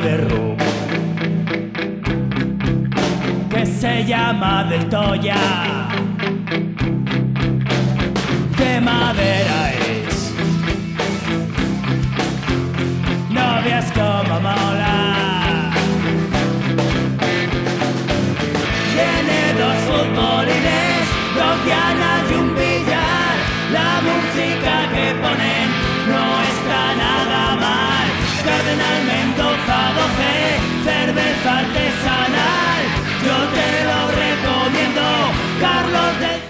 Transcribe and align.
De 0.00 0.16
rock 0.16 0.58
que 3.50 3.66
se 3.66 4.04
llama 4.04 4.64
Del 4.64 4.88
Toya. 4.88 5.36
De 8.56 8.80
madera 8.80 9.61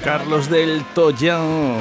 Carlos 0.05 0.51
del 0.51 0.83
dum. 0.95 1.79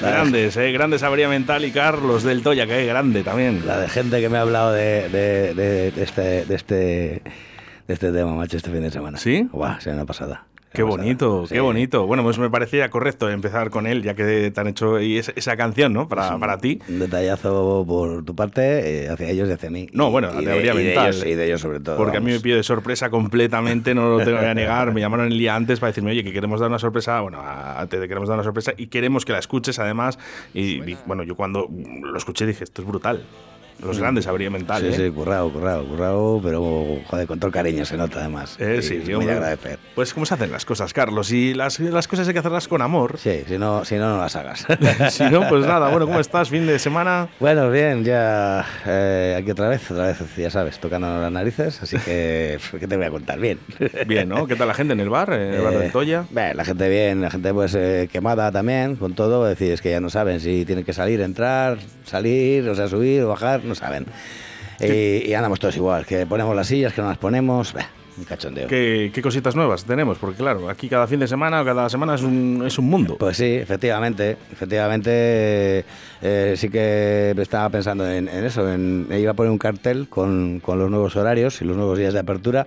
Grandes, 0.00 0.56
eh, 0.56 0.72
grandes 0.72 1.02
Avería 1.02 1.28
Mental 1.28 1.64
y 1.64 1.70
Carlos 1.70 2.22
del 2.22 2.42
Toya, 2.42 2.66
que 2.66 2.82
es 2.82 2.86
grande 2.86 3.22
también. 3.22 3.66
La 3.66 3.78
de 3.78 3.88
gente 3.88 4.20
que 4.20 4.28
me 4.28 4.36
ha 4.38 4.42
hablado 4.42 4.72
de, 4.72 5.08
de- 5.08 5.54
de- 5.54 5.90
de 5.90 6.02
este, 6.02 6.44
de, 6.44 6.54
este, 6.54 6.74
de 6.74 7.22
este 7.94 8.12
tema, 8.12 8.34
macho, 8.34 8.56
este 8.56 8.70
fin 8.70 8.82
de 8.82 8.90
semana. 8.90 9.16
¿Sí? 9.18 9.48
Guau, 9.52 9.80
semana 9.80 10.04
pasada. 10.04 10.44
Qué 10.74 10.82
bonito, 10.82 11.42
pasada. 11.42 11.48
qué 11.48 11.54
Sí. 11.54 11.60
bonito. 11.60 12.06
Bueno, 12.06 12.22
pues 12.24 12.38
me 12.38 12.50
parecía 12.50 12.90
correcto 12.90 13.30
empezar 13.30 13.70
con 13.70 13.86
él, 13.86 14.02
ya 14.02 14.14
que 14.14 14.50
te 14.50 14.60
han 14.60 14.66
hecho 14.66 15.00
y 15.00 15.18
es- 15.18 15.32
esa 15.36 15.56
canción, 15.56 15.92
¿no? 15.92 16.08
Para, 16.08 16.36
para 16.38 16.58
ti. 16.58 16.80
Un 16.88 16.98
detallazo 16.98 17.84
por 17.86 18.24
tu 18.24 18.34
parte, 18.34 19.04
eh, 19.04 19.08
hacia 19.08 19.30
ellos 19.30 19.48
y 19.48 19.52
hacia 19.52 19.70
mí. 19.70 19.86
No, 19.92 20.10
bueno, 20.10 20.28
y 20.32 20.44
la 20.44 20.50
de, 20.52 20.62
teoría 20.62 20.74
y 20.74 20.76
de 20.78 20.84
mental. 20.84 21.12
ellos, 21.14 21.26
y 21.26 21.34
de 21.34 21.46
ellos 21.46 21.60
sobre 21.60 21.80
todo. 21.80 21.96
Porque 21.96 22.16
a 22.16 22.20
mí 22.20 22.26
me 22.26 22.32
vamos. 22.32 22.42
pide 22.42 22.56
de 22.56 22.62
sorpresa 22.64 23.08
completamente, 23.10 23.94
no 23.94 24.18
lo 24.18 24.24
tengo 24.24 24.40
que 24.40 24.54
negar. 24.54 24.92
Me 24.92 25.00
llamaron 25.00 25.26
el 25.30 25.38
día 25.38 25.54
antes 25.54 25.78
para 25.80 25.90
decirme, 25.92 26.10
oye, 26.10 26.24
que 26.24 26.32
queremos 26.32 26.58
dar 26.60 26.68
una 26.68 26.78
sorpresa. 26.80 27.20
Bueno, 27.20 27.40
a- 27.40 27.86
te 27.88 28.00
queremos 28.08 28.28
dar 28.28 28.36
una 28.36 28.44
sorpresa 28.44 28.72
y 28.76 28.88
queremos 28.88 29.24
que 29.24 29.32
la 29.32 29.38
escuches 29.38 29.78
además. 29.78 30.18
Y 30.52 30.80
di- 30.80 30.96
bueno, 31.06 31.22
yo 31.22 31.36
cuando 31.36 31.68
lo 31.70 32.18
escuché 32.18 32.46
dije, 32.46 32.64
esto 32.64 32.82
es 32.82 32.88
brutal. 32.88 33.22
Los 33.82 33.98
grandes 33.98 34.26
habría 34.26 34.50
mental. 34.50 34.82
Mm. 34.82 34.86
Sí, 34.86 35.02
¿eh? 35.02 35.06
sí, 35.06 35.10
currado, 35.12 35.50
currado, 35.52 35.84
currado, 35.86 36.40
pero 36.42 36.98
joder, 37.06 37.26
con 37.26 37.38
todo 37.38 37.50
cariño 37.50 37.84
se 37.84 37.96
nota 37.96 38.20
además. 38.20 38.56
Eh, 38.58 38.80
sí, 38.82 39.02
sí, 39.04 39.14
muy 39.14 39.26
de 39.26 39.32
agradecer. 39.32 39.78
Pues 39.94 40.14
cómo 40.14 40.24
se 40.26 40.34
hacen 40.34 40.50
las 40.50 40.64
cosas, 40.64 40.92
Carlos. 40.92 41.30
Y 41.32 41.54
las, 41.54 41.80
las 41.80 42.08
cosas 42.08 42.26
hay 42.28 42.32
que 42.34 42.38
hacerlas 42.40 42.66
con 42.68 42.80
amor. 42.82 43.18
Sí, 43.18 43.42
si 43.46 43.58
no, 43.58 43.84
si 43.84 43.96
no, 43.96 44.08
no 44.16 44.18
las 44.18 44.36
hagas. 44.36 44.66
si 45.10 45.24
no, 45.24 45.48
pues 45.48 45.66
nada. 45.66 45.90
Bueno, 45.90 46.06
¿cómo 46.06 46.20
estás? 46.20 46.48
Fin 46.48 46.66
de 46.66 46.78
semana. 46.78 47.28
Bueno, 47.40 47.70
bien, 47.70 48.04
ya 48.04 48.64
eh, 48.86 49.36
aquí 49.38 49.50
otra 49.50 49.68
vez, 49.68 49.90
otra 49.90 50.06
vez, 50.08 50.18
ya 50.36 50.50
sabes, 50.50 50.78
tocando 50.78 51.06
las 51.20 51.32
narices, 51.32 51.82
así 51.82 51.96
que, 51.98 52.58
¿qué 52.80 52.86
te 52.86 52.96
voy 52.96 53.06
a 53.06 53.10
contar? 53.10 53.38
Bien. 53.38 53.58
Bien, 54.06 54.28
¿no? 54.28 54.46
¿Qué 54.46 54.56
tal 54.56 54.68
la 54.68 54.74
gente 54.74 54.92
en 54.94 55.00
el 55.00 55.10
bar? 55.10 55.32
En 55.32 55.54
el 55.54 55.60
bar 55.60 55.74
Eh, 55.74 55.78
del 55.78 55.92
Toya. 55.92 56.24
bien, 56.30 56.56
la 56.56 56.64
gente 56.64 56.88
bien, 56.88 57.20
la 57.20 57.30
gente 57.30 57.52
pues 57.52 57.74
eh, 57.74 58.08
quemada 58.12 58.50
también, 58.52 58.96
con 58.96 59.14
todo, 59.14 59.48
es 59.50 59.58
decir, 59.58 59.72
es 59.72 59.82
que 59.82 59.90
ya 59.90 60.00
no 60.00 60.10
saben 60.10 60.40
si 60.40 60.64
tienen 60.64 60.84
que 60.84 60.92
salir, 60.92 61.20
entrar, 61.20 61.78
salir, 62.04 62.68
o 62.68 62.74
sea, 62.74 62.88
subir 62.88 63.22
o 63.22 63.28
bajar, 63.28 63.63
no 63.64 63.74
saben. 63.74 64.06
Y, 64.80 65.28
y 65.28 65.34
andamos 65.34 65.60
todos 65.60 65.76
igual, 65.76 66.04
que 66.04 66.26
ponemos 66.26 66.54
las 66.54 66.66
sillas, 66.66 66.92
que 66.92 67.00
no 67.00 67.08
las 67.08 67.18
ponemos, 67.18 67.72
bah, 67.72 67.88
un 68.16 68.24
cachondeo. 68.24 68.68
¿Qué, 68.68 69.10
qué 69.12 69.22
cositas 69.22 69.56
nuevas 69.56 69.84
tenemos? 69.84 70.18
Porque 70.18 70.36
claro, 70.36 70.68
aquí 70.68 70.88
cada 70.88 71.06
fin 71.06 71.20
de 71.20 71.28
semana 71.28 71.62
o 71.62 71.64
cada 71.64 71.88
semana 71.88 72.14
es 72.14 72.22
un, 72.22 72.62
es 72.66 72.78
un 72.78 72.86
mundo. 72.86 73.16
Pues 73.18 73.36
sí, 73.36 73.54
efectivamente, 73.54 74.36
efectivamente 74.52 75.84
eh, 76.22 76.54
sí 76.56 76.68
que 76.68 77.34
estaba 77.38 77.68
pensando 77.70 78.08
en, 78.08 78.28
en 78.28 78.44
eso, 78.44 78.72
en, 78.72 79.08
iba 79.16 79.32
a 79.32 79.34
poner 79.34 79.50
un 79.50 79.58
cartel 79.58 80.08
con, 80.08 80.60
con 80.60 80.78
los 80.78 80.90
nuevos 80.90 81.16
horarios 81.16 81.60
y 81.62 81.64
los 81.64 81.76
nuevos 81.76 81.98
días 81.98 82.12
de 82.12 82.20
apertura 82.20 82.66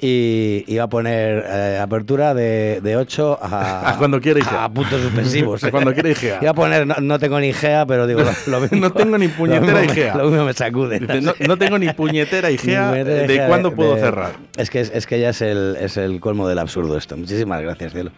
y 0.00 0.64
iba 0.66 0.84
a 0.84 0.88
poner 0.88 1.44
eh, 1.46 1.78
apertura 1.80 2.32
de, 2.34 2.80
de 2.82 2.96
8 2.96 3.38
a, 3.42 3.90
A 3.94 3.96
cuando 3.98 4.20
quiera 4.20 4.40
IGEA. 4.40 4.64
a 4.64 4.68
puntos 4.72 5.00
suspensivos. 5.00 5.62
A 5.64 5.70
cuando 5.70 5.92
quiera 5.92 6.08
IGEA. 6.10 6.38
Iba 6.40 6.50
a 6.50 6.54
poner, 6.54 6.86
no, 6.86 6.94
no 7.00 7.18
tengo 7.18 7.38
ni 7.40 7.48
IGEA, 7.48 7.84
pero 7.86 8.06
digo, 8.06 8.20
lo, 8.22 8.30
lo 8.46 8.60
mismo, 8.62 8.78
No 8.78 8.92
tengo 8.92 9.18
ni 9.18 9.28
puñetera 9.28 9.84
IGEA. 9.84 10.14
Lo 10.16 10.30
mismo 10.30 10.44
me 10.46 10.52
sacude. 10.54 11.00
No, 11.00 11.32
no 11.46 11.56
tengo 11.58 11.78
ni 11.78 11.92
puñetera 11.92 12.50
IGEA 12.50 12.92
Ni 12.92 13.04
de 13.04 13.44
cuándo 13.46 13.74
puedo 13.74 13.94
de- 13.94 14.00
cerrar. 14.00 14.32
Es 14.56 14.70
que, 14.70 14.80
es, 14.80 14.90
es 14.94 15.06
que 15.06 15.20
ya 15.20 15.30
es 15.30 15.40
el, 15.42 15.76
es 15.80 15.96
el 15.96 16.20
colmo 16.20 16.48
del 16.48 16.58
absurdo 16.58 16.96
esto. 16.96 17.16
Muchísimas 17.16 17.60
gracias, 17.62 17.92
cielo. 17.92 18.10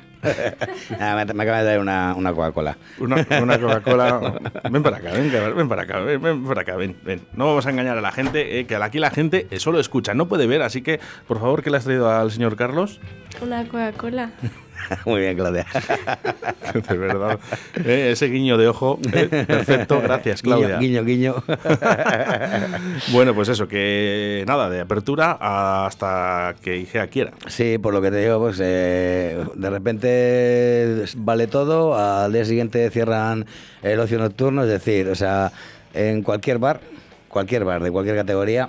Nada, 0.99 1.25
me, 1.27 1.35
me 1.35 1.43
acaba 1.43 1.59
de 1.59 1.65
traer 1.65 1.81
una, 1.81 2.15
una 2.15 2.33
Coca-Cola. 2.33 2.77
Una, 2.99 3.27
una 3.43 3.59
Coca-Cola. 3.59 4.35
Ven 4.71 4.83
para 4.83 4.99
acá, 4.99 5.13
ven, 5.13 5.31
ven 5.57 5.69
para 5.69 5.83
acá, 5.83 5.99
ven, 6.01 6.23
ven 6.23 6.45
para 6.45 6.63
acá, 6.63 6.77
ven, 6.77 6.97
ven. 7.03 7.23
No 7.35 7.47
vamos 7.47 7.67
a 7.67 7.71
engañar 7.71 7.99
a 7.99 8.01
la 8.01 8.13
gente, 8.13 8.61
eh, 8.61 8.67
que 8.67 8.77
aquí 8.77 8.99
la 8.99 9.11
gente 9.11 9.49
solo 9.59 9.81
escucha, 9.81 10.15
no 10.15 10.29
puede 10.29 10.47
ver, 10.47 10.63
así 10.63 10.83
que, 10.83 11.01
por 11.27 11.41
favor, 11.41 11.63
¿qué 11.63 11.71
le 11.71 11.77
has 11.79 11.85
traído 11.85 12.11
al 12.11 12.31
señor 12.31 12.57
Carlos? 12.57 13.01
Una 13.41 13.65
Coca-Cola. 13.65 14.31
Muy 15.07 15.21
bien, 15.21 15.37
Claudia. 15.37 15.67
de 16.89 16.97
verdad. 16.97 17.39
Eh, 17.85 18.11
ese 18.13 18.27
guiño 18.27 18.57
de 18.57 18.69
ojo, 18.69 18.99
eh, 19.13 19.45
perfecto, 19.47 20.01
gracias, 20.01 20.43
Claudia. 20.43 20.79
Guiño, 20.79 21.05
guiño, 21.05 21.35
guiño. 21.43 21.45
Bueno, 23.13 23.35
pues 23.35 23.49
eso, 23.49 23.69
que 23.69 24.45
nada, 24.47 24.71
de 24.71 24.81
apertura 24.81 25.39
hasta 25.41 26.55
que 26.63 26.77
IGEA 26.79 27.07
quiera. 27.09 27.33
Sí, 27.47 27.79
por 27.79 27.93
lo 27.93 28.01
que 28.01 28.11
te 28.11 28.19
digo, 28.19 28.39
pues 28.39 28.59
eh, 28.63 29.45
de 29.55 29.71
repente 29.71 31.05
vale 31.17 31.47
todo, 31.47 31.97
al 31.97 32.33
día 32.33 32.45
siguiente 32.45 32.91
cierran 32.91 33.47
el 33.83 34.01
ocio 34.01 34.19
nocturno, 34.19 34.63
es 34.63 34.69
decir, 34.69 35.09
o 35.09 35.15
sea, 35.15 35.53
en 35.95 36.23
cualquier 36.23 36.59
bar, 36.59 36.81
cualquier 37.29 37.65
bar 37.65 37.83
de 37.83 37.91
cualquier 37.91 38.17
categoría, 38.17 38.69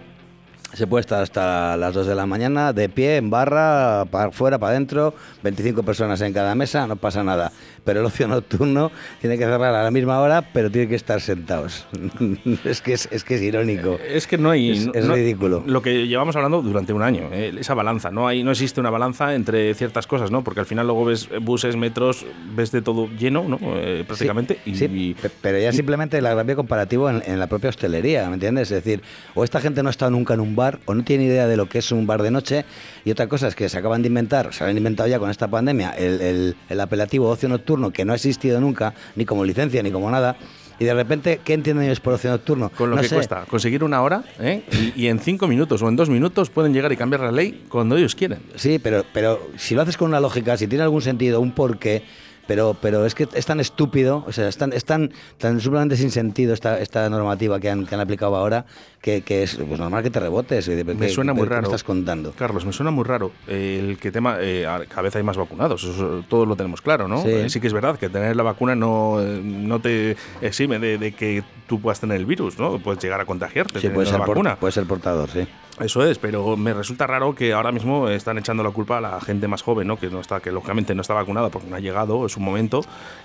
se 0.74 0.88
puede 0.88 1.02
estar 1.02 1.22
hasta 1.22 1.78
las 1.78 1.94
2 1.94 2.08
de 2.08 2.16
la 2.16 2.26
mañana 2.26 2.74
de 2.74 2.90
pie, 2.90 3.18
en 3.18 3.30
barra, 3.30 4.06
para 4.10 4.32
fuera, 4.32 4.58
para 4.58 4.72
adentro, 4.72 5.14
25 5.44 5.84
personas 5.84 6.20
en 6.22 6.34
cada 6.34 6.56
mesa, 6.56 6.88
no 6.88 6.96
pasa 6.96 7.24
nada. 7.24 7.52
Pero 7.84 8.00
el 8.00 8.06
ocio 8.06 8.28
nocturno 8.28 8.92
tiene 9.22 9.38
que 9.38 9.44
cerrar 9.46 9.74
a 9.76 9.84
la 9.84 9.92
misma 9.92 10.20
hora, 10.20 10.42
pero 10.54 10.70
tiene 10.72 10.88
que 10.88 10.96
estar 10.96 11.22
sentados. 11.22 11.86
es, 12.66 12.82
que 12.82 12.94
es, 12.94 13.08
es, 13.12 13.24
que 13.24 13.36
es 13.36 13.42
irónico. 13.42 13.94
Eh, 14.02 14.14
es 14.16 14.28
que 14.28 14.38
no 14.38 14.50
hay... 14.52 14.72
Es, 14.72 14.90
es 14.94 15.06
no- 15.06 15.16
ridículo. 15.16 15.64
Lo 15.66 15.82
que 15.82 16.08
llevamos 16.08 16.36
hablando 16.36 16.62
durante 16.62 16.94
un 16.94 17.02
año, 17.02 17.30
eh, 17.32 17.54
esa 17.60 17.74
balanza. 17.74 18.12
No, 18.12 18.28
hay, 18.28 18.44
no 18.44 18.52
existe 18.52 18.80
una 18.80 18.90
balanza 18.90 19.36
entre 19.36 19.74
ciertas 19.74 20.08
cosas, 20.08 20.32
¿no? 20.32 20.44
Porque 20.44 20.60
al 20.60 20.66
final 20.66 20.86
luego 20.88 21.06
ves 21.06 21.30
buses, 21.42 21.76
metros, 21.76 22.26
ves 22.56 22.72
de 22.72 22.82
todo 22.82 23.08
lleno, 23.18 23.46
¿no? 23.48 23.60
Eh, 23.62 24.04
prácticamente. 24.08 24.60
y, 24.66 24.76
Sí, 24.76 24.86
y- 24.86 25.16
pero 25.42 25.60
ya 25.60 25.72
simplemente 25.72 26.18
el 26.18 26.26
agravio 26.26 26.56
comparativo 26.56 27.10
en, 27.10 27.22
en 27.26 27.40
la 27.40 27.48
propia 27.48 27.70
hostelería, 27.70 28.28
¿me 28.28 28.36
entiendes? 28.36 28.72
Es 28.72 28.84
decir, 28.84 29.02
o 29.36 29.44
esta 29.44 29.60
gente 29.62 29.84
no 29.84 29.90
ha 29.90 29.92
estado 29.92 30.12
nunca 30.12 30.34
en 30.34 30.40
un 30.40 30.56
bar, 30.56 30.80
o 30.86 30.94
no 30.94 31.04
tiene 31.04 31.26
idea 31.26 31.48
de 31.48 31.58
lo 31.58 31.68
que 31.68 31.80
es 31.80 31.92
un 31.92 32.08
bar 32.08 32.22
de 32.24 32.32
noche, 32.32 32.66
y 33.06 33.12
otra 33.12 33.28
cosa 33.28 33.48
es 33.48 33.56
que 33.56 33.68
se 33.70 33.78
acaban 33.78 34.02
de 34.02 34.08
inventar, 34.08 34.54
se 34.54 34.64
han 34.64 34.78
inventado 34.78 35.10
ya 35.10 35.20
con 35.20 35.30
esta 35.30 35.48
pandemia, 35.48 35.92
el, 35.92 36.22
el- 36.22 36.56
el 36.70 36.80
apelativo 36.80 37.30
ocio 37.30 37.50
nocturno, 37.50 37.73
que 37.92 38.06
no 38.06 38.14
ha 38.14 38.16
existido 38.16 38.60
nunca, 38.62 38.94
ni 39.16 39.26
como 39.26 39.44
licencia, 39.46 39.82
ni 39.84 39.92
como 39.92 40.10
nada, 40.12 40.36
y 40.80 40.86
de 40.86 40.94
repente, 40.94 41.40
¿qué 41.46 41.54
entienden 41.54 41.86
ellos 41.86 42.00
por 42.00 42.14
ocio 42.14 42.32
nocturno? 42.32 42.70
Con 42.70 42.90
lo 42.90 42.96
No 42.96 43.02
que 43.02 43.08
sé. 43.08 43.16
cuesta 43.16 43.46
conseguir 43.48 43.84
una 43.84 44.02
hora, 44.02 44.24
¿eh? 44.40 44.64
y, 44.96 45.04
y 45.04 45.08
en 45.08 45.20
cinco 45.20 45.48
minutos 45.48 45.82
o 45.82 45.88
en 45.88 45.96
dos 45.96 46.10
minutos 46.10 46.50
pueden 46.50 46.74
llegar 46.74 46.92
y 46.92 46.98
cambiar 46.98 47.22
la 47.22 47.32
ley 47.32 47.64
cuando 47.70 47.96
ellos 47.96 48.16
quieren. 48.16 48.40
Sí, 48.56 48.80
pero, 48.80 49.06
pero 49.14 49.40
si 49.56 49.76
lo 49.76 49.84
haces 49.84 49.98
con 49.98 50.10
una 50.10 50.20
lógica, 50.20 50.58
si 50.58 50.68
tiene 50.68 50.84
algún 50.84 51.02
sentido, 51.02 51.40
un 51.42 51.52
porqué, 51.52 52.04
pero, 52.48 52.76
pero 52.82 53.06
es 53.06 53.16
que 53.16 53.28
es 53.34 53.46
tan 53.46 53.60
estúpido, 53.60 54.24
o 54.28 54.32
sea, 54.32 54.48
es 54.48 54.58
tan, 54.58 54.74
es 54.74 54.86
tan, 54.86 55.12
tan 55.38 55.60
sumamente 55.60 55.96
sin 55.98 56.12
sentido 56.12 56.54
esta, 56.54 56.80
esta 56.80 57.10
normativa 57.10 57.60
que 57.60 57.70
han, 57.70 57.86
que 57.86 57.96
han 57.96 58.02
aplicado 58.02 58.36
ahora, 58.36 58.66
que, 59.02 59.22
que 59.22 59.44
es 59.44 59.56
pues, 59.56 59.80
normal 59.80 60.04
que 60.04 60.10
te 60.10 60.20
rebotes. 60.20 60.66
de- 60.66 60.84
Me 60.84 60.96
¿qué- 60.96 61.10
suena 61.10 61.34
qué- 61.34 61.38
muy 61.40 61.46
qué 61.48 61.50
me 61.50 61.56
raro. 61.56 61.68
estás 61.68 61.84
contando? 61.84 62.32
Carlos, 62.38 62.66
me 62.66 62.74
suena 62.74 62.92
muy 62.92 63.04
raro 63.04 63.32
eh, 63.48 63.80
el 63.82 63.98
que 63.98 64.12
tema, 64.12 64.38
eh, 64.40 64.66
cada 64.90 65.02
vez 65.04 65.16
hay 65.16 65.24
más 65.24 65.38
vacunados, 65.38 65.84
eso 65.84 66.24
todos 66.30 66.48
lo 66.48 66.56
tenemos 66.56 66.82
claro, 66.82 67.08
¿no? 67.08 67.22
Sí. 67.22 67.30
Eh, 67.30 67.50
sí 67.50 67.60
que 67.60 67.68
es 67.68 67.74
verdad 67.74 67.98
que 67.98 68.10
tener 68.10 68.36
la 68.36 68.44
vacuna 68.44 68.76
no, 68.76 69.22
eh, 69.22 69.42
no 69.44 69.80
te 69.80 70.16
exime 70.42 70.80
de, 70.80 70.98
de 70.98 71.12
que 71.14 71.44
tú 71.68 71.80
puedas 71.82 72.00
tener 72.00 72.18
el 72.18 72.26
virus, 72.26 72.60
¿no? 72.60 72.80
Puedes 72.80 73.02
llegar 73.04 73.20
a 73.22 73.26
contagiarte 73.26 73.80
Sí, 73.80 73.90
puede 73.90 74.08
ser, 74.08 74.20
por- 74.22 74.58
puede 74.58 74.72
ser 74.72 74.86
portador, 74.86 75.30
sí. 75.30 75.48
Eso 75.80 76.06
es, 76.06 76.20
pero 76.20 76.56
me 76.56 76.74
resulta 76.74 77.08
raro 77.08 77.34
que 77.34 77.52
ahora 77.54 77.72
mismo 77.72 78.08
están 78.08 78.38
echando 78.38 78.64
la 78.64 78.70
culpa 78.70 79.00
a 79.00 79.02
la 79.02 79.20
gente 79.22 79.48
más 79.48 79.64
joven, 79.64 79.88
¿no? 79.88 79.98
Que 79.98 80.08
no 80.10 80.20
está, 80.20 80.40
que 80.40 80.52
lógicamente 80.52 80.94
no 80.94 81.02
está 81.02 81.16
vacunada 81.16 81.50
porque 81.50 81.68
no 81.68 81.76
ha 81.76 81.80
llegado, 81.80 82.26
es 82.28 82.38
un 82.38 82.44
momento, 82.44 82.82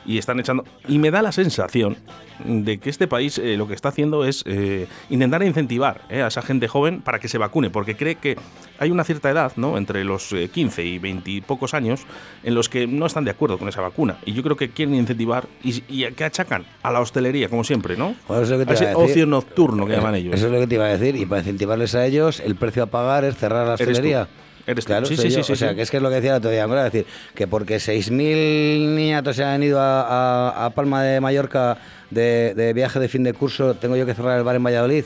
y 0.06 0.16
están 0.18 0.40
echando. 0.40 0.64
Y 0.88 0.98
me 0.98 1.10
da 1.10 1.20
la 1.20 1.32
sensación 1.32 1.98
de 2.44 2.78
que 2.78 2.88
este 2.88 3.06
país 3.06 3.36
eh, 3.38 3.56
lo 3.56 3.68
que 3.68 3.74
está 3.74 3.90
haciendo 3.90 4.24
es 4.24 4.44
eh, 4.46 4.86
intentar 5.10 5.42
incentivar 5.42 6.02
eh, 6.08 6.22
a 6.22 6.28
esa 6.28 6.40
gente 6.40 6.68
joven 6.68 7.00
para 7.02 7.18
que 7.18 7.28
se 7.28 7.36
vacune, 7.36 7.68
porque 7.68 7.96
cree 7.96 8.14
que 8.14 8.36
hay 8.78 8.90
una 8.90 9.04
cierta 9.04 9.28
edad, 9.30 9.52
¿no? 9.56 9.76
Entre 9.76 10.04
los 10.04 10.32
eh, 10.32 10.48
15 10.48 10.84
y 10.84 10.98
20 10.98 11.30
y 11.30 11.40
pocos 11.42 11.74
años, 11.74 12.06
en 12.44 12.54
los 12.54 12.68
que 12.68 12.86
no 12.86 13.06
están 13.06 13.24
de 13.24 13.30
acuerdo 13.32 13.58
con 13.58 13.68
esa 13.68 13.82
vacuna. 13.82 14.18
Y 14.24 14.32
yo 14.32 14.42
creo 14.42 14.56
que 14.56 14.70
quieren 14.70 14.94
incentivar 14.94 15.46
y, 15.62 15.82
y 15.88 16.10
que 16.12 16.24
achacan 16.24 16.64
a 16.82 16.90
la 16.92 17.00
hostelería, 17.00 17.48
como 17.48 17.62
siempre, 17.64 17.96
¿no? 17.96 18.14
Bueno, 18.26 18.42
es 18.44 18.50
A 18.50 18.72
ese 18.72 18.90
a 18.90 18.96
ocio 18.96 19.26
nocturno 19.26 19.84
que 19.86 19.92
Eh, 19.92 19.96
llaman 19.96 20.14
ellos. 20.14 20.34
Eso 20.34 20.46
es 20.46 20.52
lo 20.52 20.60
que 20.60 20.66
te 20.66 20.76
iba 20.76 20.84
a 20.86 20.96
decir, 20.96 21.16
y 21.16 21.26
para 21.26 21.40
incentivarles 21.40 21.94
a 21.94 22.06
ellos, 22.06 22.37
el 22.40 22.56
precio 22.56 22.82
a 22.82 22.86
pagar 22.86 23.24
es 23.24 23.36
cerrar 23.36 23.66
la 23.66 23.74
hostelería. 23.74 24.28
Eres. 24.66 24.84
Claro, 24.84 25.06
Sí, 25.06 25.16
sí, 25.16 25.30
yo. 25.30 25.38
sí, 25.38 25.42
sí, 25.44 25.52
O 25.52 25.56
sea, 25.56 25.74
que 25.74 25.80
es 25.80 25.90
que 25.90 25.96
es 25.96 26.02
lo 26.02 26.10
que 26.10 26.16
decía 26.16 26.32
el 26.32 26.36
otro 26.38 26.50
día, 26.50 26.66
¿no? 26.66 26.76
Es 26.78 26.92
decir, 26.92 27.06
que 27.34 27.46
porque 27.46 27.76
6.000 27.80 28.94
niñatos 28.94 29.36
se 29.36 29.42
han 29.44 29.62
ido 29.62 29.80
a, 29.80 30.02
a- 30.50 30.66
a 30.66 30.70
Palma 30.70 31.02
de 31.02 31.20
Mallorca 31.22 31.78
de, 32.10 32.52
de 32.54 32.72
viaje 32.74 32.98
de 33.00 33.08
fin 33.08 33.22
de 33.22 33.32
curso, 33.32 33.74
tengo 33.74 33.96
yo 33.96 34.04
que 34.04 34.12
cerrar 34.14 34.36
el 34.36 34.44
bar 34.44 34.56
en 34.56 34.64
Valladolid. 34.64 35.04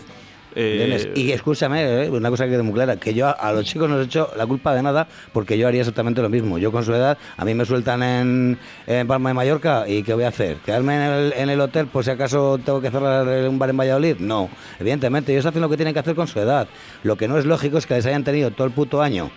Eh. 0.54 1.12
Y 1.14 1.32
escúchame, 1.32 2.04
eh, 2.04 2.10
una 2.10 2.31
cosa 2.31 2.44
que 2.44 2.50
quede 2.50 2.62
muy 2.62 2.75
clara, 2.75 2.96
que 2.96 3.14
yo 3.14 3.28
a, 3.28 3.52
los 3.52 3.64
chicos 3.64 3.88
no 3.88 3.96
les 3.96 4.04
he 4.04 4.08
hecho 4.08 4.31
la 4.37 4.46
culpa 4.46 4.75
de 4.75 4.82
nada 4.82 5.06
porque 5.32 5.56
yo 5.56 5.69
haría 5.69 5.81
exactamente 5.81 6.22
lo 6.22 6.28
mismo. 6.28 6.58
Yo 6.58 6.72
con 6.72 6.84
su 6.84 6.93
edad, 6.93 7.19
a 7.37 7.44
mí 7.44 7.54
me 7.54 7.64
sueltan 7.64 8.02
en, 8.02 8.58
Palma 9.06 9.31
de 9.31 9.34
Mallorca 9.34 9.84
y 9.88 10.02
¿qué 10.02 10.14
voy 10.14 10.25
a 10.25 10.28
hacer? 10.28 10.56
¿Quedarme 10.58 10.94
en 10.96 11.02
el, 11.02 11.32
en 11.34 11.50
el 11.50 11.60
hotel 11.60 11.87
por 11.87 12.04
si 12.04 12.10
acaso 12.10 12.58
tengo 12.64 12.81
que 12.81 12.90
cerrar 12.90 13.49
un 13.49 13.58
bar 13.58 13.70
en 13.70 13.76
Valladolid? 13.76 14.16
No, 14.19 14.50
evidentemente, 14.78 15.32
ellos 15.32 15.46
hacen 15.46 15.62
lo 15.62 15.69
que 15.69 15.76
tienen 15.76 15.94
que 15.94 16.00
hacer 16.00 16.14
con 16.14 16.26
su 16.26 16.38
edad. 16.38 16.69
Lo 17.02 17.16
que 17.16 17.28
no 17.28 17.38
es 17.38 17.46
lógico 17.46 17.78
es 17.78 17.87
que 17.87 17.94
les 17.94 18.06
hayan 18.06 18.25
tenido 18.25 18.50
todo 18.50 18.66
el 18.66 18.72
puto 18.72 19.02
año 19.02 19.31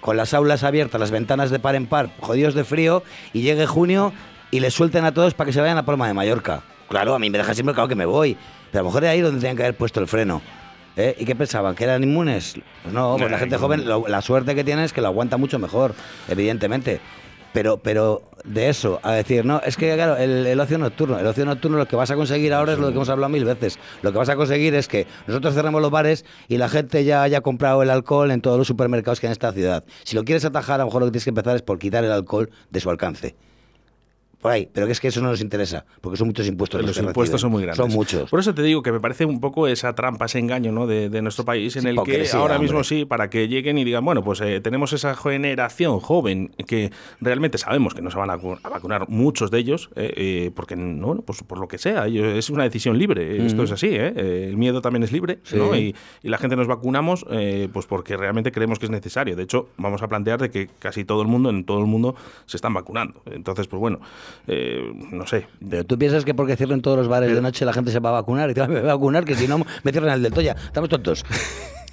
con 0.00 0.16
las 0.16 0.34
aulas 0.34 0.62
abiertas, 0.62 1.00
las 1.00 1.10
ventanas 1.10 1.50
de 1.50 1.58
par 1.58 1.74
en 1.74 1.86
par, 1.86 2.10
jodidos 2.20 2.54
de 2.54 2.64
frío, 2.64 3.02
y 3.32 3.42
llegue 3.42 3.66
junio 3.66 4.12
y 4.50 4.60
les 4.60 4.74
suelten 4.74 5.04
a 5.04 5.12
todos 5.12 5.34
para 5.34 5.46
que 5.46 5.52
se 5.52 5.60
vayan 5.60 5.78
a 5.78 5.84
Palma 5.84 6.06
de 6.06 6.14
Mallorca. 6.14 6.62
Claro, 6.88 7.14
a 7.14 7.18
mí 7.18 7.28
me 7.30 7.38
deja 7.38 7.54
siempre 7.54 7.74
claro 7.74 7.88
que 7.88 7.94
me 7.94 8.06
voy, 8.06 8.36
pero 8.70 8.80
a 8.80 8.82
lo 8.82 8.88
mejor 8.88 9.04
es 9.04 9.10
ahí 9.10 9.20
donde 9.20 9.40
tenían 9.40 9.56
que 9.56 9.64
haber 9.64 9.76
puesto 9.76 10.00
el 10.00 10.08
freno. 10.08 10.40
¿Eh? 11.00 11.14
¿Y 11.18 11.24
qué 11.24 11.36
pensaban? 11.36 11.74
¿Que 11.76 11.84
eran 11.84 12.02
inmunes? 12.02 12.54
Pues 12.82 12.92
no, 12.92 13.16
pues 13.16 13.30
la 13.30 13.38
gente 13.38 13.56
joven, 13.56 13.86
lo- 13.88 14.08
la 14.08 14.20
suerte 14.20 14.54
que 14.56 14.64
tiene 14.64 14.82
es 14.84 14.92
que 14.92 15.00
lo 15.00 15.06
aguanta 15.06 15.36
mucho 15.36 15.58
mejor, 15.60 15.94
evidentemente. 16.28 17.00
Pero, 17.52 17.78
pero 17.78 18.22
de 18.44 18.68
eso, 18.68 19.00
a 19.02 19.12
decir, 19.12 19.44
no, 19.44 19.60
es 19.64 19.76
que 19.76 19.94
claro, 19.94 20.16
el, 20.16 20.46
el 20.46 20.60
ocio 20.60 20.76
nocturno, 20.76 21.18
el 21.18 21.26
ocio 21.26 21.46
nocturno 21.46 21.78
lo 21.78 21.86
que 21.86 21.96
vas 21.96 22.10
a 22.10 22.14
conseguir 22.16 22.52
ahora 22.52 22.74
es 22.74 22.78
lo 22.78 22.88
que 22.88 22.94
hemos 22.94 23.08
hablado 23.08 23.30
mil 23.30 23.44
veces. 23.44 23.78
Lo 24.02 24.12
que 24.12 24.18
vas 24.18 24.28
a 24.28 24.36
conseguir 24.36 24.74
es 24.74 24.86
que 24.86 25.06
nosotros 25.26 25.54
cerremos 25.54 25.80
los 25.80 25.90
bares 25.90 26.24
y 26.48 26.58
la 26.58 26.68
gente 26.68 27.04
ya 27.04 27.22
haya 27.22 27.40
comprado 27.40 27.82
el 27.82 27.90
alcohol 27.90 28.30
en 28.32 28.42
todos 28.42 28.58
los 28.58 28.66
supermercados 28.66 29.18
que 29.20 29.26
hay 29.26 29.30
en 29.30 29.32
esta 29.32 29.52
ciudad. 29.52 29.84
Si 30.04 30.14
lo 30.14 30.24
quieres 30.24 30.44
atajar, 30.44 30.74
a 30.80 30.84
lo 30.84 30.86
mejor 30.86 31.00
lo 31.02 31.06
que 31.06 31.12
tienes 31.12 31.24
que 31.24 31.30
empezar 31.30 31.56
es 31.56 31.62
por 31.62 31.78
quitar 31.78 32.04
el 32.04 32.12
alcohol 32.12 32.50
de 32.70 32.80
su 32.80 32.90
alcance. 32.90 33.34
Por 34.40 34.52
ahí, 34.52 34.68
pero 34.72 34.86
que 34.86 34.92
es 34.92 35.00
que 35.00 35.08
eso 35.08 35.20
no 35.20 35.28
nos 35.30 35.40
interesa, 35.40 35.84
porque 36.00 36.16
son 36.16 36.28
muchos 36.28 36.46
impuestos. 36.46 36.80
Los 36.80 36.96
que 36.96 37.04
impuestos 37.04 37.34
reciben. 37.34 37.38
son 37.40 37.50
muy 37.50 37.62
grandes. 37.62 37.76
Son 37.84 37.90
muchos. 37.92 38.30
Por 38.30 38.38
eso 38.38 38.54
te 38.54 38.62
digo 38.62 38.82
que 38.84 38.92
me 38.92 39.00
parece 39.00 39.24
un 39.24 39.40
poco 39.40 39.66
esa 39.66 39.94
trampa, 39.96 40.26
ese 40.26 40.38
engaño 40.38 40.70
¿no? 40.70 40.86
de, 40.86 41.08
de 41.08 41.22
nuestro 41.22 41.44
país, 41.44 41.74
en 41.74 41.82
Sí, 41.82 41.88
el 41.88 42.00
que 42.04 42.24
ahora 42.34 42.58
mismo 42.58 42.84
sí, 42.84 43.04
para 43.04 43.30
que 43.30 43.48
lleguen 43.48 43.78
y 43.78 43.84
digan, 43.84 44.04
bueno, 44.04 44.22
pues 44.22 44.40
eh, 44.40 44.60
tenemos 44.60 44.92
esa 44.92 45.16
generación 45.16 45.98
joven 46.00 46.52
que 46.68 46.92
realmente 47.20 47.58
sabemos 47.58 47.94
que 47.94 48.02
no 48.02 48.10
se 48.12 48.16
van 48.18 48.30
a, 48.30 48.36
vacu- 48.38 48.60
a 48.62 48.68
vacunar 48.68 49.08
muchos 49.08 49.50
de 49.50 49.58
ellos, 49.58 49.90
eh, 49.96 50.12
eh, 50.16 50.50
porque, 50.54 50.76
no, 50.76 51.06
bueno, 51.08 51.22
pues 51.22 51.42
por 51.42 51.58
lo 51.58 51.66
que 51.66 51.78
sea, 51.78 52.06
ellos- 52.06 52.36
es 52.36 52.48
una 52.50 52.62
decisión 52.62 52.96
libre, 52.96 53.44
esto 53.44 53.64
es 53.64 53.72
así, 53.72 53.88
¿eh? 53.88 54.12
Eh, 54.16 54.46
el 54.50 54.56
miedo 54.56 54.80
también 54.80 55.02
es 55.02 55.10
libre, 55.10 55.40
Sí. 55.42 55.56
¿no? 55.56 55.74
Y, 55.76 55.96
y 56.22 56.28
la 56.28 56.38
gente 56.38 56.54
nos 56.54 56.68
vacunamos 56.68 57.26
eh, 57.30 57.68
pues 57.72 57.86
porque 57.86 58.16
realmente 58.16 58.52
creemos 58.52 58.78
que 58.78 58.86
es 58.86 58.90
necesario. 58.90 59.34
De 59.34 59.42
hecho, 59.42 59.68
vamos 59.78 60.02
a 60.02 60.08
plantear 60.08 60.40
de 60.40 60.50
que 60.50 60.68
casi 60.78 61.04
todo 61.04 61.22
el 61.22 61.28
mundo, 61.28 61.50
en 61.50 61.64
todo 61.64 61.80
el 61.80 61.86
mundo, 61.86 62.14
se 62.46 62.56
están 62.56 62.72
vacunando. 62.74 63.20
Entonces, 63.26 63.66
pues 63.66 63.80
bueno, 63.80 64.00
eh, 64.46 64.92
no 65.12 65.26
sé, 65.26 65.46
Pero 65.68 65.84
tú 65.84 65.98
piensas 65.98 66.24
que 66.24 66.34
porque 66.34 66.56
cierren 66.56 66.80
todos 66.82 66.96
los 66.98 67.08
bares 67.08 67.34
de 67.34 67.40
noche 67.40 67.64
la 67.64 67.72
gente 67.72 67.90
se 67.90 68.00
va 68.00 68.10
a 68.10 68.12
vacunar 68.12 68.50
y 68.50 68.54
te 68.54 68.60
va 68.60 68.66
a 68.66 68.82
vacunar, 68.94 69.24
que 69.24 69.34
si 69.34 69.46
no 69.48 69.58
me 69.58 69.92
cierran 69.92 70.14
el 70.14 70.22
del 70.22 70.32
Toya. 70.32 70.56
Estamos 70.64 70.88
tontos. 70.88 71.24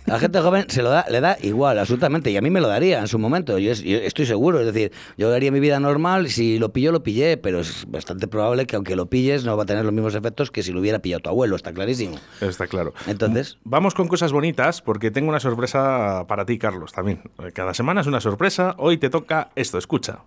La 0.06 0.20
gente 0.20 0.40
joven 0.40 0.66
se 0.70 0.84
lo 0.84 0.92
da, 0.92 1.04
le 1.10 1.20
da 1.20 1.36
igual, 1.42 1.80
absolutamente. 1.80 2.30
Y 2.30 2.38
a 2.38 2.42
mí 2.42 2.52
me 2.52 2.62
lo 2.62 2.68
daría 2.68 3.00
en 3.00 3.08
su 3.08 3.18
momento. 3.18 3.58
Yo, 3.58 3.72
es- 3.72 3.82
yo 3.82 3.98
estoy 3.98 4.28
seguro. 4.28 4.60
Es 4.60 4.68
decir, 4.68 4.92
yo 5.18 5.34
haría 5.34 5.52
mi 5.52 5.60
vida 5.60 5.80
normal. 5.80 6.30
Si 6.30 6.60
lo 6.60 6.72
pillo, 6.72 6.92
lo 6.92 7.02
pillé. 7.02 7.38
Pero 7.38 7.62
es 7.62 7.86
bastante 7.90 8.28
probable 8.28 8.68
que 8.68 8.76
aunque 8.76 8.96
lo 8.96 9.08
pilles, 9.08 9.46
no 9.46 9.58
va 9.58 9.64
a 9.64 9.66
tener 9.66 9.84
los 9.84 9.92
mismos 9.92 10.14
efectos 10.14 10.52
que 10.52 10.62
si 10.62 10.72
lo 10.72 10.80
hubiera 10.80 11.00
pillado 11.00 11.22
tu 11.22 11.30
abuelo. 11.32 11.56
Está 11.56 11.74
clarísimo. 11.74 12.18
Está 12.40 12.68
claro. 12.68 12.94
Entonces- 13.08 13.58
Vamos 13.64 13.96
con 13.96 14.08
cosas 14.08 14.32
bonitas 14.32 14.84
porque 14.84 15.10
tengo 15.10 15.28
una 15.30 15.40
sorpresa 15.40 16.26
para 16.28 16.46
ti, 16.46 16.60
Carlos, 16.60 16.92
también. 16.94 17.22
Cada 17.56 17.74
semana 17.74 18.02
es 18.02 18.06
una 18.08 18.22
sorpresa. 18.22 18.76
Hoy 18.78 19.00
te 19.00 19.10
toca 19.10 19.50
esto, 19.56 19.80
escucha. 19.80 20.20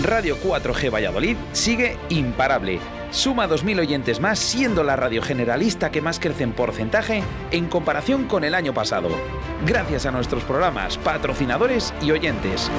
Radio 0.00 0.38
4G 0.38 0.90
Valladolid 0.90 1.36
sigue 1.52 1.98
imparable. 2.08 2.80
Suma 3.10 3.46
2.000 3.46 3.80
oyentes 3.80 4.20
más, 4.20 4.38
siendo 4.38 4.82
la 4.82 4.96
radio 4.96 5.20
generalista 5.20 5.90
que 5.90 6.00
más 6.00 6.18
crece 6.18 6.44
en 6.44 6.52
porcentaje 6.52 7.22
en 7.50 7.66
comparación 7.66 8.24
con 8.24 8.42
el 8.42 8.54
año 8.54 8.72
pasado. 8.72 9.10
Gracias 9.66 10.06
a 10.06 10.10
nuestros 10.10 10.44
programas, 10.44 10.96
patrocinadores 10.96 11.92
y 12.00 12.10
oyentes. 12.10 12.70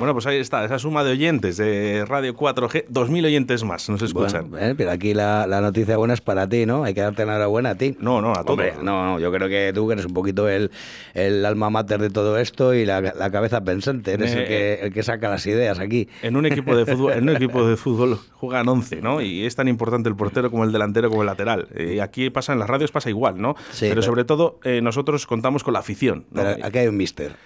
Bueno, 0.00 0.14
pues 0.14 0.26
ahí 0.26 0.38
está, 0.38 0.64
esa 0.64 0.78
suma 0.80 1.04
de 1.04 1.12
oyentes 1.12 1.56
de 1.58 2.04
Radio 2.08 2.34
4G, 2.34 2.86
2.000 2.88 3.26
oyentes 3.26 3.62
más 3.64 3.88
nos 3.88 4.02
escuchan. 4.02 4.50
Bueno, 4.50 4.66
eh, 4.66 4.74
pero 4.76 4.90
aquí 4.90 5.14
la, 5.14 5.46
la 5.46 5.60
noticia 5.60 5.96
buena 5.96 6.14
es 6.14 6.20
para 6.20 6.48
ti, 6.48 6.66
¿no? 6.66 6.82
Hay 6.84 6.94
que 6.94 7.02
darte 7.02 7.22
enhorabuena 7.22 7.70
a 7.70 7.74
ti. 7.76 7.96
No, 8.00 8.20
no, 8.22 8.30
a 8.32 8.36
todos. 8.42 8.50
Hombre, 8.50 8.72
no, 8.82 9.04
no, 9.04 9.20
yo 9.20 9.30
creo 9.30 9.48
que 9.48 9.70
tú 9.74 9.92
eres 9.92 10.06
un 10.06 10.14
poquito 10.14 10.48
el, 10.48 10.70
el 11.14 11.44
alma 11.44 11.70
mater 11.70 12.00
de 12.00 12.08
todo 12.10 12.38
esto 12.38 12.72
y 12.74 12.84
la, 12.86 13.00
la 13.02 13.30
cabeza 13.30 13.62
pensante. 13.62 14.14
Eres 14.14 14.34
Eh, 14.34 14.40
el, 14.40 14.48
que, 14.48 14.74
el 14.86 14.92
que 14.94 15.02
saca 15.02 15.28
las 15.28 15.46
ideas 15.46 15.78
aquí. 15.78 16.08
En 16.22 16.34
un 16.36 16.46
equipo 16.46 16.74
de 16.74 16.86
fútbol, 16.86 17.12
en 17.12 17.28
un 17.28 17.36
equipo 17.36 17.66
de 17.68 17.76
fútbol 17.76 18.18
juegan 18.32 18.66
11, 18.68 19.02
¿no? 19.02 19.20
Y 19.20 19.44
es 19.44 19.54
tan 19.54 19.68
importante 19.68 20.08
el 20.08 20.16
portero 20.16 20.50
como 20.50 20.64
el 20.64 20.72
delantero 20.72 21.10
como 21.10 21.20
el 21.22 21.26
lateral. 21.26 21.68
Y 21.78 21.98
aquí 21.98 22.30
pasa 22.30 22.54
en 22.54 22.58
las 22.58 22.70
radios 22.70 22.90
pasa 22.90 23.10
igual, 23.10 23.38
¿no? 23.38 23.54
Sí, 23.72 23.80
pero, 23.82 23.90
pero- 23.96 24.02
sobre 24.02 24.24
todo 24.24 24.58
eh, 24.64 24.80
nosotros 24.82 25.26
contamos 25.26 25.62
con 25.62 25.74
la 25.74 25.80
afición. 25.80 26.24
¿no? 26.30 26.42
Pero 26.42 26.64
aquí 26.64 26.78
hay 26.78 26.86
un 26.88 26.96
mister. 26.96 27.36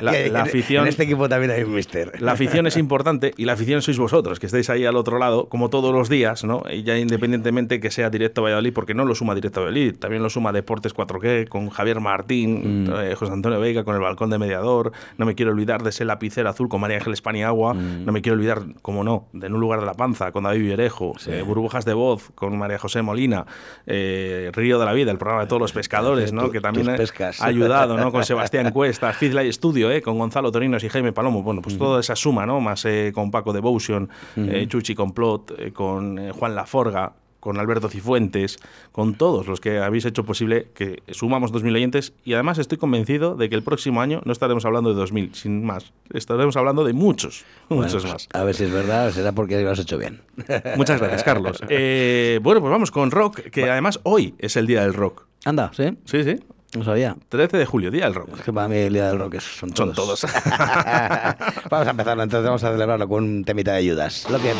La- 0.00 0.12
la 0.30 0.42
afición- 0.42 0.82
En 0.84 0.88
este 0.90 1.02
equipo 1.02 1.28
también 1.28 1.50
hay 1.50 1.64
un 1.64 1.74
mister. 1.74 1.87
La 2.20 2.32
afición 2.32 2.66
es 2.66 2.76
importante 2.76 3.32
y 3.36 3.44
la 3.44 3.52
afición 3.54 3.82
sois 3.82 3.98
vosotros, 3.98 4.38
que 4.40 4.46
estáis 4.46 4.68
ahí 4.70 4.84
al 4.84 4.96
otro 4.96 5.18
lado, 5.18 5.48
como 5.48 5.70
todos 5.70 5.92
los 5.94 6.08
días, 6.08 6.44
¿no? 6.44 6.62
Y 6.70 6.82
ya 6.82 6.96
independientemente 6.98 7.80
que 7.80 7.90
sea 7.90 8.10
Directo 8.10 8.42
Valladolid, 8.42 8.72
porque 8.72 8.94
no 8.94 9.04
lo 9.04 9.14
suma 9.14 9.34
Directo 9.34 9.60
Valladolid, 9.60 9.96
también 9.96 10.22
lo 10.22 10.30
suma 10.30 10.52
Deportes 10.52 10.94
4G, 10.94 11.48
con 11.48 11.70
Javier 11.70 12.00
Martín, 12.00 12.84
Mm. 12.84 12.90
eh, 13.00 13.14
José 13.14 13.32
Antonio 13.32 13.58
Veiga, 13.60 13.84
con 13.84 13.94
el 13.94 14.00
balcón 14.00 14.30
de 14.30 14.38
mediador, 14.38 14.92
no 15.16 15.26
me 15.26 15.34
quiero 15.34 15.52
olvidar 15.52 15.82
de 15.82 15.90
ese 15.90 16.04
lapicero 16.04 16.48
azul 16.48 16.68
con 16.68 16.80
María 16.80 16.96
Ángeles 16.98 17.22
Paniagua, 17.22 17.74
Mm. 17.74 18.04
no 18.04 18.12
me 18.12 18.22
quiero 18.22 18.36
olvidar, 18.36 18.62
como 18.82 19.04
no, 19.04 19.28
de 19.32 19.46
En 19.48 19.54
un 19.54 19.60
lugar 19.60 19.80
de 19.80 19.86
la 19.86 19.94
panza, 19.94 20.30
con 20.32 20.44
David 20.44 20.60
Viverejo, 20.60 21.14
eh, 21.26 21.42
Burbujas 21.46 21.84
de 21.86 21.94
Voz, 21.94 22.30
con 22.34 22.56
María 22.58 22.78
José 22.78 23.00
Molina, 23.02 23.46
eh, 23.86 24.50
Río 24.52 24.78
de 24.78 24.84
la 24.84 24.92
Vida, 24.92 25.10
el 25.10 25.18
programa 25.18 25.42
de 25.42 25.48
todos 25.48 25.60
los 25.62 25.72
pescadores, 25.72 26.32
¿no? 26.32 26.50
Que 26.50 26.60
también 26.60 26.88
ha 26.90 27.46
ayudado, 27.46 27.96
¿no? 27.96 28.12
Con 28.12 28.24
Sebastián 28.24 28.70
Cuesta, 28.72 29.12
Fizlay 29.12 29.50
Studio, 29.52 29.90
¿eh? 29.90 30.02
Con 30.02 30.18
Gonzalo 30.18 30.52
Torinos 30.52 30.84
y 30.84 30.88
Jaime 30.88 31.12
Palomo. 31.12 31.42
Bueno, 31.42 31.62
pues 31.62 31.77
toda 31.78 32.00
esa 32.00 32.16
suma, 32.16 32.44
¿no? 32.46 32.60
Más 32.60 32.84
eh, 32.84 33.12
con 33.14 33.30
Paco 33.30 33.52
Devotion, 33.52 34.08
eh, 34.36 34.66
Chuchi 34.68 34.94
Complot, 34.94 35.54
eh, 35.58 35.72
con 35.72 36.18
eh, 36.18 36.32
Juan 36.32 36.54
Laforga, 36.54 37.12
con 37.40 37.58
Alberto 37.58 37.88
Cifuentes, 37.88 38.58
con 38.92 39.14
todos 39.14 39.46
los 39.46 39.60
que 39.60 39.78
habéis 39.78 40.04
hecho 40.04 40.24
posible 40.24 40.68
que 40.74 41.02
sumamos 41.12 41.52
2.000 41.52 41.74
oyentes 41.76 42.12
y 42.24 42.34
además 42.34 42.58
estoy 42.58 42.78
convencido 42.78 43.36
de 43.36 43.48
que 43.48 43.54
el 43.54 43.62
próximo 43.62 44.00
año 44.00 44.20
no 44.24 44.32
estaremos 44.32 44.64
hablando 44.64 44.92
de 44.92 45.02
2.000, 45.02 45.34
sin 45.34 45.64
más. 45.64 45.92
Estaremos 46.12 46.56
hablando 46.56 46.84
de 46.84 46.92
muchos, 46.92 47.44
muchos 47.68 48.04
más. 48.04 48.28
A 48.32 48.42
ver 48.42 48.54
si 48.54 48.64
es 48.64 48.72
verdad, 48.72 49.10
será 49.12 49.32
porque 49.32 49.62
lo 49.62 49.70
has 49.70 49.78
hecho 49.78 49.98
bien. 49.98 50.20
Muchas 50.76 51.00
gracias, 51.00 51.22
Carlos. 51.22 51.62
Eh, 51.68 52.40
bueno, 52.42 52.60
pues 52.60 52.70
vamos 52.70 52.90
con 52.90 53.10
rock, 53.10 53.40
que 53.50 53.70
además 53.70 54.00
hoy 54.02 54.34
es 54.38 54.56
el 54.56 54.66
día 54.66 54.82
del 54.82 54.94
rock. 54.94 55.26
Anda, 55.44 55.70
¿sí? 55.74 55.96
Sí, 56.04 56.24
sí. 56.24 56.36
No 56.76 56.84
sabía. 56.84 57.16
13 57.30 57.56
de 57.56 57.66
julio, 57.66 57.90
día 57.90 58.04
del 58.04 58.14
rock. 58.14 58.28
Es 58.38 58.42
que 58.44 58.52
para 58.52 58.68
mí 58.68 58.76
el 58.76 58.92
día 58.92 59.08
del 59.08 59.18
rock 59.18 59.34
es- 59.34 59.42
son 59.44 59.74
Son 59.74 59.92
todos. 59.94 60.20
todos. 60.20 60.32
vamos 61.70 61.86
a 61.86 61.90
empezarlo, 61.90 62.22
entonces 62.22 62.44
vamos 62.44 62.62
a 62.64 62.72
celebrarlo 62.72 63.08
con 63.08 63.24
un 63.24 63.44
temita 63.44 63.72
de 63.72 63.88
Judas. 63.90 64.26
Lo 64.30 64.38
que 64.38 64.52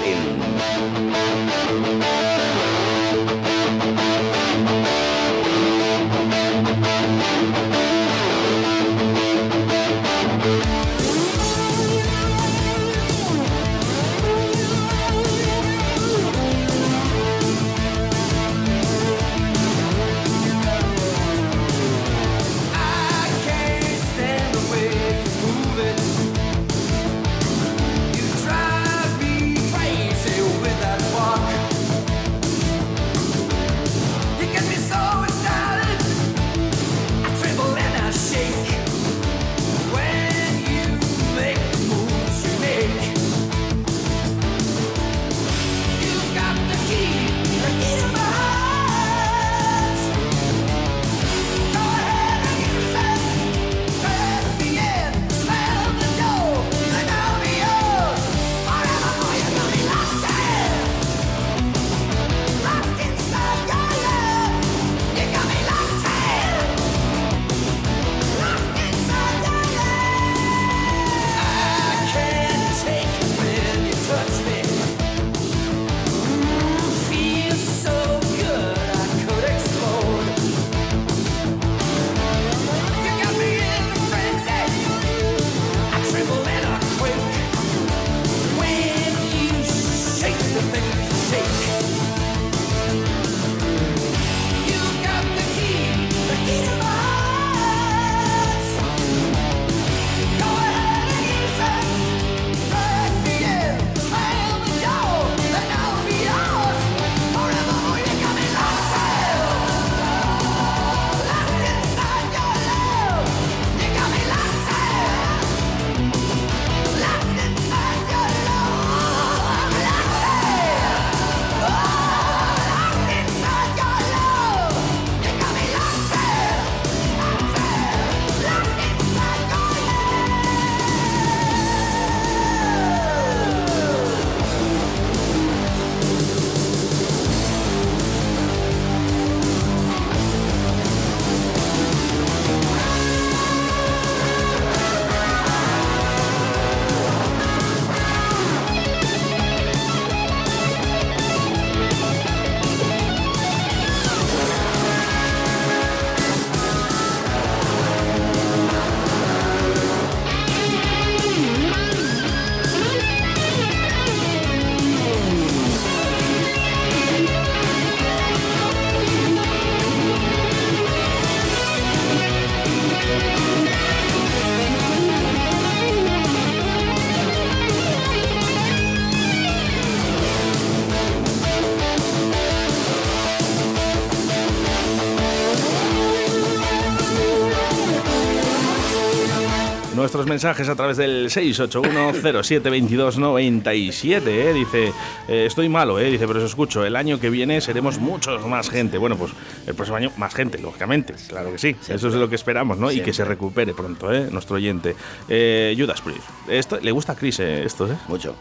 Nuestros 190.09 190.27
mensajes 190.27 190.67
a 190.71 190.75
través 190.75 190.97
del 190.97 191.29
681072297, 191.29 194.27
¿eh? 194.27 194.55
dice, 194.55 194.91
eh, 195.29 195.45
estoy 195.45 195.69
malo, 195.69 195.99
¿eh? 195.99 196.11
dice, 196.11 196.27
pero 196.27 196.39
os 196.39 196.47
escucho, 196.47 196.83
el 196.87 196.97
año 196.97 197.21
que 197.21 197.29
viene 197.29 197.61
seremos 197.61 197.99
muchos 197.99 198.47
más 198.47 198.71
gente. 198.71 198.97
Bueno, 198.97 199.19
pues 199.19 199.33
el 199.67 199.75
próximo 199.75 199.99
año 199.99 200.11
más 200.17 200.35
gente, 200.35 200.57
lógicamente, 200.57 201.13
claro 201.29 201.53
que 201.53 201.59
sí, 201.59 201.77
eso 201.89 202.09
es 202.09 202.15
lo 202.15 202.27
que 202.27 202.37
esperamos, 202.37 202.79
¿no? 202.79 202.91
Y 202.91 203.03
que 203.03 203.13
se 203.13 203.23
recupere 203.23 203.75
pronto, 203.75 204.11
¿eh? 204.11 204.29
nuestro 204.31 204.57
oyente. 204.57 204.97
Eh, 205.29 205.77
Judas 205.79 206.01
Priest, 206.01 206.23
esto, 206.49 206.79
le 206.81 206.91
gusta 206.91 207.13
a 207.13 207.15
Chris 207.15 207.41
eh, 207.41 207.65
esto, 207.65 207.87
¿eh? 207.87 207.95
Mucho. 208.09 208.35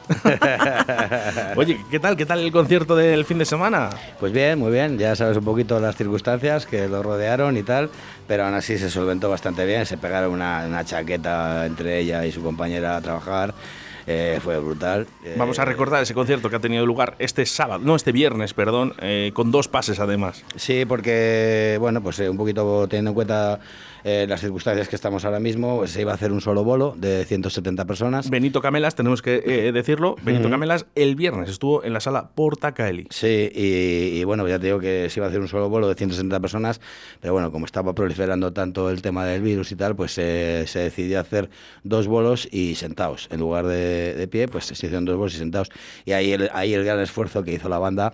Oye, 1.58 1.82
¿qué 1.92 2.00
tal? 2.00 2.16
¿Qué 2.16 2.26
tal 2.26 2.40
el 2.40 2.54
concierto 2.54 2.96
del 2.96 3.26
fin 3.26 3.40
de 3.40 3.46
semana? 3.46 3.90
Pues 4.22 4.32
bien, 4.32 4.58
muy 4.58 4.72
bien. 4.72 4.98
Ya 4.98 5.18
sabes 5.18 5.36
un 5.36 5.44
poquito 5.44 5.82
las 5.82 5.98
circunstancias 5.98 6.66
que 6.66 6.88
lo 6.88 7.04
rodearon 7.04 7.58
y 7.58 7.64
tal, 7.64 7.90
pero 8.28 8.46
aún 8.46 8.54
así 8.54 8.78
se 8.78 8.90
solventó 8.90 9.30
bastante 9.30 9.66
bien. 9.66 9.86
Se 9.86 9.98
pegaron 9.98 10.32
una, 10.32 10.66
una 10.68 10.84
chaqueta 10.86 11.66
entre 11.66 12.00
ella 12.00 12.26
y 12.26 12.32
su 12.32 12.44
compañera 12.44 12.98
a 12.98 13.02
trabajar. 13.02 13.54
Eh, 14.10 14.40
fue 14.42 14.58
brutal. 14.60 15.06
Eh, 15.24 15.36
Vamos 15.38 15.60
a 15.60 15.66
recordar 15.66 16.02
ese 16.02 16.14
concierto 16.14 16.50
que 16.50 16.56
ha 16.56 16.60
tenido 16.62 16.86
lugar 16.86 17.16
este 17.20 17.46
sábado, 17.46 17.82
no, 17.84 17.94
este 17.94 18.14
viernes, 18.14 18.54
perdón, 18.54 18.94
eh, 19.02 19.32
con 19.34 19.52
dos 19.52 19.68
pases 19.68 20.00
además. 20.00 20.46
Sí, 20.56 20.86
porque, 20.86 21.76
bueno, 21.82 22.02
pues 22.02 22.18
un 22.20 22.38
poquito 22.38 22.88
teniendo 22.88 23.12
en 23.12 23.16
cuenta 23.16 23.60
eh, 24.08 24.26
las 24.26 24.40
circunstancias 24.40 24.88
que 24.88 24.96
estamos 24.96 25.26
ahora 25.26 25.42
mismo, 25.42 25.86
se 25.86 26.00
iba 26.00 26.14
a 26.14 26.16
hacer 26.16 26.32
un 26.32 26.40
solo 26.40 26.64
bolo 26.64 26.96
de 26.98 27.26
170 27.26 27.84
personas. 27.84 28.30
Benito 28.30 28.62
Camelas, 28.62 28.96
tenemos 28.96 29.22
que 29.22 29.44
eh, 29.46 29.74
decirlo, 29.74 30.16
Benito 30.24 30.50
Camelas 30.50 30.86
el 30.96 31.16
viernes 31.16 31.50
estuvo 31.50 31.84
en 31.84 31.92
la 31.92 32.00
sala 32.00 32.30
Porta 32.34 32.74
Caeli. 32.74 33.08
Sí, 33.10 33.52
y, 33.54 34.18
y 34.18 34.24
bueno, 34.24 34.48
ya 34.48 34.60
te 34.60 34.68
digo 34.68 34.80
que 34.80 35.10
se 35.10 35.20
iba 35.20 35.26
a 35.26 35.30
hacer 35.30 35.42
un 35.42 35.50
solo 35.50 35.68
vuelo 35.68 35.90
de 35.90 35.96
160 35.96 36.40
personas, 36.40 36.80
pero 37.20 37.34
bueno, 37.34 37.52
como 37.52 37.66
estaba 37.66 37.94
proliferando 37.94 38.54
tanto 38.54 38.90
el 38.90 39.02
tema 39.02 39.26
del 39.26 39.42
virus 39.42 39.74
y 39.74 39.76
tal, 39.76 39.94
pues 39.94 40.18
eh, 40.18 40.64
se 40.68 40.80
decidió 40.80 41.20
hacer 41.20 41.50
dos 41.84 42.08
vuelos 42.08 42.48
y 42.50 42.76
sentados. 42.76 43.28
En 43.30 43.42
lugar 43.42 43.68
de, 43.68 44.14
de 44.14 44.28
pie, 44.30 44.48
pues 44.48 44.68
se 44.68 44.74
hicieron 44.74 45.04
dos 45.04 45.18
vuelos 45.18 45.36
y 45.36 45.40
sentados. 45.40 45.70
Y 46.06 46.14
ahí 46.14 46.32
el, 46.32 46.50
ahí 46.54 46.74
el 46.74 46.86
gran 46.86 47.02
esfuerzo 47.02 47.44
que 47.44 47.52
hizo 47.52 47.68
la 47.68 47.80
banda 47.80 48.14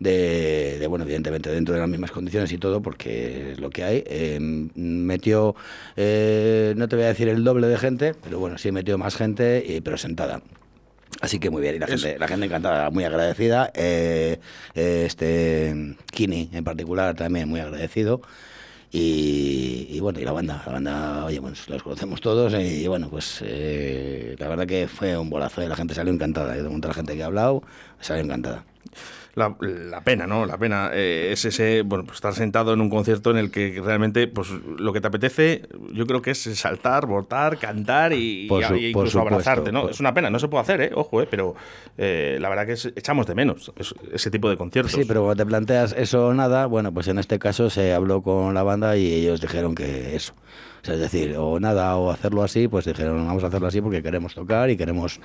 de, 0.00 0.78
de, 0.80 0.86
bueno, 0.88 1.04
evidentemente 1.04 1.50
dentro 1.50 1.74
de 1.74 1.80
las 1.80 1.88
mismas 1.88 2.10
condiciones 2.10 2.50
y 2.50 2.58
todo, 2.58 2.82
porque 2.82 3.52
es 3.52 3.60
lo 3.60 3.70
que 3.70 3.84
hay. 3.84 4.02
Eh, 4.06 4.38
metió, 4.74 5.54
eh, 5.96 6.74
no 6.76 6.88
te 6.88 6.96
voy 6.96 7.04
a 7.04 7.08
decir 7.08 7.28
el 7.28 7.44
doble 7.44 7.68
de 7.68 7.78
gente, 7.78 8.14
pero 8.14 8.40
bueno, 8.40 8.58
sí 8.58 8.72
metió 8.72 8.98
más 8.98 9.14
gente, 9.14 9.64
y, 9.64 9.80
pero 9.80 9.96
sentada. 9.96 10.42
Así 11.20 11.38
que 11.38 11.50
muy 11.50 11.60
bien, 11.60 11.76
y 11.76 11.78
la 11.78 11.86
gente, 11.86 12.18
la 12.18 12.28
gente 12.28 12.46
encantada, 12.46 12.90
muy 12.90 13.04
agradecida. 13.04 13.70
Eh, 13.74 14.38
eh, 14.74 15.04
este 15.06 15.96
Kini 16.10 16.48
en 16.52 16.64
particular 16.64 17.14
también 17.14 17.48
muy 17.48 17.60
agradecido. 17.60 18.22
Y, 18.92 19.86
y 19.90 20.00
bueno, 20.00 20.18
y 20.18 20.24
la 20.24 20.32
banda, 20.32 20.62
la 20.66 20.72
banda, 20.72 21.24
oye, 21.26 21.38
bueno, 21.38 21.56
los 21.68 21.82
conocemos 21.82 22.20
todos 22.20 22.54
y, 22.54 22.88
bueno, 22.88 23.08
pues 23.08 23.40
eh, 23.44 24.34
la 24.38 24.48
verdad 24.48 24.66
que 24.66 24.88
fue 24.88 25.16
un 25.16 25.30
bolazo 25.30 25.62
y 25.62 25.68
la 25.68 25.76
gente 25.76 25.94
salió 25.94 26.12
encantada. 26.12 26.56
Yo 26.56 26.64
de 26.64 26.88
la 26.88 26.94
gente 26.94 27.14
que 27.14 27.22
ha 27.22 27.26
hablado, 27.26 27.62
salió 28.00 28.24
encantada. 28.24 28.64
La, 29.34 29.56
la 29.60 30.00
pena, 30.02 30.26
¿no? 30.26 30.44
La 30.46 30.58
pena 30.58 30.90
eh, 30.92 31.30
es 31.32 31.44
ese, 31.44 31.82
bueno, 31.82 32.04
pues 32.04 32.16
estar 32.16 32.34
sentado 32.34 32.72
en 32.74 32.80
un 32.80 32.90
concierto 32.90 33.30
en 33.30 33.36
el 33.36 33.50
que 33.50 33.80
realmente, 33.84 34.26
pues 34.28 34.50
lo 34.50 34.92
que 34.92 35.00
te 35.00 35.06
apetece, 35.06 35.62
yo 35.92 36.06
creo 36.06 36.20
que 36.20 36.32
es 36.32 36.38
saltar, 36.58 37.06
botar, 37.06 37.58
cantar 37.58 38.12
y, 38.12 38.46
Por 38.48 38.64
su- 38.64 38.74
y 38.76 38.92
por 38.92 39.06
incluso 39.06 39.20
abrazarte, 39.20 39.70
¿no? 39.72 39.82
por- 39.82 39.90
Es 39.92 40.00
una 40.00 40.12
pena, 40.14 40.30
no 40.30 40.38
se 40.38 40.48
puede 40.48 40.62
hacer, 40.62 40.80
¿eh? 40.82 40.90
Ojo, 40.94 41.22
¿eh? 41.22 41.28
Pero 41.30 41.54
eh, 41.96 42.38
la 42.40 42.48
verdad 42.48 42.66
que 42.66 42.72
es- 42.72 42.92
echamos 42.96 43.26
de 43.26 43.34
menos 43.34 43.72
es- 43.76 43.94
ese 44.12 44.30
tipo 44.30 44.50
de 44.50 44.56
conciertos. 44.56 44.92
Sí, 44.92 45.02
pero 45.06 45.22
cuando 45.24 45.42
te 45.44 45.46
planteas 45.48 45.94
eso 45.96 46.28
o 46.28 46.34
nada, 46.34 46.66
bueno, 46.66 46.92
pues 46.92 47.06
en 47.08 47.18
este 47.18 47.38
caso 47.38 47.70
se 47.70 47.92
habló 47.92 48.22
con 48.22 48.52
la 48.54 48.62
banda 48.62 48.96
y 48.96 49.12
ellos 49.12 49.40
dijeron 49.40 49.74
que 49.74 50.16
eso. 50.16 50.34
O 50.82 50.84
sea, 50.86 50.94
es 50.94 51.00
decir, 51.00 51.36
o 51.36 51.60
nada, 51.60 51.94
o 51.96 52.10
hacerlo 52.10 52.42
así, 52.42 52.66
pues 52.66 52.86
dijeron, 52.86 53.26
vamos 53.26 53.44
a 53.44 53.48
hacerlo 53.48 53.66
así 53.68 53.80
porque 53.82 54.02
queremos 54.02 54.34
tocar 54.34 54.70
y 54.70 54.76
queremos 54.78 55.20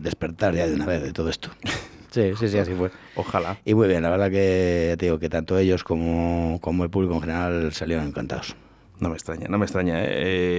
despertar 0.00 0.54
ya 0.54 0.66
de 0.68 0.74
una 0.74 0.86
vez 0.86 1.02
de 1.02 1.12
todo 1.12 1.28
esto. 1.28 1.50
Sí, 2.10 2.32
sí, 2.38 2.48
sí, 2.48 2.58
así 2.58 2.72
fue. 2.74 2.90
Ojalá. 3.16 3.58
Y 3.64 3.74
muy 3.74 3.86
bien, 3.88 4.02
la 4.02 4.10
verdad 4.10 4.30
que 4.30 4.96
te 4.98 5.06
digo 5.06 5.18
que 5.18 5.28
tanto 5.28 5.56
ellos 5.58 5.84
como, 5.84 6.58
como 6.60 6.84
el 6.84 6.90
público 6.90 7.14
en 7.14 7.20
general 7.20 7.72
salieron 7.72 8.06
encantados. 8.06 8.56
No 8.98 9.08
me 9.08 9.14
extraña, 9.14 9.46
no 9.48 9.56
me 9.56 9.64
extraña. 9.64 10.02
¿eh? 10.04 10.08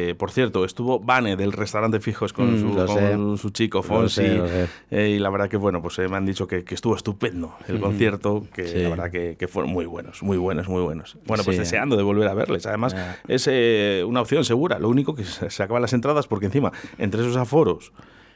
Eh, 0.09 0.15
por 0.17 0.31
cierto, 0.31 0.65
estuvo 0.65 0.99
Vane 0.99 1.35
del 1.35 1.51
restaurante 1.51 1.99
Fijos 1.99 2.33
con, 2.33 2.55
Mm, 2.55 2.59
su, 2.59 2.73
lo 2.75 2.85
con 2.87 3.37
su 3.37 3.51
chico 3.51 3.79
Lo 3.79 3.83
Fonsi. 3.83 4.15
sé, 4.23 4.33
lo 4.35 4.47
sé. 4.47 4.67
eh, 4.89 5.09
y 5.09 5.19
la 5.19 5.29
verdad 5.29 5.47
que, 5.47 5.57
bueno, 5.57 5.79
pues 5.83 5.99
eh, 5.99 6.07
me 6.07 6.17
han 6.17 6.25
dicho 6.25 6.47
que, 6.47 6.63
que 6.63 6.73
estuvo 6.73 6.95
estupendo 6.95 7.53
el 7.67 7.79
concierto, 7.79 8.43
que 8.51 8.65
Sí. 8.67 8.79
la 8.79 8.89
verdad 8.89 9.11
que, 9.11 9.35
que 9.37 9.47
fueron 9.47 9.71
muy 9.71 9.85
buenos, 9.85 10.23
muy 10.23 10.37
buenos, 10.37 10.67
muy 10.67 10.81
buenos. 10.81 11.19
Bueno, 11.27 11.43
pues 11.43 11.55
Sí. 11.57 11.59
deseando 11.59 11.95
de 11.97 12.01
volver 12.01 12.27
a 12.29 12.33
verles. 12.33 12.65
Además, 12.65 12.95
Ah. 12.95 13.15
es 13.27 13.47
eh, 13.47 14.03
una 14.07 14.21
opción 14.21 14.43
segura. 14.43 14.79
Lo 14.79 14.89
único 14.89 15.13
que 15.13 15.23
se 15.23 15.51
se 15.51 15.61
acaban 15.61 15.83
las 15.83 15.93
entradas 15.93 16.25
porque 16.27 16.47
encima, 16.47 16.71
entre 16.97 17.21
esos 17.21 17.37
aforos. 17.37 17.91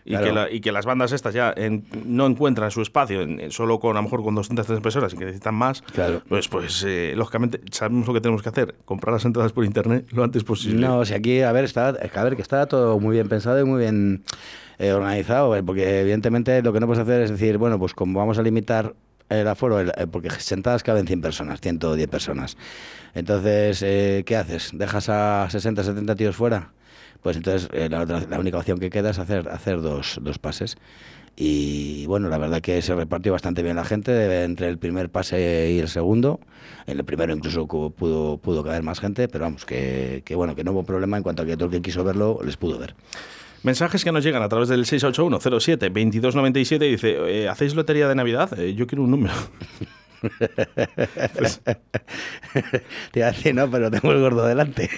Y, 0.08 0.12
Claro. 0.12 0.26
que 0.26 0.32
la- 0.34 0.52
y 0.52 0.62
que 0.62 0.72
las 0.72 0.86
bandas 0.86 1.12
estas 1.14 1.34
ya 1.34 1.52
en- 1.58 1.84
no 2.06 2.28
encuentran 2.28 2.70
su 2.70 2.84
espacio 2.84 3.22
en- 3.24 3.50
solo 3.52 3.80
con 3.80 3.92
a 3.98 4.00
lo 4.00 4.04
mejor 4.04 4.24
con 4.24 4.36
200 4.36 4.68
300 4.68 4.84
personas 4.84 5.14
y 5.14 5.18
que 5.18 5.26
necesitan 5.26 5.56
más 5.56 5.82
Claro. 5.82 6.22
pues 6.30 6.48
pues 6.48 6.84
eh, 6.88 7.14
lógicamente 7.16 7.60
sabemos 7.72 8.06
lo 8.08 8.14
que 8.14 8.22
tenemos 8.22 8.44
que 8.44 8.50
hacer 8.50 8.76
comprar 8.86 9.14
las 9.14 9.26
entradas 9.26 9.52
por 9.52 9.66
internet 9.66 10.06
lo 10.12 10.24
antes 10.24 10.44
posible 10.44 10.80
No, 10.80 11.04
si 11.06 11.16
aquí, 11.16 11.42
a 11.42 11.52
ver, 11.52 11.64
está, 11.66 11.88
a 11.90 12.24
ver, 12.24 12.36
que 12.36 12.44
está 12.44 12.68
todo 12.68 13.00
muy 13.00 13.16
bien 13.16 13.28
pensado 13.30 13.60
y 13.60 13.64
muy 13.66 13.80
bien 13.80 14.24
eh, 14.78 14.92
organizado, 14.92 15.56
eh, 15.56 15.64
porque 15.64 16.02
evidentemente 16.02 16.62
lo 16.62 16.72
que 16.72 16.80
no 16.82 16.86
puedes 16.86 17.02
hacer 17.02 17.22
es 17.24 17.32
decir, 17.32 17.58
bueno, 17.58 17.80
pues 17.80 17.94
como 17.96 18.20
vamos 18.20 18.38
a 18.38 18.44
limitar 18.44 18.94
el 19.30 19.48
aforo, 19.48 19.80
el- 19.80 19.92
eh, 19.98 20.06
porque 20.06 20.30
sentadas 20.30 20.84
caben 20.84 21.08
100 21.08 21.22
personas, 21.22 21.62
110 21.62 22.08
personas. 22.10 22.58
Entonces, 23.16 23.82
eh, 23.82 24.24
¿qué 24.26 24.36
haces? 24.36 24.70
¿Dejas 24.74 25.10
a 25.10 25.48
60, 25.50 25.84
70 25.84 26.16
tíos 26.16 26.36
fuera? 26.36 26.72
Pues 27.26 27.38
entonces 27.38 27.68
eh, 27.74 27.90
la, 27.90 28.04
otra- 28.04 28.22
la 28.30 28.38
única 28.40 28.60
opción 28.60 28.78
que 28.78 28.92
queda 28.92 29.10
es 29.10 29.18
hacer, 29.18 29.50
hacer 29.50 29.82
dos, 29.82 30.20
dos 30.22 30.38
pases. 30.38 30.78
Y 31.36 32.06
bueno, 32.06 32.30
la 32.30 32.38
verdad 32.38 32.62
que 32.62 32.80
se 32.84 32.94
repartió 32.94 33.32
bastante 33.32 33.64
bien 33.64 33.76
la 33.78 33.84
gente 33.84 34.44
entre 34.44 34.68
el 34.68 34.78
primer 34.78 35.10
pase 35.10 35.72
y 35.72 35.80
el 35.80 35.88
segundo. 35.88 36.40
En 36.86 37.00
el 37.00 37.04
primero 37.04 37.34
incluso 37.34 37.66
pudo, 37.66 38.38
pudo 38.38 38.64
caber 38.64 38.84
más 38.84 39.00
gente, 39.00 39.28
pero 39.28 39.46
vamos, 39.46 39.66
que, 39.66 40.22
que 40.24 40.36
bueno, 40.36 40.56
que 40.56 40.64
no 40.64 40.72
hubo 40.72 40.84
problema 40.84 41.18
en 41.18 41.24
cuanto 41.24 41.42
a 41.42 41.46
que 41.48 41.56
todo 41.58 41.66
el 41.66 41.72
que 41.72 41.82
quiso 41.82 42.04
verlo 42.04 42.40
les 42.46 42.58
pudo 42.58 42.78
ver. 42.78 42.94
mensajes 43.64 44.04
que 44.04 44.12
nos 44.12 44.24
llegan 44.24 44.44
a 44.44 44.48
través 44.50 44.70
del 44.70 44.86
681 44.86 45.60
07 45.60 45.90
2297 45.90 46.86
dice 46.86 47.16
eh, 47.28 47.50
hacéis 47.50 47.74
lotería 47.74 48.08
de 48.08 48.14
navidad 48.14 48.58
Eh, 48.60 48.76
yo 48.76 48.86
quiero 48.86 49.04
un 49.04 49.10
número 49.10 49.34
Pues, 51.36 51.62
Te 53.12 53.20
iba 53.20 53.28
a 53.28 53.32
decir, 53.32 53.54
no, 53.56 53.70
pero 53.70 53.92
tengo 53.92 54.12
el 54.12 54.20
gordo 54.22 54.46
delante. 54.46 54.90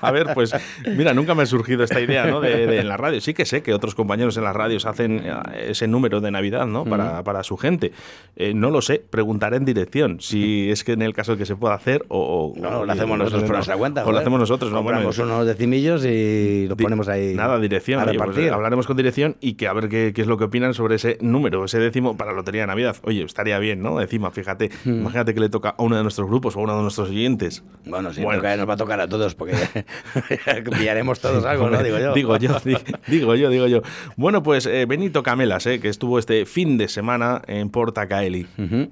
a 0.00 0.10
ver 0.10 0.28
pues 0.34 0.54
mira 0.96 1.14
nunca 1.14 1.34
me 1.34 1.42
ha 1.42 1.46
surgido 1.46 1.84
esta 1.84 2.00
idea 2.00 2.26
¿no? 2.26 2.40
de, 2.40 2.66
de 2.66 2.78
en 2.80 2.88
la 2.88 2.96
radio 2.96 3.20
sí 3.20 3.34
que 3.34 3.44
sé 3.44 3.62
que 3.62 3.74
otros 3.74 3.94
compañeros 3.94 4.36
en 4.36 4.44
las 4.44 4.54
radios 4.54 4.86
hacen 4.86 5.22
eh, 5.24 5.32
ese 5.70 5.88
número 5.88 6.20
de 6.20 6.30
navidad 6.30 6.66
¿no? 6.66 6.84
para, 6.84 7.22
para 7.24 7.42
su 7.42 7.56
gente 7.56 7.92
Eh, 8.36 8.54
no 8.54 8.70
lo 8.70 8.80
sé 8.82 9.02
preguntaré 9.10 9.56
en 9.56 9.64
dirección 9.64 10.20
si 10.20 10.70
es 10.70 10.84
que 10.84 10.92
en 10.92 11.02
el 11.02 11.14
caso 11.14 11.36
que 11.36 11.46
se 11.46 11.56
pueda 11.56 11.74
hacer 11.74 12.04
o, 12.08 12.52
o- 12.56 12.60
No, 12.60 12.84
lo 12.84 12.92
hacemos 12.92 13.18
nosotros 13.18 13.42
por 13.44 13.54
nuestra 13.56 13.76
cuenta. 13.76 14.04
o 14.06 14.12
lo 14.12 14.18
hacemos 14.18 14.38
nosotros 14.40 14.70
no 14.72 14.82
Bueno, 14.82 15.00
unos 15.22 15.46
decimillos 15.46 16.04
y 16.04 16.66
Di- 16.68 16.74
ponemos 16.82 17.08
ahí. 17.08 17.34
Nada, 17.34 17.58
dirección. 17.58 18.00
A 18.00 18.04
oye, 18.04 18.18
pues, 18.18 18.50
hablaremos 18.52 18.86
con 18.86 18.96
dirección 18.96 19.36
y 19.40 19.54
que 19.54 19.66
a 19.68 19.72
ver 19.72 19.88
qué, 19.88 20.12
qué 20.14 20.22
es 20.22 20.26
lo 20.26 20.36
que 20.38 20.44
opinan 20.44 20.74
sobre 20.74 20.96
ese 20.96 21.18
número, 21.20 21.64
ese 21.64 21.78
décimo 21.78 22.16
para 22.16 22.32
Lotería 22.32 22.62
de 22.62 22.66
Navidad. 22.68 22.91
Oye, 23.04 23.22
estaría 23.24 23.58
bien, 23.58 23.82
¿no? 23.82 24.00
Encima, 24.00 24.30
fíjate, 24.30 24.70
Hmm. 24.84 25.00
imagínate 25.00 25.34
que 25.34 25.40
le 25.40 25.48
toca 25.48 25.70
a 25.70 25.82
uno 25.82 25.96
de 25.96 26.02
nuestros 26.02 26.28
grupos 26.28 26.56
o 26.56 26.60
a 26.60 26.62
uno 26.62 26.76
de 26.76 26.82
nuestros 26.82 27.08
oyentes. 27.10 27.62
Bueno, 27.84 28.12
sí, 28.12 28.22
Bueno. 28.22 28.40
toca- 28.40 28.56
nos 28.56 28.68
va 28.68 28.74
a 28.74 28.76
tocar 28.76 29.00
a 29.00 29.08
todos 29.08 29.34
porque 29.34 29.54
pillaremos 30.78 31.20
todos 31.20 31.44
algo, 31.44 31.70
¿no? 31.70 31.82
Digo 31.82 31.98
yo. 31.98 32.14
digo 32.14 32.36
yo, 32.36 32.58
di- 32.64 32.76
digo 33.06 33.34
yo, 33.34 33.50
digo 33.50 33.66
yo. 33.66 33.82
Bueno, 34.16 34.42
pues 34.42 34.66
eh, 34.66 34.86
Benito 34.86 35.22
Camelas, 35.22 35.66
eh, 35.66 35.80
que 35.80 35.88
estuvo 35.88 36.18
este 36.18 36.46
fin 36.46 36.78
de 36.78 36.88
semana 36.88 37.42
en 37.46 37.70
Porta 37.70 38.06
Caeli. 38.08 38.46
Ujú. 38.58 38.90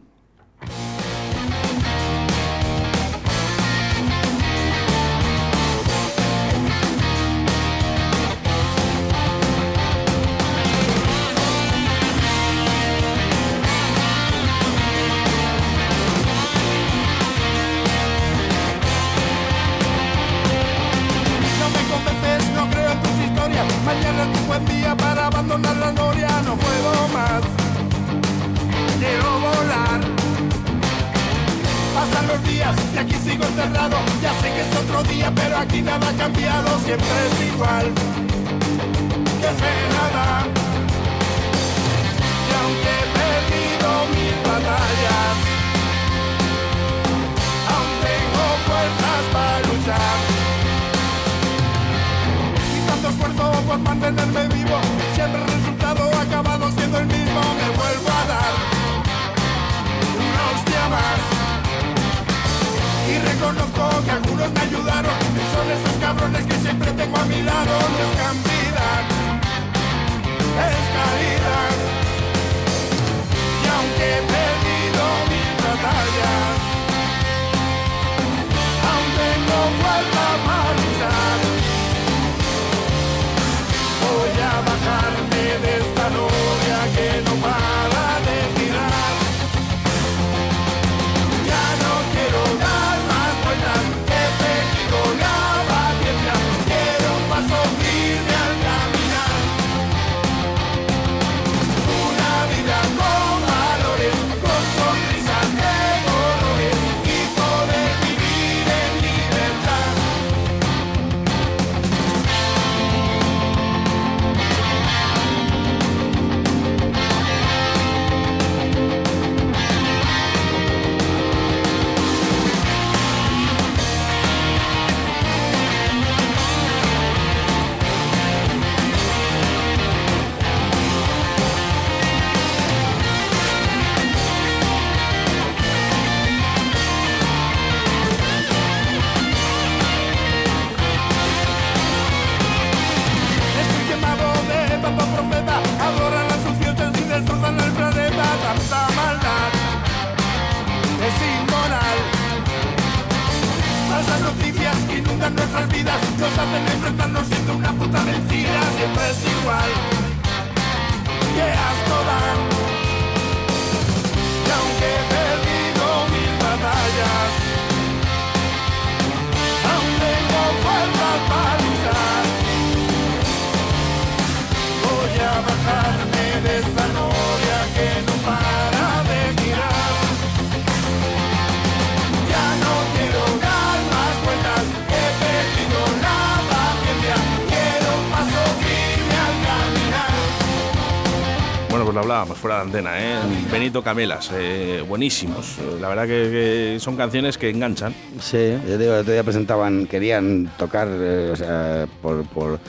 Lo 191.94 192.00
hablábamos 192.00 192.38
fuera 192.38 192.56
de 192.56 192.62
antena, 192.62 192.90
¿eh? 192.98 193.16
Benito 193.50 193.82
Camelas, 193.82 194.30
eh, 194.34 194.84
buenísimos. 194.86 195.56
La 195.80 195.88
verdad 195.88 196.06
que, 196.06 196.76
son 196.80 196.96
canciones 196.96 197.38
que 197.38 197.50
enganchan. 197.50 197.94
Sí, 198.20 198.56
yo 198.68 198.78
digo, 198.78 198.94
el 198.94 199.00
otro 199.00 199.12
día 199.12 199.24
presentaban, 199.24 199.86
querían 199.86 200.50
tocar, 200.56 200.88
eh, 200.90 201.30
o 201.32 201.36
sea, 201.36 201.86
por, 202.02 202.24
por- 202.26 202.60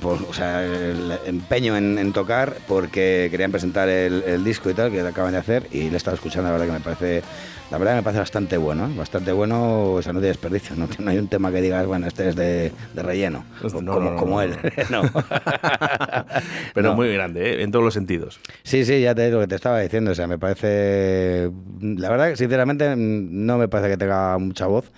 o 0.00 0.32
sea, 0.32 0.64
empeño 1.26 1.76
en, 1.76 2.12
tocar 2.12 2.56
porque 2.66 3.28
querían 3.30 3.50
presentar 3.50 3.88
el, 3.88 4.42
disco 4.42 4.70
y 4.70 4.74
tal, 4.74 4.90
que 4.90 5.00
acaban 5.00 5.32
de 5.32 5.38
hacer, 5.38 5.66
y 5.70 5.88
le 5.88 5.94
he 5.94 5.96
estado 5.96 6.14
escuchando, 6.14 6.48
la 6.48 6.52
verdad 6.52 6.66
que 6.66 6.72
me 6.72 6.80
parece, 6.80 7.22
la 7.72 7.78
verdad 7.78 7.96
me 7.96 8.02
parece 8.02 8.18
bastante 8.20 8.58
bueno, 8.58 8.86
¿eh? 8.86 8.90
bastante 8.94 9.32
bueno, 9.32 9.94
o 9.94 10.02
sea, 10.02 10.12
no 10.12 10.18
tiene 10.18 10.28
desperdicio, 10.28 10.76
no, 10.76 10.86
no 10.98 11.10
hay 11.10 11.16
un 11.16 11.28
tema 11.28 11.50
que 11.50 11.62
digas, 11.62 11.86
bueno, 11.86 12.06
este 12.06 12.28
es 12.28 12.36
de, 12.36 12.70
de 12.92 13.02
relleno, 13.02 13.46
no, 13.62 13.70
como, 13.70 14.10
no, 14.10 14.16
como 14.16 14.42
él, 14.42 14.54
no. 14.90 15.02
Pero 16.74 16.94
muy 16.94 17.10
grande, 17.14 17.54
¿eh? 17.54 17.62
en 17.62 17.70
todos 17.70 17.82
los 17.82 17.94
sentidos. 17.94 18.40
Sí, 18.62 18.84
sí, 18.84 19.00
ya 19.00 19.14
te 19.14 19.24
digo 19.24 19.36
lo 19.36 19.44
que 19.44 19.48
te 19.48 19.54
estaba 19.54 19.80
diciendo. 19.80 20.10
O 20.10 20.14
sea, 20.14 20.26
me 20.26 20.38
parece. 20.38 21.50
La 21.80 22.10
verdad 22.10 22.34
sinceramente, 22.36 22.94
no 22.94 23.56
me 23.56 23.68
parece 23.68 23.90
que 23.90 23.96
tenga 23.96 24.36
mucha 24.36 24.66
voz. 24.66 24.90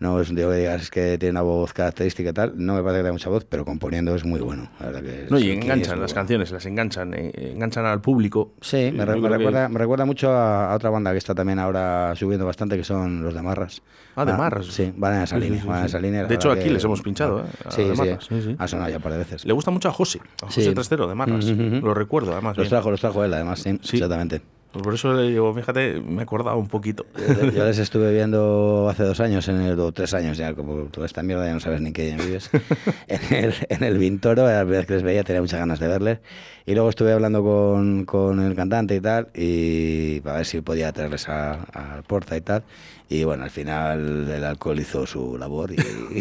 No 0.00 0.20
es 0.20 0.30
un 0.30 0.36
tío 0.36 0.48
que 0.50 0.56
digas 0.56 0.90
que 0.90 1.18
tiene 1.18 1.32
una 1.32 1.42
voz 1.42 1.72
característica 1.72 2.30
y 2.30 2.32
tal. 2.32 2.52
No 2.56 2.74
me 2.74 2.82
parece 2.82 2.98
que 2.98 3.02
tenga 3.02 3.12
mucha 3.14 3.30
voz, 3.30 3.44
pero 3.44 3.64
componiendo 3.64 4.14
es 4.14 4.24
muy 4.24 4.38
bueno. 4.38 4.70
La 4.78 4.86
verdad 4.86 5.02
que 5.02 5.26
No, 5.28 5.38
y 5.40 5.50
es 5.50 5.56
enganchan 5.56 5.98
las 6.00 6.12
bueno. 6.12 6.14
canciones, 6.14 6.52
las 6.52 6.66
enganchan, 6.66 7.14
eh, 7.14 7.52
enganchan 7.54 7.84
al 7.84 8.00
público. 8.00 8.52
Sí, 8.60 8.92
me, 8.94 9.04
re- 9.04 9.16
me 9.16 9.22
que- 9.22 9.36
recuerda, 9.36 9.68
me 9.68 9.78
recuerda 9.78 10.04
mucho 10.04 10.30
a, 10.30 10.70
a 10.72 10.76
otra 10.76 10.90
banda 10.90 11.10
que 11.10 11.18
está 11.18 11.34
también 11.34 11.58
ahora 11.58 12.14
subiendo 12.14 12.46
bastante, 12.46 12.76
que 12.76 12.84
son 12.84 13.22
los 13.24 13.34
de 13.34 13.42
Marras. 13.42 13.82
Ah, 14.14 14.24
de 14.24 14.30
Van- 14.32 14.40
Marras. 14.40 14.66
Sí, 14.66 14.92
van 14.96 15.14
en 15.16 15.22
esa 15.22 15.34
Sí, 15.36 15.42
sí, 15.42 15.48
línea. 15.48 15.62
sí, 15.62 15.68
van 15.68 15.78
en 15.80 15.86
esa 15.86 15.98
línea, 16.00 16.22
la 16.22 16.28
De 16.28 16.34
hecho, 16.36 16.52
aquí 16.52 16.62
que- 16.64 16.70
les 16.70 16.84
hemos 16.84 17.02
pinchado, 17.02 17.40
¿eh? 17.40 17.44
A 17.64 17.70
Sí, 17.72 17.82
de 17.82 17.94
sí. 17.96 17.98
Marras, 18.00 18.24
sí, 18.28 18.40
sí. 18.42 18.56
Ha 18.58 18.68
sonado 18.68 18.90
ya 18.90 18.96
un 18.98 19.02
par 19.02 19.12
de 19.12 19.18
veces. 19.18 19.44
Le 19.44 19.52
gusta 19.52 19.70
mucho 19.72 19.88
a 19.88 19.92
José, 19.92 20.20
a 20.42 20.46
José 20.46 20.62
Sí. 20.62 20.74
Trastero 20.74 21.08
de 21.08 21.14
Marras. 21.16 21.44
Lo 21.46 21.92
recuerdo, 21.94 22.32
además. 22.32 22.56
Los 22.56 22.66
bien. 22.66 22.70
trajo, 22.70 22.90
los 22.92 23.00
trajo 23.00 23.24
él, 23.24 23.34
además, 23.34 23.60
sí, 23.60 23.78
Sí. 23.82 23.96
exactamente. 23.96 24.42
Pues 24.72 24.82
por 24.82 24.94
eso 24.94 25.14
le 25.14 25.30
digo, 25.30 25.54
fíjate, 25.54 26.00
me 26.00 26.20
he 26.20 26.22
acordado 26.22 26.58
un 26.58 26.68
poquito. 26.68 27.06
Yo 27.16 27.50
yo 27.50 27.64
les 27.64 27.78
estuve 27.78 28.12
viendo 28.12 28.86
hace 28.90 29.02
dos 29.02 29.18
años, 29.20 29.48
en 29.48 29.62
el, 29.62 29.80
o 29.80 29.92
tres 29.92 30.12
años 30.12 30.36
ya, 30.36 30.54
como 30.54 30.84
toda 30.84 31.06
esta 31.06 31.22
mierda 31.22 31.46
ya 31.46 31.54
no 31.54 31.60
sabes 31.60 31.80
ni 31.80 31.92
qué 31.92 32.14
vives, 32.16 32.50
en 33.08 33.44
el, 33.44 33.54
en 33.70 33.82
el 33.82 33.98
Vintoro, 33.98 34.44
la 34.44 34.60
primera 34.60 34.80
vez 34.80 34.86
que 34.86 34.94
les 34.94 35.02
veía 35.02 35.24
tenía 35.24 35.40
muchas 35.40 35.58
ganas 35.58 35.80
de 35.80 35.88
verles. 35.88 36.18
Y 36.68 36.74
luego 36.74 36.90
estuve 36.90 37.12
hablando 37.12 37.42
con, 37.42 38.04
con 38.04 38.40
el 38.40 38.54
cantante 38.54 38.94
y 38.96 39.00
tal, 39.00 39.28
y 39.34 40.20
para 40.20 40.36
ver 40.36 40.44
si 40.44 40.60
podía 40.60 40.92
traerles 40.92 41.26
a, 41.26 41.52
a 41.72 42.02
Porta 42.06 42.36
y 42.36 42.42
tal. 42.42 42.62
Y 43.08 43.24
bueno, 43.24 43.44
al 43.44 43.50
final 43.50 44.30
el 44.30 44.44
alcohol 44.44 44.78
hizo 44.78 45.06
su 45.06 45.38
labor 45.38 45.72
y, 45.72 45.76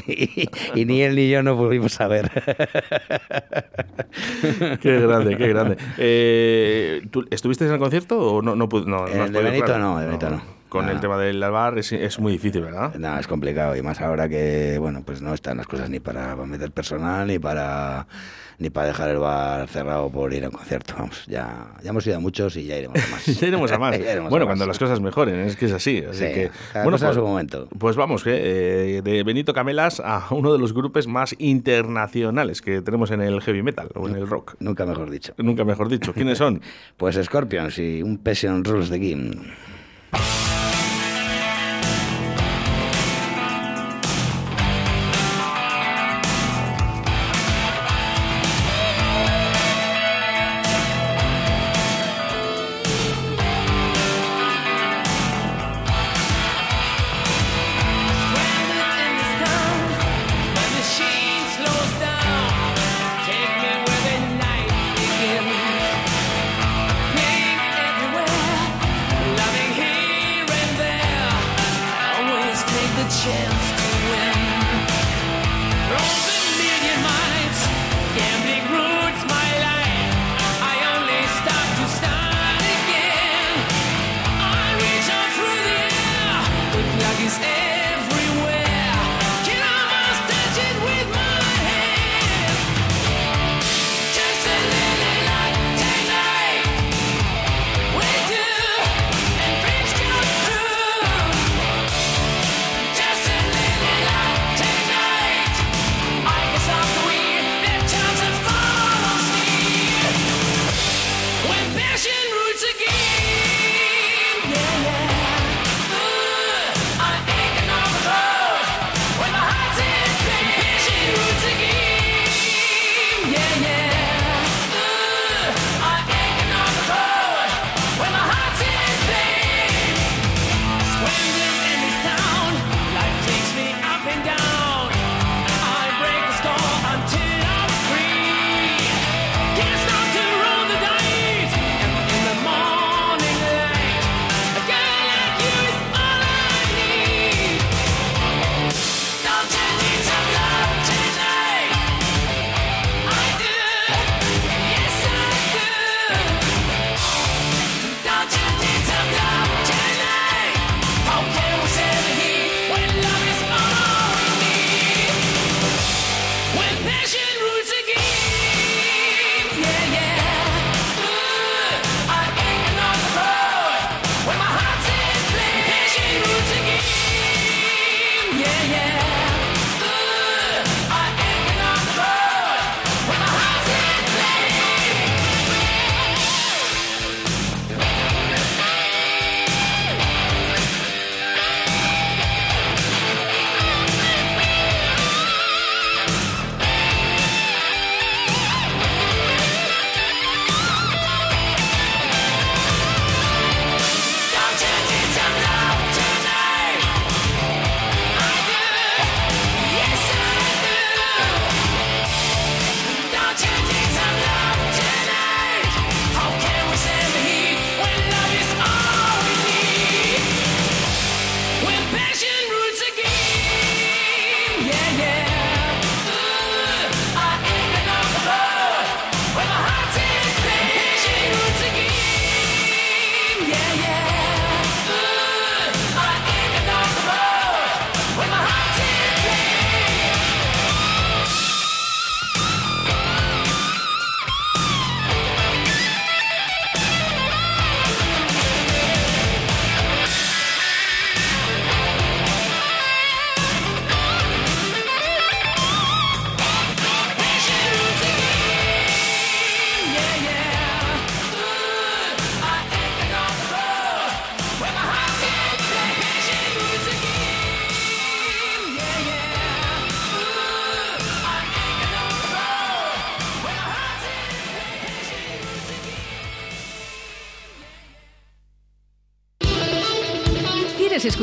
y- 0.07 0.49
y 0.81 0.85
ni 0.85 1.01
él 1.01 1.17
ni 1.17 1.29
yo 1.29 1.43
nos 1.43 1.57
volvimos 1.57 1.99
a 1.99 2.07
ver. 2.07 2.31
qué 4.81 5.01
grande, 5.01 5.35
qué 5.37 5.47
grande. 5.49 5.75
Eh, 5.97 7.01
¿tú 7.11 7.25
¿Estuviste 7.29 7.65
en 7.65 7.73
el 7.73 7.79
concierto 7.79 8.17
o 8.17 8.41
no? 8.41 8.55
no, 8.55 8.69
pu- 8.69 8.85
no, 8.85 8.99
no 9.01 9.07
El 9.07 9.19
has 9.19 9.33
de 9.33 9.41
Benito 9.41 9.65
claro? 9.65 9.83
no, 9.83 9.99
de 9.99 10.05
Benito 10.05 10.29
no. 10.29 10.56
Con 10.69 10.89
el 10.89 10.99
tema 10.99 11.17
del 11.17 11.39
bar 11.39 11.77
es, 11.77 11.91
es 11.91 12.19
muy 12.19 12.33
difícil, 12.33 12.61
¿verdad? 12.61 12.93
No, 12.95 13.17
es 13.17 13.27
complicado 13.27 13.75
y 13.75 13.81
más 13.81 14.01
ahora 14.01 14.27
que, 14.27 14.77
bueno, 14.79 15.01
pues 15.05 15.21
no 15.21 15.33
están 15.33 15.57
las 15.57 15.67
cosas 15.67 15.89
ni 15.89 15.99
para 15.99 16.35
meter 16.35 16.71
personal 16.71 17.27
ni 17.27 17.39
para 17.39 18.07
ni 18.59 18.71
para 18.71 18.87
dejar 18.87 19.09
el 19.09 19.19
bar 19.19 19.67
cerrado 19.67 20.09
por 20.09 20.33
ir 20.33 20.43
a 20.43 20.47
un 20.47 20.53
concierto. 20.53 20.95
Vamos, 20.97 21.25
ya, 21.27 21.67
ya 21.83 21.91
hemos 21.91 22.05
ido 22.07 22.17
a 22.17 22.19
muchos 22.19 22.55
y 22.57 22.65
ya 22.65 22.77
iremos 22.77 22.97
a 22.97 23.07
más. 23.11 23.25
Ya 23.25 23.47
iremos 23.47 23.71
a 23.71 23.77
más. 23.77 23.95
A 24.07 24.19
bueno, 24.21 24.45
más. 24.45 24.45
cuando 24.45 24.65
las 24.65 24.79
cosas 24.79 24.99
mejoren, 24.99 25.39
es 25.41 25.55
que 25.55 25.65
es 25.65 25.73
así. 25.73 26.03
así 26.09 26.19
Sí, 26.19 26.33
que, 26.33 26.51
bueno, 26.73 26.97
pues, 26.97 27.15
su 27.15 27.21
momento. 27.21 27.67
Pues 27.77 27.95
vamos, 27.95 28.23
eh, 28.25 29.01
de 29.03 29.23
Benito 29.23 29.53
Camelas 29.53 30.01
a 30.03 30.27
uno 30.31 30.51
de 30.51 30.59
los 30.59 30.73
grupos 30.73 31.07
más 31.07 31.35
internacionales 31.37 32.61
que 32.61 32.81
tenemos 32.81 33.11
en 33.11 33.21
el 33.21 33.41
heavy 33.41 33.61
metal 33.61 33.89
o 33.95 34.07
en 34.07 34.15
el 34.15 34.27
rock. 34.27 34.55
Nunca 34.59 34.85
mejor 34.85 35.09
dicho. 35.11 35.33
Nunca 35.37 35.63
mejor 35.63 35.89
dicho. 35.89 36.13
¿Quiénes 36.13 36.37
son? 36.37 36.61
Pues 36.97 37.19
Scorpions 37.23 37.77
y 37.77 38.01
un 38.01 38.17
Passion 38.17 38.63
Rules 38.63 38.89
de 38.89 38.99
Game. 38.99 39.31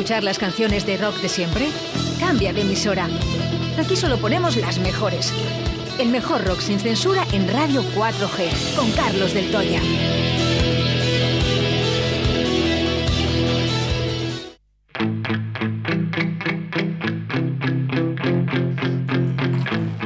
Escuchar 0.05 0.23
las 0.23 0.37
canciones 0.37 0.85
de 0.85 0.97
rock 0.97 1.15
de 1.19 1.27
siempre? 1.29 1.67
Cambia 2.19 2.53
de 2.53 2.61
emisora. 2.61 3.07
Aquí 3.83 3.95
solo 3.95 4.17
ponemos 4.19 4.55
las 4.55 4.77
mejores. 4.77 5.33
El 5.97 6.09
mejor 6.09 6.45
rock 6.45 6.59
sin 6.59 6.79
censura 6.79 7.25
en 7.31 7.51
Radio 7.51 7.81
4G, 7.95 8.75
con 8.75 8.91
Carlos 8.91 9.33
del 9.33 9.49
Toya. 9.49 9.81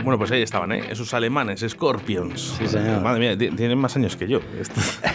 Bueno, 0.04 0.18
pues 0.18 0.32
ahí 0.32 0.42
estaban, 0.42 0.72
¿eh? 0.72 0.82
Esos 0.90 1.14
alemanes, 1.14 1.64
Scorpions. 1.68 2.56
Sí, 2.58 2.68
señor. 2.68 3.02
Madre 3.02 3.20
mía, 3.20 3.38
ti- 3.38 3.52
tienen 3.56 3.78
más 3.78 3.96
años 3.96 4.16
que 4.16 4.28
yo. 4.28 4.40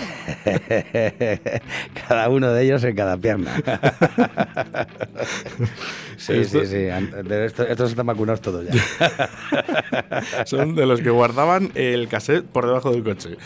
Cada 2.08 2.28
uno 2.28 2.52
de 2.52 2.64
ellos 2.64 2.84
en 2.84 2.94
cada 2.94 3.16
pierna. 3.16 3.50
sí, 6.16 6.32
Esto- 6.34 6.60
sí, 6.60 6.66
sí. 6.66 6.76
Esto- 7.30 7.66
Estos 7.66 7.90
están 7.90 8.06
vacunados 8.06 8.40
todos 8.40 8.64
ya. 8.66 8.74
Son 10.46 10.74
de 10.74 10.86
los 10.86 11.00
que 11.00 11.10
guardaban 11.10 11.70
el 11.74 12.08
cassette 12.08 12.44
por 12.44 12.66
debajo 12.66 12.90
del 12.92 13.02
coche. 13.02 13.36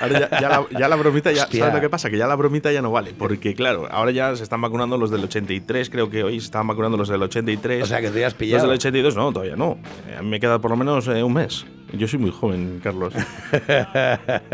Ahora 0.00 0.20
ya, 0.30 0.40
ya 0.40 0.48
la, 0.48 0.66
ya 0.78 0.88
la 0.88 0.96
bromita, 0.96 1.32
ya, 1.32 1.44
Hostia. 1.44 1.60
¿sabes 1.60 1.74
lo 1.74 1.80
que 1.80 1.90
pasa? 1.90 2.10
Que 2.10 2.18
ya 2.18 2.26
la 2.26 2.34
bromita 2.36 2.72
ya 2.72 2.82
no 2.82 2.90
vale. 2.90 3.12
Porque, 3.16 3.54
claro, 3.54 3.86
ahora 3.90 4.10
ya 4.10 4.34
se 4.36 4.42
están 4.42 4.60
vacunando 4.60 4.96
los 4.96 5.10
del 5.10 5.24
83, 5.24 5.90
creo 5.90 6.10
que 6.10 6.22
hoy 6.24 6.40
se 6.40 6.46
estaban 6.46 6.66
vacunando 6.66 6.96
los 6.96 7.08
del 7.08 7.22
83. 7.22 7.82
O 7.82 7.86
sea, 7.86 8.00
que 8.00 8.10
tú 8.10 8.18
ya 8.18 8.26
has 8.26 8.32
Los 8.32 8.38
pillado. 8.38 8.62
del 8.66 8.76
82 8.76 9.16
no, 9.16 9.32
todavía 9.32 9.56
no. 9.56 9.78
Eh, 10.08 10.16
A 10.18 10.22
mí 10.22 10.28
me 10.28 10.40
queda 10.40 10.58
por 10.58 10.70
lo 10.70 10.76
menos 10.76 11.06
eh, 11.08 11.22
un 11.22 11.32
mes. 11.34 11.64
Yo 11.92 12.06
soy 12.08 12.18
muy 12.20 12.30
joven, 12.30 12.80
Carlos. 12.82 13.12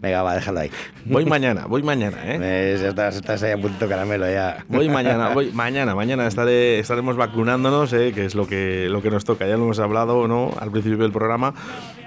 Venga, 0.00 0.22
va, 0.22 0.34
déjalo 0.34 0.60
ahí. 0.60 0.70
Voy 1.04 1.24
mañana, 1.24 1.66
voy 1.66 1.82
mañana, 1.82 2.16
¿eh? 2.24 2.38
Eh, 2.42 2.86
estás, 2.88 3.16
estás 3.16 3.42
ahí 3.42 3.52
a 3.52 3.58
puntito 3.58 3.88
caramelo 3.88 4.30
ya. 4.30 4.64
Voy 4.68 4.88
mañana, 4.88 5.30
voy 5.30 5.50
mañana, 5.52 5.94
mañana 5.94 6.26
estaré, 6.26 6.78
estaremos 6.78 7.16
vacunándonos, 7.16 7.92
eh, 7.92 8.12
que 8.14 8.24
es 8.24 8.34
lo 8.34 8.46
que, 8.46 8.88
lo 8.88 9.02
que 9.02 9.10
nos 9.10 9.24
toca. 9.24 9.46
Ya 9.46 9.56
lo 9.56 9.64
hemos 9.64 9.78
hablado, 9.78 10.26
¿no? 10.28 10.52
Al 10.58 10.70
principio 10.70 10.98
del 10.98 11.12
programa. 11.12 11.54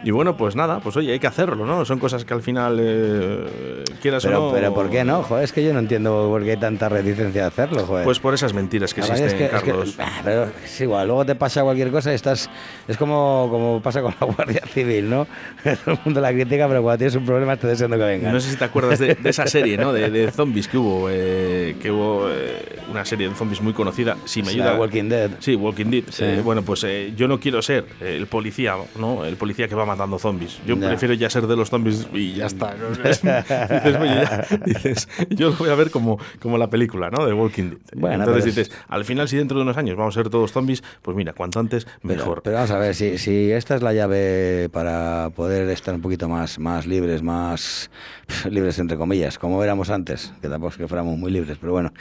Y 0.03 0.11
bueno, 0.11 0.35
pues 0.35 0.55
nada, 0.55 0.79
pues 0.79 0.97
oye, 0.97 1.13
hay 1.13 1.19
que 1.19 1.27
hacerlo, 1.27 1.65
¿no? 1.65 1.85
Son 1.85 1.99
cosas 1.99 2.25
que 2.25 2.33
al 2.33 2.41
final 2.41 2.77
eh, 2.81 3.83
quieras 4.01 4.23
Pero, 4.25 4.45
o 4.45 4.47
no. 4.49 4.55
pero 4.55 4.73
¿por 4.73 4.89
qué 4.89 5.03
no? 5.03 5.21
Joder, 5.23 5.43
es 5.43 5.53
que 5.53 5.63
yo 5.63 5.73
no 5.73 5.79
entiendo 5.79 6.27
por 6.29 6.43
qué 6.43 6.51
hay 6.51 6.57
tanta 6.57 6.89
reticencia 6.89 7.45
a 7.45 7.47
hacerlo, 7.47 7.85
joder. 7.85 8.03
Pues 8.03 8.19
por 8.19 8.33
esas 8.33 8.53
mentiras 8.53 8.93
que 8.95 9.01
La 9.01 9.07
existen, 9.07 9.27
es 9.27 9.33
que- 9.35 9.45
es 9.55 9.63
que- 9.63 9.71
Carlos. 9.71 9.95
ah, 9.99 10.21
pero 10.23 10.47
es 10.65 10.81
igual, 10.81 11.07
luego 11.07 11.25
te 11.25 11.35
pasa 11.35 11.61
cualquier 11.63 11.91
cosa 11.91 12.11
y 12.11 12.15
estás. 12.15 12.49
Es 12.87 12.97
como, 12.97 13.47
como 13.51 13.81
pasa 13.81 14.00
con 14.01 14.13
la 14.19 14.27
Guardia 14.27 14.61
Civil, 14.73 15.09
¿no? 15.09 15.27
Todo 15.63 15.93
el 15.95 15.99
mundo 16.05 16.21
la 16.21 16.31
critica, 16.31 16.67
pero 16.67 16.81
cuando 16.81 16.97
tienes 16.99 17.15
un 17.15 17.25
problema 17.25 17.53
estás 17.53 17.71
deseando 17.71 17.97
que 17.97 18.03
venga. 18.03 18.31
No 18.31 18.39
sé 18.39 18.51
si 18.51 18.55
te 18.57 18.63
acuerdas 18.65 18.99
de, 18.99 19.15
de 19.15 19.29
esa 19.29 19.47
serie, 19.47 19.77
¿no? 19.77 19.93
De, 19.93 20.09
de 20.09 20.31
zombies 20.31 20.67
que 20.67 20.77
hubo, 20.77 21.07
eh, 21.09 21.75
que 21.81 21.91
hubo 21.91 22.27
eh, 22.29 22.79
una 22.89 23.05
serie 23.05 23.29
de 23.29 23.35
zombies 23.35 23.61
muy 23.61 23.73
conocida. 23.73 24.17
Si 24.25 24.41
me 24.41 24.49
Sí, 24.49 24.55
ayuda. 24.59 24.77
Walking 24.79 25.09
Dead. 25.09 25.31
Sí, 25.39 25.55
Walking 25.55 25.85
Dead. 25.85 26.03
Sí. 26.09 26.23
Eh, 26.23 26.41
bueno, 26.43 26.61
pues 26.63 26.83
eh, 26.83 27.13
yo 27.15 27.27
no 27.27 27.39
quiero 27.39 27.61
ser 27.61 27.85
el 28.01 28.27
policía, 28.27 28.75
¿no? 28.99 29.25
El 29.25 29.35
policía 29.37 29.67
que 29.67 29.75
va 29.75 29.85
matando 29.85 30.17
zombies. 30.19 30.59
Yo 30.65 30.75
Ya. 30.77 30.87
prefiero 30.89 31.13
ya 31.13 31.29
ser 31.29 31.47
de 31.47 31.55
los 31.55 31.69
zombies 31.69 32.07
y 32.13 32.33
ya 32.33 32.47
está. 32.47 32.73
¿no? 32.75 32.89
dices, 33.03 33.21
oye, 33.23 34.15
ya- 34.15 34.47
dices, 34.65 35.07
yo 35.29 35.49
lo 35.49 35.55
voy 35.55 35.69
a 35.69 35.75
ver 35.75 35.91
como, 35.91 36.19
como 36.41 36.57
la 36.57 36.69
película, 36.69 37.09
¿no? 37.09 37.25
De 37.25 37.33
Walking 37.33 37.69
Dead. 37.71 37.79
Bueno, 37.95 38.23
Entonces 38.23 38.43
pero 38.43 38.49
es- 38.49 38.55
dices, 38.69 38.71
al 38.87 39.05
final, 39.05 39.27
si 39.27 39.37
dentro 39.37 39.57
de 39.57 39.63
unos 39.63 39.77
años 39.77 39.95
vamos 39.97 40.15
a 40.17 40.19
ser 40.21 40.29
todos 40.29 40.51
zombies, 40.51 40.83
pues 41.01 41.15
mira, 41.15 41.33
cuanto 41.33 41.59
antes, 41.59 41.85
Pero- 41.85 42.15
mejor. 42.15 42.41
Pero, 42.43 42.55
vamos 42.55 42.71
a 42.71 42.77
ver, 42.77 42.95
si, 42.95 43.17
si 43.17 43.51
esta 43.51 43.75
es 43.75 43.81
la 43.81 43.90
llave 43.93 44.69
para 44.71 45.29
poder 45.35 45.69
estar 45.69 45.93
un 45.93 46.01
poquito 46.01 46.27
más, 46.27 46.59
más 46.59 46.85
libres, 46.85 47.21
más 47.21 47.89
libres 48.49 48.79
entre 48.79 48.97
comillas, 48.97 49.37
como 49.37 49.63
éramos 49.63 49.89
antes, 49.89 50.33
que 50.41 50.49
tampoco 50.49 50.71
es 50.71 50.77
que 50.77 50.87
fuéramos 50.87 51.17
muy 51.17 51.31
libres, 51.31 51.57
pero 51.59 51.73
bueno, 51.73 51.93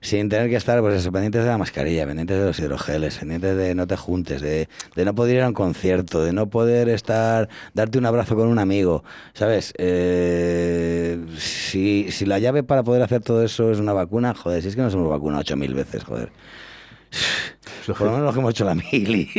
sin 0.00 0.28
tener 0.28 0.48
que 0.48 0.56
estar 0.56 0.80
pues 0.80 1.08
pendientes 1.08 1.42
de 1.42 1.48
la 1.48 1.58
mascarilla, 1.58 2.06
pendientes 2.06 2.38
de 2.38 2.44
los 2.44 2.58
hidrogeles, 2.58 3.18
pendientes 3.18 3.56
de 3.56 3.74
no 3.74 3.86
te 3.86 3.96
juntes, 3.96 4.40
de, 4.42 4.68
de 4.94 5.04
no 5.04 5.14
poder 5.14 5.36
ir 5.36 5.42
a 5.42 5.48
un 5.48 5.54
concierto, 5.54 6.22
de 6.24 6.32
no 6.32 6.48
poder 6.48 6.88
estar, 6.88 7.48
darte 7.74 7.98
un 7.98 8.06
abrazo 8.06 8.36
con 8.36 8.48
un 8.48 8.58
amigo, 8.58 9.04
¿sabes? 9.34 9.72
Eh, 9.78 11.24
si, 11.38 12.10
si 12.10 12.26
la 12.26 12.38
llave 12.38 12.62
para 12.62 12.82
poder 12.82 13.02
hacer 13.02 13.22
todo 13.22 13.44
eso 13.44 13.70
es 13.70 13.78
una 13.78 13.92
vacuna, 13.92 14.34
joder, 14.34 14.62
si 14.62 14.68
es 14.68 14.76
que 14.76 14.82
nos 14.82 14.94
hemos 14.94 15.08
vacunado 15.08 15.40
ocho 15.40 15.56
mil 15.56 15.74
veces, 15.74 16.04
joder. 16.04 16.30
Por 17.86 18.00
lo 18.02 18.12
menos 18.12 18.26
lo 18.26 18.32
que 18.32 18.38
hemos 18.40 18.50
hecho 18.52 18.64
la 18.64 18.74
mili. 18.74 19.30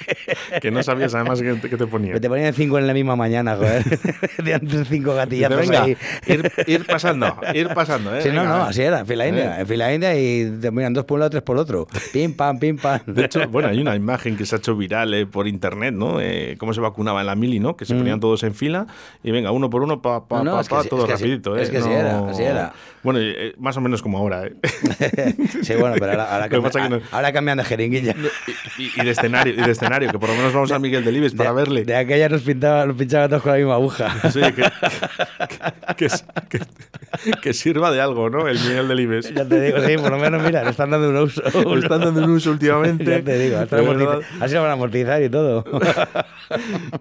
que 0.60 0.70
no 0.70 0.82
sabías 0.82 1.14
además 1.14 1.40
que, 1.42 1.60
que 1.60 1.76
te 1.76 1.86
ponía. 1.86 2.12
Que 2.14 2.20
te 2.20 2.28
ponían 2.28 2.52
cinco 2.54 2.78
en 2.78 2.86
la 2.86 2.94
misma 2.94 3.16
mañana, 3.16 3.56
joder. 3.56 3.84
De 4.44 4.54
antes 4.54 4.88
cinco 4.88 5.14
gatillazos 5.14 5.58
venga, 5.58 5.82
ahí. 5.84 5.96
ir, 6.26 6.52
ir 6.66 6.86
pasando, 6.86 7.36
ir 7.54 7.68
pasando, 7.68 8.14
¿eh? 8.16 8.22
Sí, 8.22 8.28
no, 8.28 8.42
Venga, 8.42 8.56
no, 8.58 8.64
eh. 8.64 8.68
así 8.70 8.82
era, 8.82 9.00
en 9.00 9.06
fila 9.06 9.26
india. 9.28 9.56
Eh. 9.58 9.60
En 9.60 9.66
fila 9.66 9.94
india 9.94 10.18
y 10.18 10.58
te 10.60 10.72
ponían 10.72 10.92
dos 10.92 11.04
por 11.04 11.14
un 11.16 11.20
lado, 11.20 11.30
tres 11.30 11.42
por 11.42 11.56
el 11.56 11.60
otro. 11.60 11.86
Pim, 12.12 12.34
pam, 12.34 12.58
pim, 12.58 12.76
pam. 12.76 13.00
De 13.06 13.24
hecho, 13.24 13.46
bueno, 13.48 13.68
hay 13.68 13.80
una 13.80 13.94
imagen 13.96 14.36
que 14.36 14.46
se 14.46 14.54
ha 14.56 14.58
hecho 14.58 14.76
viral 14.76 15.12
eh, 15.14 15.26
por 15.26 15.46
internet, 15.48 15.94
¿no? 15.94 16.20
Eh, 16.20 16.56
cómo 16.58 16.72
se 16.74 16.80
vacunaba 16.80 17.20
en 17.20 17.26
la 17.26 17.34
mili, 17.34 17.60
¿no? 17.60 17.76
Que 17.76 17.84
se 17.84 17.94
ponían 17.94 18.20
todos 18.20 18.42
en 18.42 18.54
fila 18.54 18.86
y 19.22 19.30
venga, 19.30 19.50
uno 19.52 19.68
por 19.70 19.82
uno, 19.82 20.00
pa, 20.02 20.26
pa, 20.26 20.40
Mm. 20.40 20.44
No, 20.44 20.50
no, 20.52 20.56
pa, 20.56 20.60
es 20.62 20.68
que 20.68 20.74
pa, 20.74 20.82
sí, 20.82 20.88
todo 20.88 21.04
es 21.04 21.10
que 21.10 21.16
sí, 21.18 21.22
rapidito, 21.24 21.56
¿eh? 21.56 21.62
es 21.62 21.70
que 21.70 21.78
así 21.78 21.90
era, 21.90 22.18
así 22.30 22.42
era. 22.42 22.72
Bueno, 23.02 23.18
eh, 23.22 23.54
más 23.58 23.76
o 23.76 23.80
menos 23.80 24.00
como 24.02 24.18
ahora, 24.18 24.46
¿eh? 24.46 24.54
sí, 25.62 25.74
bueno, 25.74 25.96
pero 25.98 26.12
ahora, 26.12 26.32
ahora, 26.34 26.48
que 26.48 26.60
cambian, 26.60 26.90
no- 26.90 27.00
ahora 27.12 27.32
cambian 27.32 27.59
de 27.62 27.68
jeringuilla. 27.68 28.14
y, 28.78 29.00
y 29.00 29.04
de 29.04 29.10
escenario, 29.10 29.54
y 29.54 29.56
de 29.62 29.70
escenario, 29.70 30.10
que 30.10 30.18
por 30.18 30.28
lo 30.28 30.34
menos 30.36 30.52
vamos 30.52 30.72
a 30.72 30.78
Miguel 30.78 31.04
Delibes 31.04 31.34
para 31.34 31.50
de, 31.50 31.56
verle. 31.56 31.84
De 31.84 31.96
aquella 31.96 32.28
nos, 32.28 32.42
pintaba, 32.42 32.86
nos 32.86 32.96
pinchaban 32.96 33.28
todos 33.30 33.42
con 33.42 33.52
la 33.52 33.58
misma 33.58 33.74
aguja. 33.74 34.30
Sí, 34.30 34.40
que, 34.40 34.62
que, 35.96 36.08
que- 36.48 36.60
que 37.42 37.52
sirva 37.52 37.90
de 37.90 38.00
algo, 38.00 38.30
¿no? 38.30 38.46
El 38.48 38.58
Miguel 38.58 38.88
Delibes. 38.88 39.34
Ya 39.34 39.44
te 39.44 39.60
digo, 39.60 39.78
sí, 39.80 39.96
por 39.98 40.10
lo 40.12 40.18
menos, 40.18 40.42
mira, 40.42 40.62
le 40.64 40.70
están 40.70 40.90
dando 40.90 41.08
un 41.10 41.16
uso. 41.16 41.42
Lo 41.64 41.78
están 41.78 42.00
dando 42.00 42.24
un 42.24 42.30
uso 42.30 42.50
últimamente. 42.50 43.04
Ya 43.04 43.22
te 43.22 43.38
digo, 43.38 43.58
hasta 43.58 43.76
así 44.40 44.54
lo 44.54 44.62
van 44.62 44.70
a 44.70 44.74
amortizar 44.74 45.22
y 45.22 45.28
todo. 45.28 45.64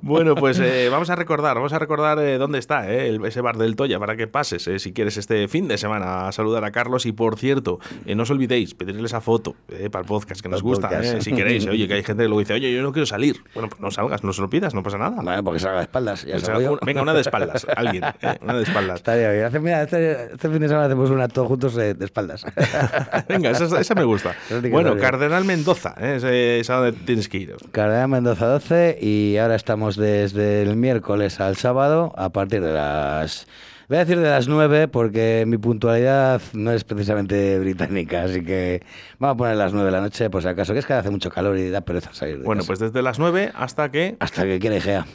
Bueno, 0.02 0.36
pues 0.36 0.60
eh, 0.60 0.90
vamos 0.92 1.10
a 1.10 1.16
recordar, 1.16 1.56
vamos 1.56 1.74
a 1.74 1.80
recordar 1.80 2.20
eh, 2.20 2.38
dónde 2.38 2.60
está 2.60 2.88
eh, 2.92 3.10
el- 3.10 3.26
ese 3.26 3.42
bar 3.42 3.58
del 3.58 3.76
Toya 3.76 3.98
para 4.00 4.16
que 4.16 4.28
pases, 4.28 4.68
eh, 4.68 4.78
si 4.78 4.94
quieres, 4.94 5.18
este 5.18 5.48
fin 5.48 5.68
de 5.68 5.78
semana 5.80 6.28
a 6.28 6.32
saludar 6.32 6.64
a 6.66 6.72
Carlos. 6.72 7.06
Y 7.08 7.12
por 7.14 7.38
cierto, 7.38 7.80
no 8.06 8.24
os 8.24 8.30
olvidéis 8.30 8.76
pedirle 8.76 9.06
esa 9.06 9.22
foto 9.22 9.56
para 9.92 10.02
el 10.02 10.06
podcast 10.08 10.42
que 10.42 10.49
nos 10.50 10.62
gusta, 10.62 10.90
eh, 11.02 11.22
si 11.22 11.32
queréis. 11.34 11.66
Oye, 11.68 11.88
que 11.88 11.94
hay 11.96 12.04
gente 12.04 12.24
que 12.24 12.28
luego 12.28 12.40
dice, 12.40 12.54
oye, 12.54 12.74
yo 12.74 12.82
no 12.82 12.92
quiero 12.92 13.06
salir. 13.06 13.38
Bueno, 13.54 13.70
pues 13.70 13.80
no 13.82 13.92
salgas, 13.92 14.24
no 14.24 14.34
se 14.34 14.42
lo 14.42 14.50
pidas, 14.50 14.74
no 14.74 14.84
pasa 14.84 14.98
nada. 14.98 15.42
Porque 15.44 15.60
salga 15.60 15.78
de 15.78 15.84
espaldas. 15.84 16.26
Ya 16.26 16.38
yo. 16.38 16.74
un- 16.74 16.80
venga, 16.86 17.02
una 17.02 17.14
de 17.14 17.22
espaldas, 17.22 17.66
alguien, 17.76 18.04
eh, 18.22 18.38
una 18.42 18.54
de 18.56 18.64
espaldas. 18.64 18.96
Estaría 18.98 19.32
bien. 19.32 19.46
Hace- 19.46 19.60
mira, 19.60 19.84
este, 19.84 20.34
este 20.34 20.50
fin 20.50 20.60
de 20.60 20.68
semana 20.68 20.86
hacemos 20.88 21.10
un 21.10 21.22
acto 21.22 21.46
juntos 21.46 21.78
eh, 21.78 21.94
de 21.94 22.06
espaldas. 22.06 22.46
Venga, 23.28 23.52
esa, 23.52 23.80
esa 23.80 23.96
me 23.96 24.04
gusta. 24.04 24.36
Bueno. 24.72 24.98
Cardenal 24.98 25.46
Mendoza, 25.46 25.96
eh, 26.00 26.16
ese- 26.18 26.60
es 26.60 26.70
a 26.70 26.76
donde 26.76 26.92
tienes 26.94 27.28
que 27.30 27.38
ir. 27.38 27.56
Cardenal 27.72 28.08
Mendoza 28.10 28.46
12 28.48 28.98
y 29.02 29.38
ahora 29.38 29.56
estamos 29.56 29.96
desde 29.96 30.62
el 30.64 30.76
miércoles 30.76 31.40
al 31.40 31.56
sábado 31.58 32.14
a 32.18 32.30
partir 32.30 32.62
de 32.62 32.74
las... 32.74 33.48
Voy 33.90 33.98
a 33.98 34.02
decir 34.02 34.20
de 34.20 34.30
las 34.30 34.48
9 34.48 34.88
porque 34.88 35.46
mi 35.48 35.58
puntualidad 35.58 36.40
no 36.54 36.72
es 36.72 36.84
precisamente 36.84 37.58
británica, 37.58 38.22
así 38.22 38.44
que 38.44 38.84
vamos 39.18 39.34
a 39.34 39.38
poner 39.38 39.56
las 39.56 39.74
9 39.74 39.88
de 39.88 39.92
la 39.92 40.00
noche 40.02 40.30
por 40.30 40.44
si 40.44 40.48
acaso, 40.48 40.74
que 40.74 40.80
es 40.80 40.86
que 40.86 40.94
hace 40.94 41.10
mucho 41.10 41.32
calor 41.32 41.58
y 41.58 41.72
da 41.72 41.82
pereza 41.82 42.14
salir 42.14 42.38
de 42.38 42.46
Bueno, 42.46 42.60
casa. 42.60 42.68
pues 42.68 42.80
desde 42.80 43.02
las 43.02 43.18
9 43.18 43.52
hasta 43.56 43.90
que... 43.90 44.16
Hasta 44.20 44.44
que 44.44 44.60
quiera 44.60 44.78
Igea. 44.78 45.08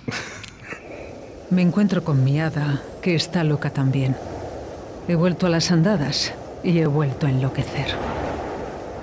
Me 1.50 1.62
encuentro 1.62 2.02
con 2.02 2.24
mi 2.24 2.40
hada, 2.40 2.82
que 3.00 3.14
está 3.14 3.44
loca 3.44 3.70
también. 3.70 4.16
He 5.06 5.14
vuelto 5.14 5.46
a 5.46 5.50
las 5.50 5.70
andadas 5.70 6.34
y 6.64 6.76
he 6.80 6.86
vuelto 6.88 7.28
a 7.28 7.30
enloquecer. 7.30 7.86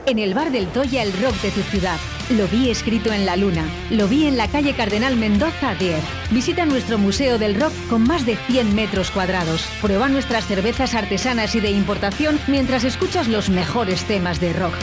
En 0.05 0.19
el 0.19 0.33
bar 0.33 0.51
del 0.51 0.67
Toya, 0.67 1.01
el 1.01 1.13
rock 1.13 1.35
de 1.41 1.51
tu 1.51 1.61
ciudad. 1.61 1.97
Lo 2.37 2.47
vi 2.47 2.69
escrito 2.69 3.11
en 3.11 3.25
la 3.25 3.35
luna. 3.35 3.63
Lo 3.89 4.07
vi 4.07 4.25
en 4.25 4.37
la 4.37 4.47
calle 4.47 4.73
Cardenal 4.73 5.17
Mendoza 5.17 5.75
10. 5.75 5.95
Visita 6.31 6.65
nuestro 6.65 6.97
Museo 6.97 7.37
del 7.37 7.59
Rock 7.59 7.73
con 7.89 8.03
más 8.03 8.25
de 8.25 8.35
100 8.37 8.73
metros 8.73 9.11
cuadrados. 9.11 9.65
Prueba 9.81 10.07
nuestras 10.07 10.45
cervezas 10.47 10.93
artesanas 10.93 11.55
y 11.55 11.59
de 11.59 11.71
importación 11.71 12.39
mientras 12.47 12.83
escuchas 12.85 13.27
los 13.27 13.49
mejores 13.49 14.03
temas 14.05 14.39
de 14.39 14.53
rock. 14.53 14.73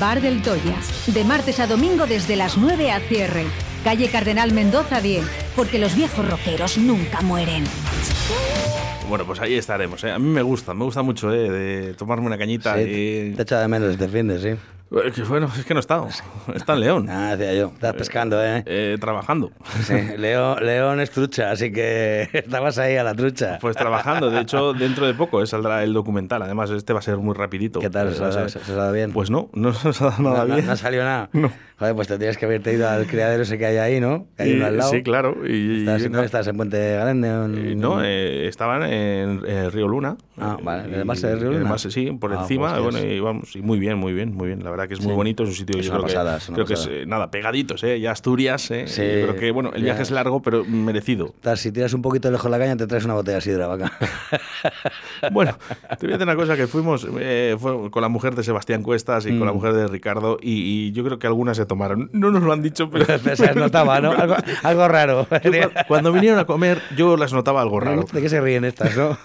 Bar 0.00 0.22
del 0.22 0.40
Toya. 0.40 0.76
De 1.08 1.24
martes 1.24 1.60
a 1.60 1.66
domingo 1.66 2.06
desde 2.06 2.36
las 2.36 2.56
9 2.56 2.90
a 2.92 3.00
cierre. 3.00 3.44
Calle 3.82 4.08
Cardenal 4.08 4.52
Mendoza 4.52 5.00
10. 5.02 5.24
Porque 5.56 5.78
los 5.78 5.94
viejos 5.94 6.26
rockeros 6.28 6.78
nunca 6.78 7.20
mueren. 7.20 7.64
Bueno, 9.10 9.26
pues 9.26 9.40
ahí 9.40 9.54
estaremos. 9.54 10.02
eh. 10.04 10.10
A 10.12 10.18
mí 10.18 10.28
me 10.28 10.40
gusta, 10.42 10.72
me 10.72 10.84
gusta 10.84 11.02
mucho 11.02 11.30
eh, 11.32 11.50
de 11.50 11.94
tomarme 11.94 12.26
una 12.26 12.38
cañita. 12.38 12.76
Sí, 12.76 12.80
y- 12.80 13.34
te 13.34 13.42
echa 13.42 13.60
de 13.60 13.68
menos 13.68 13.90
este 13.90 14.08
fin 14.08 14.28
de, 14.28 14.40
sí. 14.40 14.58
Eh, 14.90 15.12
bueno, 15.28 15.50
es 15.56 15.64
que 15.64 15.74
no 15.74 15.78
he 15.78 15.80
estado. 15.80 16.06
Está 16.54 16.74
en 16.74 16.80
León. 16.80 17.06
Ah, 17.14 17.36
decía 17.36 17.54
yo. 17.58 17.66
Estás 17.74 17.94
pescando, 17.94 18.42
¿eh? 18.44 18.62
Eh, 18.66 18.96
trabajando. 19.00 19.50
Sí, 19.82 19.94
León, 20.18 20.58
León 20.64 21.00
es 21.00 21.10
trucha, 21.10 21.50
así 21.50 21.72
que 21.72 22.28
estabas 22.32 22.78
ahí 22.78 22.96
a 22.96 23.02
la 23.04 23.14
trucha. 23.14 23.58
Pues 23.60 23.76
trabajando. 23.76 24.30
De 24.30 24.40
hecho, 24.40 24.72
dentro 24.72 25.06
de 25.06 25.14
poco 25.14 25.42
eh, 25.42 25.46
saldrá 25.46 25.82
el 25.82 25.92
documental. 25.92 26.42
Además, 26.42 26.70
este 26.70 26.92
va 26.92 26.98
a 27.00 27.02
ser 27.02 27.16
muy 27.16 27.34
rapidito. 27.34 27.80
¿Qué 27.80 27.90
tal? 27.90 28.08
Eh, 28.10 28.14
¿Se 28.14 28.24
a 28.24 28.28
ha- 28.28 28.48
ser- 28.48 28.76
dado 28.76 28.92
bien? 28.92 29.12
Pues 29.12 29.30
no, 29.30 29.48
no 29.54 29.72
se 29.72 29.88
nos 29.88 30.02
ha 30.02 30.10
dado 30.10 30.22
nada 30.22 30.38
no, 30.42 30.46
no- 30.48 30.54
bien. 30.54 30.66
no 30.66 30.72
ha 30.72 30.76
salido 30.76 31.04
nada. 31.04 31.28
No. 31.32 31.50
Joder, 31.76 31.94
pues 31.96 32.06
te 32.06 32.18
tienes 32.18 32.38
que 32.38 32.44
haberte 32.44 32.72
ido 32.72 32.88
al 32.88 33.04
criadero 33.06 33.42
ese 33.42 33.58
que 33.58 33.66
hay 33.66 33.78
ahí, 33.78 34.00
¿no? 34.00 34.28
Que 34.36 34.44
hay 34.44 34.50
Y- 34.52 34.54
uno 34.56 34.66
al 34.66 34.76
lado. 34.76 34.90
Sí, 34.90 35.02
claro. 35.02 35.36
Y, 35.44 35.80
¿Estás, 35.80 36.02
y- 36.02 36.04
¿Dónde 36.04 36.26
estás? 36.26 36.46
¿En 36.46 36.56
Puente 36.56 36.92
Grande? 36.94 37.28
en- 37.28 37.66
Eh, 37.72 37.74
No, 37.74 38.00
eh, 38.04 38.46
estaban 38.46 38.84
en, 38.84 39.42
en 39.44 39.70
Río 39.72 39.88
Luna. 39.88 40.16
Ah, 40.38 40.56
vale, 40.62 40.84
en 40.84 40.94
el 40.94 41.00
Y- 41.00 41.04
base 41.04 41.26
del 41.26 41.38
Río 41.40 41.48
en 41.48 41.54
el 41.54 41.60
Luna. 41.62 41.72
base, 41.72 41.90
sí, 41.90 42.12
por 42.12 42.32
Ah, 42.32 42.42
encima. 42.42 42.74
hostias. 42.78 42.82
bueno, 43.02 43.12
y 43.12 43.18
vamos, 43.18 43.56
y 43.56 43.62
muy 43.62 43.78
bien, 43.80 43.98
muy 43.98 44.12
bien, 44.12 44.32
muy 44.34 44.46
bien. 44.48 44.62
La 44.62 44.70
verdad 44.74 44.88
que 44.88 44.94
es 44.94 45.00
muy 45.00 45.10
Sí. 45.12 45.16
bonito, 45.16 45.42
es 45.44 45.48
un 45.50 45.54
sitio 45.54 45.78
Es 45.78 45.86
yo 45.86 45.92
creo 45.92 46.02
pasada, 46.02 46.38
que, 46.44 46.52
creo 46.52 46.66
que 46.66 46.74
es, 46.74 46.88
eh, 46.90 47.04
nada, 47.06 47.30
pegaditos, 47.30 47.82
¿eh? 47.84 48.00
Ya 48.00 48.10
Asturias, 48.12 48.70
¿eh? 48.70 48.84
Sí, 48.86 49.02
Yo 49.02 49.26
creo 49.28 49.36
que, 49.36 49.50
bueno, 49.50 49.70
el 49.74 49.82
viaje 49.82 50.02
es 50.02 50.10
largo, 50.10 50.42
pero 50.42 50.64
merecido. 50.64 51.34
Si 51.56 51.72
tiras 51.72 51.92
un 51.94 52.02
poquito 52.02 52.30
lejos 52.30 52.50
la 52.50 52.58
caña, 52.58 52.76
te 52.76 52.86
traes 52.86 53.04
una 53.04 53.14
botella 53.14 53.36
de 53.36 53.40
sidra, 53.42 53.66
vaca. 53.66 53.92
Bueno, 55.32 55.56
te 55.98 56.06
voy 56.06 56.14
a 56.14 56.18
decir 56.18 56.22
una 56.22 56.36
cosa 56.36 56.56
que 56.56 56.66
fuimos 56.66 57.06
eh, 57.18 57.56
fue 57.58 57.90
con 57.90 58.02
la 58.02 58.08
mujer 58.08 58.34
de 58.34 58.42
Sebastián 58.42 58.82
Cuestas 58.82 59.24
y 59.26 59.30
con 59.38 59.46
la 59.46 59.52
Mm. 59.52 59.54
mujer 59.54 59.72
de 59.72 59.86
Ricardo 59.88 60.36
y, 60.40 60.52
y 60.88 60.92
yo 60.92 61.04
creo 61.04 61.18
que 61.18 61.26
algunas 61.26 61.56
se 61.56 61.64
tomaron. 61.66 62.10
No 62.12 62.30
nos 62.30 62.42
lo 62.42 62.52
han 62.52 62.62
dicho, 62.62 62.90
pero... 62.90 63.06
Se 63.36 63.54
notaba, 63.54 64.00
¿no? 64.00 64.12
Algo, 64.24 64.36
algo 64.62 64.88
raro. 64.88 65.26
Yo 65.44 65.70
cuando 65.88 66.12
vinieron 66.12 66.38
a 66.38 66.44
comer, 66.44 66.80
yo 66.96 67.16
las 67.16 67.32
notaba 67.32 67.60
algo 67.62 67.80
raro. 67.80 68.04
¿De 68.12 68.20
qué 68.20 68.28
se 68.28 68.40
ríen 68.40 68.64
estas, 68.64 68.96
no? 68.96 69.16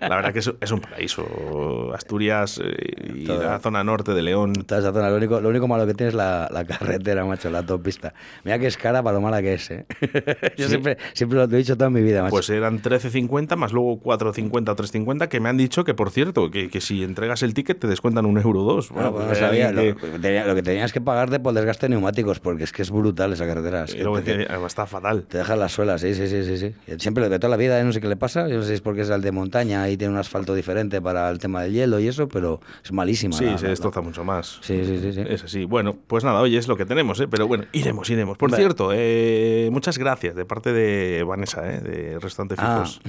La 0.00 0.16
verdad 0.16 0.32
que 0.32 0.38
es, 0.40 0.50
es 0.60 0.70
un 0.70 0.80
paraíso. 0.80 1.92
Asturias 1.94 2.60
eh, 2.62 3.12
y 3.14 3.24
Todo. 3.24 3.42
la 3.42 3.58
zona 3.60 3.84
norte 3.84 4.12
de 4.14 4.22
León. 4.22 4.52
Toda 4.66 4.80
esa 4.80 4.92
zona, 4.92 5.10
lo 5.10 5.16
único, 5.16 5.40
lo 5.40 5.48
único 5.48 5.68
malo 5.68 5.86
que 5.86 5.94
tiene 5.94 6.08
es 6.08 6.14
la, 6.14 6.48
la 6.52 6.64
carretera, 6.64 7.24
macho, 7.24 7.50
la 7.50 7.58
autopista. 7.58 8.14
Mira 8.44 8.58
que 8.58 8.66
es 8.66 8.76
cara 8.76 9.02
para 9.02 9.14
lo 9.16 9.20
mala 9.20 9.42
que 9.42 9.54
es, 9.54 9.70
¿eh? 9.70 9.86
Yo 10.56 10.64
Sí. 10.64 10.70
siempre, 10.70 10.96
siempre 11.12 11.38
lo 11.38 11.44
he 11.44 11.48
dicho 11.58 11.76
toda 11.76 11.90
mi 11.90 12.02
vida, 12.02 12.22
macho. 12.22 12.30
Pues 12.30 12.48
eran 12.50 12.80
13.50 12.80 13.56
más 13.56 13.72
luego 13.72 14.00
4.50 14.00 14.68
o 14.70 14.76
3.50 14.76 15.28
que 15.28 15.40
me 15.40 15.48
han 15.48 15.56
dicho 15.56 15.84
que, 15.84 15.94
por 15.94 16.10
cierto, 16.10 16.50
que, 16.50 16.68
que 16.70 16.80
si 16.80 17.02
entregas 17.02 17.42
el 17.42 17.54
ticket 17.54 17.78
te 17.78 17.86
descuentan 17.86 18.26
un 18.26 18.38
euro 18.38 18.62
dos. 18.62 18.90
Bueno, 18.90 19.10
pues 19.12 19.22
no 19.22 19.28
pues, 19.28 19.38
sabía. 19.38 19.68
alguien 19.68 19.90
Lo, 19.90 19.96
que- 19.96 20.18
tenía- 20.18 20.46
lo 20.46 20.54
que 20.54 20.62
tenías 20.62 20.92
que 20.92 21.00
pagarte 21.00 21.40
por 21.40 21.52
desgaste 21.54 21.86
de 21.86 21.90
neumáticos, 21.90 22.40
porque 22.40 22.64
es 22.64 22.72
que 22.72 22.82
es 22.82 22.90
brutal 22.90 23.32
esa 23.32 23.46
carretera. 23.46 23.84
es 23.84 23.94
y 23.94 23.98
que 23.98 24.02
luego 24.04 24.20
te, 24.22 24.36
que- 24.38 24.46
además 24.48 24.72
está 24.72 24.86
fatal. 24.86 25.24
te 25.28 25.38
dejan 25.38 25.58
las 25.58 25.72
suelas, 25.72 26.00
sí, 26.00 26.14
sí, 26.14 26.26
sí, 26.28 26.44
sí, 26.44 26.56
sí. 26.58 26.74
Siempre 26.98 27.24
lo 27.24 27.30
de 27.30 27.38
toda 27.38 27.50
la 27.50 27.56
vida, 27.56 27.78
¿eh? 27.80 27.84
no 27.84 27.92
sé 27.92 28.00
qué 28.00 28.08
le 28.08 28.16
pasa. 28.16 28.48
Yo 28.48 28.56
no 28.56 28.62
sé 28.62 28.68
si 28.68 28.74
es 28.74 28.80
porque 28.80 29.00
es 29.02 29.10
el 29.10 29.20
de 29.22 29.32
montaña 29.32 29.88
y 29.88 29.96
tiene 29.96 30.12
un 30.12 30.18
asfalto 30.18 30.54
diferente 30.54 31.00
para 31.00 31.28
el 31.30 31.38
tema 31.38 31.62
del 31.62 31.72
hielo 31.72 31.98
y 32.00 32.08
eso, 32.08 32.28
pero 32.28 32.60
es 32.84 32.92
malísima. 32.92 33.36
Sí, 33.36 33.44
la- 33.46 33.58
se 33.58 33.68
destroza 33.68 34.00
mucho 34.04 34.22
más. 34.24 34.58
Sí, 34.62 34.84
sí, 34.84 34.98
sí, 35.00 35.12
sí. 35.12 35.22
Es 35.28 35.44
así. 35.44 35.64
Bueno, 35.64 35.96
pues 36.06 36.22
nada, 36.24 36.40
oye, 36.40 36.58
es 36.58 36.68
lo 36.68 36.76
que 36.76 36.84
tenemos, 36.86 37.18
¿eh? 37.20 37.26
pero 37.28 37.46
bueno, 37.48 37.64
iremos, 37.72 38.08
iremos. 38.10 38.38
Por 38.38 38.50
Vale. 38.50 38.62
cierto, 38.62 38.90
eh, 38.94 39.68
muchas 39.72 39.98
gracias 39.98 40.34
de 40.36 40.44
parte 40.44 40.72
de 40.72 41.22
Vanessa, 41.24 41.68
¿eh? 41.68 41.80
de 41.80 42.18
Restaurante 42.20 42.54
Ah. 42.58 42.84
Fijos, 42.84 43.00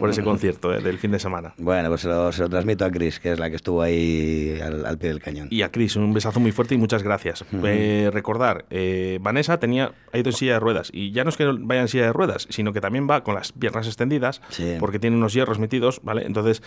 por 0.00 0.10
ese 0.10 0.22
concierto 0.22 0.72
¿eh? 0.72 0.80
del 0.80 0.98
fin 0.98 1.10
de 1.10 1.18
semana. 1.18 1.54
Bueno, 1.58 1.88
pues 1.88 2.02
se 2.02 2.08
lo, 2.08 2.32
se 2.32 2.42
lo 2.42 2.48
transmito 2.48 2.84
a 2.84 2.90
Chris, 2.90 3.20
que 3.20 3.32
es 3.32 3.38
la 3.38 3.50
que 3.50 3.56
estuvo 3.56 3.82
ahí 3.82 4.58
al, 4.62 4.86
al 4.86 4.98
pie 4.98 5.10
del 5.10 5.20
cañón. 5.20 5.48
Y 5.50 5.62
a 5.62 5.70
Cris, 5.70 5.96
un 5.96 6.12
besazo 6.14 6.40
muy 6.40 6.52
fuerte 6.52 6.74
y 6.74 6.78
muchas 6.78 7.02
gracias. 7.02 7.44
Eh, 7.64 8.10
recordar, 8.12 8.64
eh, 8.70 9.18
Vanessa 9.20 9.58
tenía, 9.58 9.92
ha 10.12 10.18
ido 10.18 10.30
en 10.30 10.36
silla 10.36 10.54
de 10.54 10.60
ruedas 10.60 10.90
y 10.92 11.10
ya 11.12 11.24
no 11.24 11.30
es 11.30 11.36
que 11.36 11.44
vaya 11.60 11.80
en 11.82 11.88
silla 11.88 12.04
de 12.04 12.12
ruedas, 12.12 12.46
sino 12.50 12.72
que 12.72 12.80
también 12.80 13.08
va 13.10 13.24
con 13.24 13.34
las 13.34 13.52
piernas 13.52 13.86
extendidas 13.86 14.40
Sí. 14.50 14.76
porque 14.78 14.98
tiene 14.98 15.16
unos 15.16 15.32
hierros 15.34 15.58
metidos, 15.58 16.00
¿vale? 16.02 16.24
Entonces, 16.26 16.62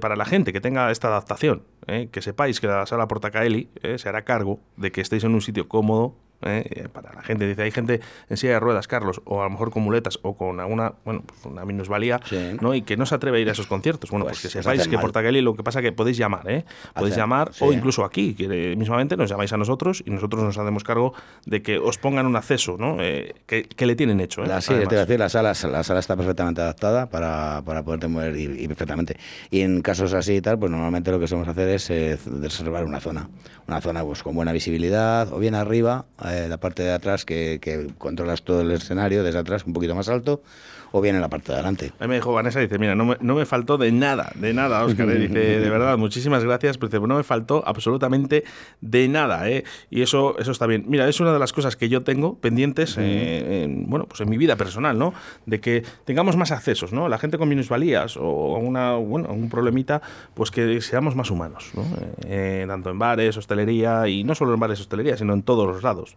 para 0.00 0.16
la 0.16 0.24
gente 0.24 0.52
que 0.52 0.60
tenga 0.60 0.90
esta 0.90 1.08
adaptación, 1.08 1.62
que 2.10 2.22
sepáis 2.22 2.60
que 2.60 2.66
la 2.66 2.86
sala 2.86 3.07
Portacaeli 3.08 3.68
eh, 3.82 3.98
se 3.98 4.08
hará 4.08 4.24
cargo 4.24 4.60
de 4.76 4.92
que 4.92 5.00
estéis 5.00 5.24
en 5.24 5.34
un 5.34 5.40
sitio 5.40 5.68
cómodo. 5.68 6.14
Eh, 6.42 6.64
eh, 6.70 6.88
para 6.92 7.12
la 7.14 7.22
gente, 7.22 7.46
dice, 7.46 7.62
hay 7.62 7.70
gente 7.70 8.00
en 8.28 8.36
silla 8.36 8.54
de 8.54 8.60
ruedas, 8.60 8.86
Carlos, 8.88 9.20
o 9.24 9.40
a 9.40 9.44
lo 9.44 9.50
mejor 9.50 9.70
con 9.70 9.82
muletas 9.82 10.18
o 10.22 10.36
con 10.36 10.60
alguna, 10.60 10.94
bueno, 11.04 11.22
pues 11.26 11.44
una 11.46 11.64
minusvalía, 11.64 12.20
Sí. 12.24 12.56
¿no? 12.60 12.74
Y 12.74 12.82
que 12.82 12.96
no 12.96 13.06
se 13.06 13.14
atreve 13.14 13.38
a 13.38 13.40
ir 13.40 13.48
a 13.48 13.52
esos 13.52 13.66
conciertos. 13.66 14.10
Bueno, 14.10 14.24
Pues 14.26 14.40
pues, 14.40 14.52
que 14.54 14.58
sepáis 14.62 14.86
que 14.88 14.96
mal. 14.96 15.44
Lo 15.44 15.54
que 15.54 15.62
pasa 15.62 15.82
que 15.82 15.92
podéis 15.92 16.16
llamar, 16.16 16.48
¿eh? 16.50 16.64
Podéis 16.94 17.16
llamar 17.16 17.52
sí. 17.52 17.64
o 17.64 17.72
incluso 17.72 18.04
aquí, 18.04 18.34
que 18.34 18.72
eh, 18.72 18.76
mismamente 18.76 19.16
nos 19.16 19.30
llamáis 19.30 19.52
a 19.52 19.56
nosotros 19.56 20.02
y 20.06 20.10
nosotros 20.10 20.42
nos 20.42 20.56
hacemos 20.58 20.84
cargo 20.84 21.12
de 21.46 21.62
que 21.62 21.78
os 21.78 21.98
pongan 21.98 22.26
un 22.26 22.36
acceso, 22.36 22.76
¿no? 22.78 22.98
Eh, 23.00 23.34
que, 23.46 23.64
que 23.64 23.86
le 23.86 23.96
tienen 23.96 24.20
hecho, 24.20 24.44
¿eh? 24.44 24.46
La, 24.48 24.60
sí, 24.60 24.74
te 24.88 24.96
a 24.96 25.00
decir, 25.00 25.18
la 25.18 25.28
sala, 25.28 25.52
la 25.70 25.82
sala 25.82 26.00
está 26.00 26.16
perfectamente 26.16 26.60
adaptada 26.60 27.08
para, 27.10 27.62
para 27.64 27.82
poderte 27.82 28.08
mover 28.08 28.36
y, 28.36 28.44
y 28.64 28.68
perfectamente. 28.68 29.16
Y 29.50 29.60
en 29.62 29.82
casos 29.82 30.12
así 30.14 30.34
y 30.36 30.40
tal, 30.40 30.58
pues 30.58 30.70
normalmente 30.70 31.10
lo 31.10 31.18
que 31.18 31.26
solemos 31.26 31.48
hacer 31.48 31.68
es 31.68 31.90
eh, 31.90 32.18
reservar 32.40 32.84
una 32.84 33.00
zona. 33.00 33.28
Una 33.66 33.80
zona 33.80 34.02
pues 34.02 34.22
con 34.22 34.34
buena 34.34 34.52
visibilidad, 34.52 35.32
o 35.32 35.38
bien 35.38 35.54
arriba, 35.54 36.06
eh, 36.36 36.48
la 36.48 36.58
parte 36.58 36.82
de 36.82 36.92
atrás 36.92 37.24
que, 37.24 37.58
que 37.60 37.88
controlas 37.98 38.42
todo 38.42 38.60
el 38.62 38.70
escenario, 38.70 39.22
desde 39.22 39.38
atrás 39.38 39.64
un 39.66 39.72
poquito 39.72 39.94
más 39.94 40.08
alto, 40.08 40.42
o 40.92 41.00
bien 41.00 41.14
en 41.16 41.20
la 41.20 41.28
parte 41.28 41.48
de 41.48 41.54
adelante. 41.54 41.92
A 41.98 42.04
mí 42.04 42.08
me 42.08 42.14
dijo 42.16 42.32
Vanessa, 42.32 42.60
dice, 42.60 42.78
mira, 42.78 42.94
no 42.94 43.04
me, 43.04 43.16
no 43.20 43.34
me 43.34 43.44
faltó 43.44 43.76
de 43.78 43.92
nada, 43.92 44.32
de 44.34 44.54
nada, 44.54 44.84
Óscar. 44.84 45.10
¿eh? 45.10 45.18
Dice, 45.18 45.60
de 45.60 45.70
verdad, 45.70 45.98
muchísimas 45.98 46.44
gracias, 46.44 46.78
pero 46.78 46.88
dice, 46.88 47.06
no 47.06 47.16
me 47.16 47.24
faltó 47.24 47.62
absolutamente 47.66 48.44
de 48.80 49.08
nada, 49.08 49.48
¿eh? 49.50 49.64
Y 49.90 50.02
eso, 50.02 50.38
eso 50.38 50.50
está 50.50 50.66
bien. 50.66 50.84
Mira, 50.88 51.08
es 51.08 51.20
una 51.20 51.32
de 51.32 51.38
las 51.38 51.52
cosas 51.52 51.76
que 51.76 51.88
yo 51.88 52.02
tengo 52.02 52.36
pendientes, 52.38 52.96
eh, 52.98 53.64
en, 53.64 53.88
bueno, 53.88 54.06
pues 54.06 54.20
en 54.20 54.30
mi 54.30 54.38
vida 54.38 54.56
personal, 54.56 54.98
¿no? 54.98 55.12
De 55.46 55.60
que 55.60 55.84
tengamos 56.04 56.36
más 56.36 56.52
accesos, 56.52 56.92
¿no? 56.92 57.08
La 57.08 57.18
gente 57.18 57.38
con 57.38 57.48
minusvalías 57.48 58.16
o 58.16 58.56
una, 58.58 58.94
bueno, 58.94 59.28
un 59.30 59.50
problemita, 59.50 60.00
pues 60.34 60.50
que 60.50 60.80
seamos 60.80 61.14
más 61.14 61.30
humanos, 61.30 61.70
¿no? 61.74 61.84
Eh, 62.26 62.64
tanto 62.66 62.90
en 62.90 62.98
bares, 62.98 63.36
hostelería, 63.36 64.08
y 64.08 64.24
no 64.24 64.34
solo 64.34 64.54
en 64.54 64.60
bares, 64.60 64.80
hostelería, 64.80 65.16
sino 65.16 65.34
en 65.34 65.42
todos 65.42 65.66
los 65.66 65.82
lados. 65.82 66.16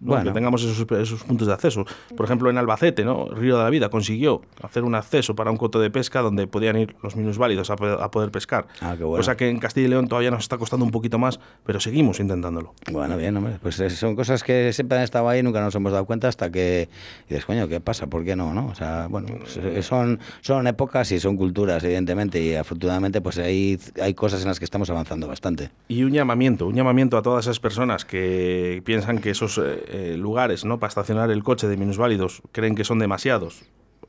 ¿no? 0.00 0.08
Bueno. 0.08 0.24
Que 0.24 0.32
tengamos 0.32 0.62
esos, 0.62 0.86
esos 0.98 1.24
puntos 1.24 1.46
de 1.46 1.52
acceso. 1.52 1.84
Por 2.16 2.26
ejemplo, 2.26 2.50
en 2.50 2.58
Albacete, 2.58 3.04
¿no? 3.04 3.26
Río 3.26 3.56
de 3.58 3.64
la 3.64 3.70
Vida 3.70 3.88
consiguió 3.88 4.42
hacer 4.62 4.84
un 4.84 4.94
acceso 4.94 5.34
para 5.34 5.50
un 5.50 5.56
coto 5.56 5.80
de 5.80 5.90
pesca 5.90 6.20
donde 6.20 6.46
podían 6.46 6.76
ir 6.76 6.96
los 7.02 7.16
minusválidos 7.16 7.70
a, 7.70 7.74
a 7.74 8.10
poder 8.10 8.30
pescar. 8.30 8.66
Ah, 8.80 8.94
qué 8.96 9.04
bueno. 9.04 9.18
Cosa 9.18 9.36
que 9.36 9.48
en 9.48 9.58
Castilla 9.58 9.86
y 9.86 9.90
León 9.90 10.08
todavía 10.08 10.30
nos 10.30 10.42
está 10.42 10.58
costando 10.58 10.84
un 10.84 10.90
poquito 10.90 11.18
más, 11.18 11.40
pero 11.64 11.80
seguimos 11.80 12.20
intentándolo. 12.20 12.74
Bueno, 12.90 13.16
bien, 13.16 13.36
hombre, 13.36 13.58
pues 13.62 13.78
eh, 13.80 13.90
son 13.90 14.16
cosas 14.16 14.42
que 14.42 14.72
siempre 14.72 14.98
han 14.98 15.04
estado 15.04 15.28
ahí, 15.28 15.42
nunca 15.42 15.60
nos 15.60 15.74
hemos 15.74 15.92
dado 15.92 16.04
cuenta 16.04 16.28
hasta 16.28 16.50
que 16.50 16.88
dices, 17.28 17.44
coño, 17.44 17.68
¿qué 17.68 17.80
pasa? 17.80 18.06
¿Por 18.06 18.24
qué 18.24 18.36
no? 18.36 18.54
no? 18.54 18.66
O 18.66 18.74
sea, 18.74 19.06
bueno, 19.08 19.28
pues, 19.38 19.56
eh, 19.56 19.82
son, 19.82 20.20
son 20.40 20.66
épocas 20.66 21.10
y 21.12 21.20
son 21.20 21.36
culturas, 21.36 21.82
evidentemente, 21.84 22.42
y 22.42 22.54
afortunadamente 22.54 23.20
pues 23.20 23.38
hay, 23.38 23.78
hay 24.00 24.14
cosas 24.14 24.42
en 24.42 24.48
las 24.48 24.58
que 24.58 24.64
estamos 24.64 24.90
avanzando 24.90 25.26
bastante. 25.28 25.70
Y 25.88 26.02
un 26.02 26.12
llamamiento, 26.12 26.66
un 26.66 26.74
llamamiento 26.74 27.16
a 27.16 27.22
todas 27.22 27.46
esas 27.46 27.60
personas 27.60 28.04
que 28.04 28.82
piensan 28.84 29.18
que 29.18 29.30
esos 29.30 29.58
eh, 29.58 29.82
eh, 29.90 30.16
lugares 30.18 30.64
¿no? 30.64 30.78
para 30.78 30.88
estacionar 30.88 31.30
el 31.30 31.42
coche 31.42 31.66
de 31.66 31.76
minusválidos 31.76 32.42
creen 32.52 32.74
que 32.74 32.84
son 32.84 32.98
demasiados. 32.98 33.62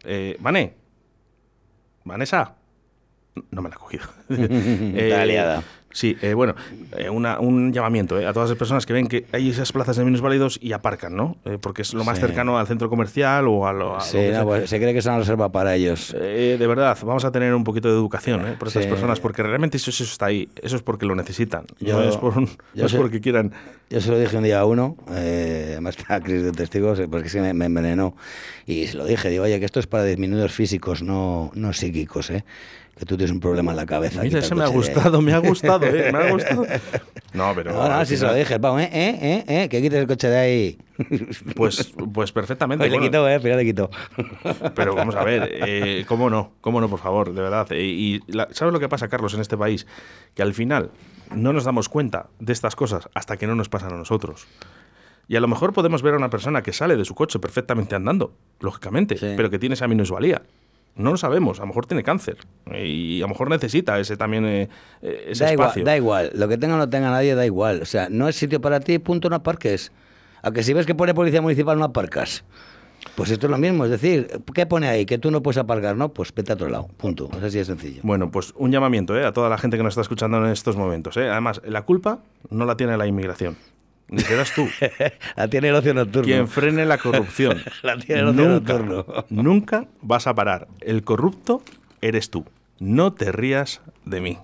Eh, 0.03 0.37
Vané, 0.39 0.75
Vanessa, 2.03 2.55
no 3.51 3.61
me 3.61 3.69
la 3.69 3.75
he 3.75 3.79
cogido. 3.79 4.03
Está 4.29 5.25
liada. 5.25 5.63
Sí, 5.91 6.15
eh, 6.21 6.33
bueno, 6.35 6.53
eh, 6.97 7.09
una- 7.09 7.39
un 7.39 7.73
llamamiento 7.73 8.19
eh, 8.19 8.27
a 8.27 8.31
todas 8.33 8.49
las 8.49 8.57
personas 8.59 8.85
que 8.85 8.93
ven 8.93 9.07
que 9.07 9.25
hay 9.31 9.49
esas 9.49 9.71
plazas 9.71 9.97
de 9.97 10.05
minusválidos 10.05 10.59
y 10.61 10.71
aparcan, 10.73 11.15
¿no? 11.15 11.37
Eh, 11.45 11.57
porque 11.59 11.81
es 11.81 11.93
lo 11.95 12.03
más 12.03 12.17
Sí. 12.17 12.21
cercano 12.21 12.59
al 12.59 12.67
centro 12.67 12.89
comercial 12.89 13.47
o 13.47 13.65
a 13.67 13.73
lo, 13.73 13.95
a 13.95 13.97
lo 13.97 14.01
Sí, 14.01 14.17
que 14.17 14.31
no, 14.31 14.45
pues, 14.45 14.69
se 14.69 14.77
cree 14.79 14.93
que 14.93 14.99
es 14.99 15.05
una 15.07 15.17
reserva 15.17 15.51
para 15.51 15.75
ellos. 15.75 16.15
Eh, 16.19 16.57
de 16.59 16.67
verdad, 16.67 16.95
vamos 17.03 17.25
a 17.25 17.31
tener 17.31 17.53
un 17.55 17.63
poquito 17.63 17.87
de 17.87 17.95
educación 17.95 18.47
¿eh? 18.47 18.55
por 18.57 18.67
estas 18.67 18.83
Sí. 18.83 18.89
personas, 18.89 19.19
porque 19.19 19.41
realmente 19.41 19.77
eso, 19.77 19.89
eso 19.89 20.03
está 20.03 20.27
ahí, 20.27 20.47
eso 20.61 20.75
es 20.75 20.83
porque 20.83 21.07
lo 21.07 21.15
necesitan, 21.15 21.65
Yo- 21.79 21.97
no 21.97 22.03
es, 22.03 22.17
por, 22.17 22.37
no 22.39 22.47
yo 22.75 22.85
es 22.85 22.91
sé- 22.91 22.97
porque 22.97 23.19
quieran. 23.19 23.51
Yo 23.89 23.99
se 23.99 24.11
lo 24.11 24.19
dije 24.19 24.37
un 24.37 24.43
día 24.43 24.59
a 24.59 24.65
uno, 24.65 24.95
además 25.07 25.97
está 25.97 26.19
Cris 26.21 26.43
de 26.43 26.51
testigos, 26.51 27.01
porque 27.09 27.29
sí 27.29 27.39
me, 27.39 27.53
me 27.55 27.65
envenenó. 27.65 28.15
Y 28.67 28.85
se 28.85 28.97
lo 28.97 29.05
dije, 29.05 29.29
digo, 29.29 29.45
oye, 29.45 29.57
que 29.59 29.65
esto 29.65 29.79
es 29.79 29.87
para 29.87 30.03
disminuir 30.03 30.49
físicos, 30.51 31.01
no, 31.01 31.49
no 31.55 31.73
psíquicos, 31.73 32.29
¿eh? 32.29 32.43
Que 32.99 33.05
tú 33.05 33.15
tienes 33.15 33.31
un 33.31 33.39
problema 33.39 33.71
en 33.71 33.77
la 33.77 33.85
cabeza. 33.85 34.21
Mira, 34.21 34.39
ese 34.39 34.53
me 34.55 34.63
ha 34.63 34.67
gustado, 34.67 35.21
me 35.21 35.31
ha 35.33 35.37
gustado, 35.37 35.85
¿eh? 35.85 36.11
me 36.11 36.17
ha 36.19 36.31
gustado. 36.33 36.65
No, 37.33 37.53
pero. 37.55 37.71
No, 37.71 37.87
no, 37.87 38.05
sí 38.05 38.17
se 38.17 38.25
lo 38.25 38.33
dije, 38.33 38.59
pavo, 38.59 38.77
¿eh? 38.77 38.89
¿Eh? 38.91 39.17
¿Eh? 39.21 39.63
¿Eh? 39.63 39.69
Que 39.69 39.81
quites 39.81 39.99
el 40.01 40.05
coche 40.07 40.27
de 40.27 40.37
ahí. 40.37 40.77
Pues, 41.55 41.93
pues 42.13 42.33
perfectamente. 42.33 42.83
Le 42.89 42.89
bueno, 42.89 43.03
quitó, 43.05 43.29
¿eh? 43.29 43.39
Pero 43.41 43.55
le 43.55 43.63
quitó. 43.63 43.89
Pero 44.75 44.95
vamos 44.95 45.15
a 45.15 45.23
ver, 45.23 45.49
eh, 45.49 46.03
¿cómo 46.09 46.29
no? 46.29 46.51
¿Cómo 46.59 46.81
no, 46.81 46.89
por 46.89 46.99
favor? 46.99 47.33
De 47.33 47.41
verdad. 47.41 47.67
Eh, 47.71 47.83
y 47.85 48.19
la- 48.27 48.49
¿sabes 48.51 48.73
lo 48.73 48.81
que 48.81 48.89
pasa, 48.89 49.07
Carlos, 49.07 49.33
en 49.33 49.39
este 49.39 49.55
país? 49.55 49.87
Que 50.35 50.41
al 50.41 50.53
final 50.53 50.91
no 51.33 51.53
nos 51.53 51.63
damos 51.63 51.87
cuenta 51.87 52.27
de 52.39 52.51
estas 52.51 52.75
cosas 52.75 53.07
hasta 53.13 53.37
que 53.37 53.47
no 53.47 53.55
nos 53.55 53.69
pasan 53.69 53.93
a 53.93 53.97
nosotros. 53.97 54.45
Y 55.29 55.37
a 55.37 55.39
lo 55.39 55.47
mejor 55.47 55.71
podemos 55.71 56.01
ver 56.01 56.15
a 56.15 56.17
una 56.17 56.29
persona 56.29 56.63
que 56.63 56.73
sale 56.73 56.97
de 56.97 57.05
su 57.05 57.15
coche 57.15 57.39
perfectamente 57.39 57.95
andando, 57.95 58.33
lógicamente, 58.59 59.15
Sí. 59.17 59.35
pero 59.37 59.49
que 59.49 59.57
tiene 59.59 59.75
esa 59.75 59.87
minusvalía. 59.87 60.41
No 60.99 61.11
lo 61.11 61.17
sabemos, 61.17 61.59
a 61.59 61.61
lo 61.63 61.67
mejor 61.67 61.85
tiene 61.85 62.03
cáncer 62.03 62.37
y 62.75 63.19
a 63.19 63.23
lo 63.23 63.29
mejor 63.29 63.49
necesita 63.49 63.97
ese 63.99 64.17
también 64.17 64.45
eh, 64.45 64.69
eh, 65.01 65.27
ese 65.29 65.45
Da 65.45 65.53
igual, 65.53 65.67
espacio. 65.67 65.85
da 65.85 65.95
igual. 65.95 66.31
Lo 66.35 66.49
que 66.49 66.57
tenga 66.57 66.75
o 66.75 66.77
no 66.77 66.89
tenga 66.89 67.09
nadie, 67.09 67.35
da 67.35 67.45
igual. 67.45 67.81
O 67.81 67.85
sea, 67.85 68.09
no 68.09 68.27
es 68.27 68.35
sitio 68.35 68.59
para 68.59 68.81
ti, 68.81 68.99
punto, 68.99 69.29
no 69.29 69.37
aparques. 69.37 69.93
A 70.41 70.51
que 70.51 70.61
si 70.61 70.73
ves 70.73 70.85
que 70.85 70.95
pone 70.95 71.13
policía 71.13 71.41
municipal, 71.41 71.79
no 71.79 71.85
aparcas. 71.85 72.43
Pues 73.15 73.31
esto 73.31 73.47
es 73.47 73.51
lo 73.51 73.57
mismo, 73.57 73.85
es 73.85 73.91
decir, 73.91 74.41
¿qué 74.53 74.65
pone 74.65 74.89
ahí? 74.89 75.05
Que 75.05 75.17
tú 75.17 75.31
no 75.31 75.41
puedes 75.41 75.57
aparcar, 75.57 75.95
¿no? 75.95 76.09
Pues 76.09 76.33
vete 76.35 76.51
a 76.51 76.55
otro 76.55 76.67
lado, 76.67 76.89
punto. 76.97 77.29
Es 77.37 77.43
así 77.43 77.57
de 77.57 77.63
sencillo. 77.65 78.01
Bueno, 78.03 78.29
pues 78.29 78.53
un 78.57 78.69
llamamiento 78.71 79.17
¿eh? 79.17 79.25
a 79.25 79.31
toda 79.31 79.47
la 79.47 79.57
gente 79.57 79.77
que 79.77 79.83
nos 79.83 79.91
está 79.91 80.01
escuchando 80.01 80.37
en 80.45 80.51
estos 80.51 80.75
momentos. 80.75 81.15
¿eh? 81.15 81.29
Además, 81.29 81.61
la 81.65 81.83
culpa 81.83 82.19
no 82.49 82.65
la 82.65 82.75
tiene 82.75 82.97
la 82.97 83.07
inmigración. 83.07 83.55
Ni 84.09 84.21
serás 84.21 84.53
tú. 84.53 84.67
la 85.35 85.47
tiene 85.47 85.69
el 85.69 85.75
ocio 85.75 85.93
nocturno. 85.93 86.25
Quien 86.25 86.47
frene 86.47 86.85
la 86.85 86.97
corrupción. 86.97 87.61
La 87.83 87.97
tiene 87.97 88.21
el 88.21 88.27
ocio 88.29 88.49
nunca, 88.49 88.73
nocturno. 88.79 89.25
nunca 89.29 89.87
vas 90.01 90.27
a 90.27 90.33
parar. 90.33 90.67
El 90.81 91.03
corrupto 91.03 91.61
eres 92.01 92.29
tú. 92.29 92.45
No 92.79 93.13
te 93.13 93.31
rías 93.31 93.81
de 94.05 94.21
mí. 94.21 94.37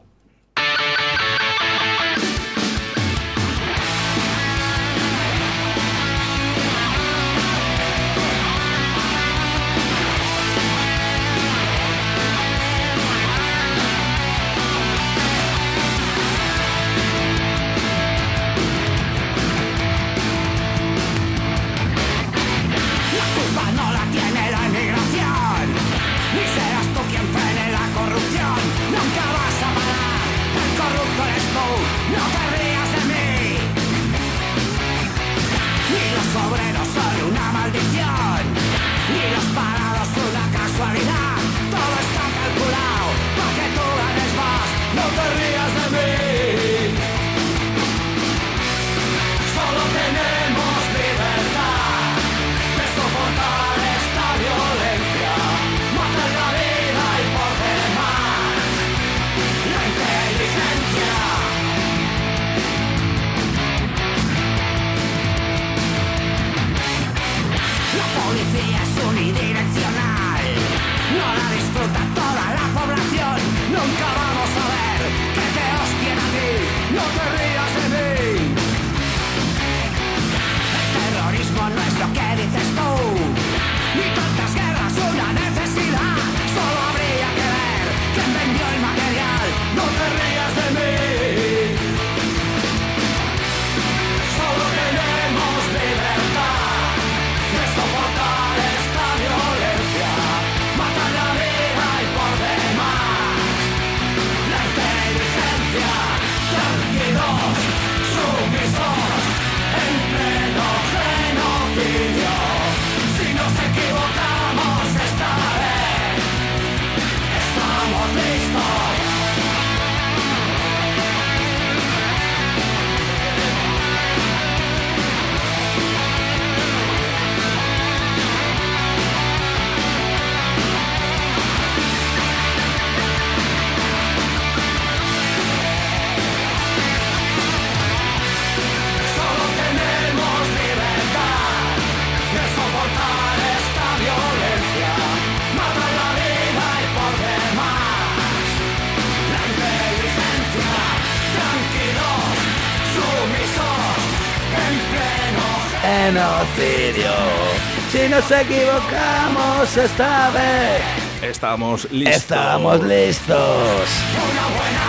Nos 158.16 158.32
equivocamos 158.32 159.76
esta 159.78 160.30
vez, 160.30 160.82
Estamos 161.22 161.92
listos. 161.92 162.16
estamos 162.16 162.84
listos. 162.84 163.90
una 164.32 164.46
buena 164.56 164.88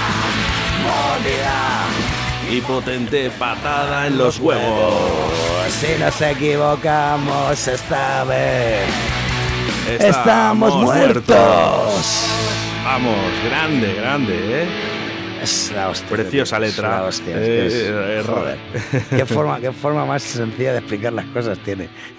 mordida. 0.86 1.82
Y 2.48 2.60
potente 2.60 3.30
patada 3.30 4.06
en 4.06 4.16
los 4.18 4.38
huevos. 4.38 5.10
Si 5.80 6.00
nos 6.00 6.20
equivocamos 6.20 7.66
esta 7.66 8.22
vez, 8.24 8.84
Estamos, 9.98 10.16
estamos 10.16 10.74
muertos. 10.84 12.26
Vamos, 12.84 13.16
grande, 13.44 13.94
grande, 13.94 14.62
¿eh? 14.62 14.95
Es 15.76 15.82
la 15.82 15.90
hostia. 15.90 16.08
Preciosa 16.10 16.56
tío, 16.56 16.66
letra. 16.66 16.88
Es 16.88 17.00
la 17.00 17.04
hostia. 17.04 17.40
es 17.40 17.46
que 17.46 17.66
es- 17.66 17.74
Eh, 17.74 18.18
eh, 18.18 18.22
joder. 18.26 18.58
¿Qué 19.10 19.26
forma, 19.26 19.60
qué 19.60 19.72
forma 19.72 20.06
más 20.06 20.22
sencilla 20.22 20.72
de 20.72 20.78
explicar 20.78 21.12
las 21.12 21.26
cosas 21.26 21.58
tiene. 21.58 21.88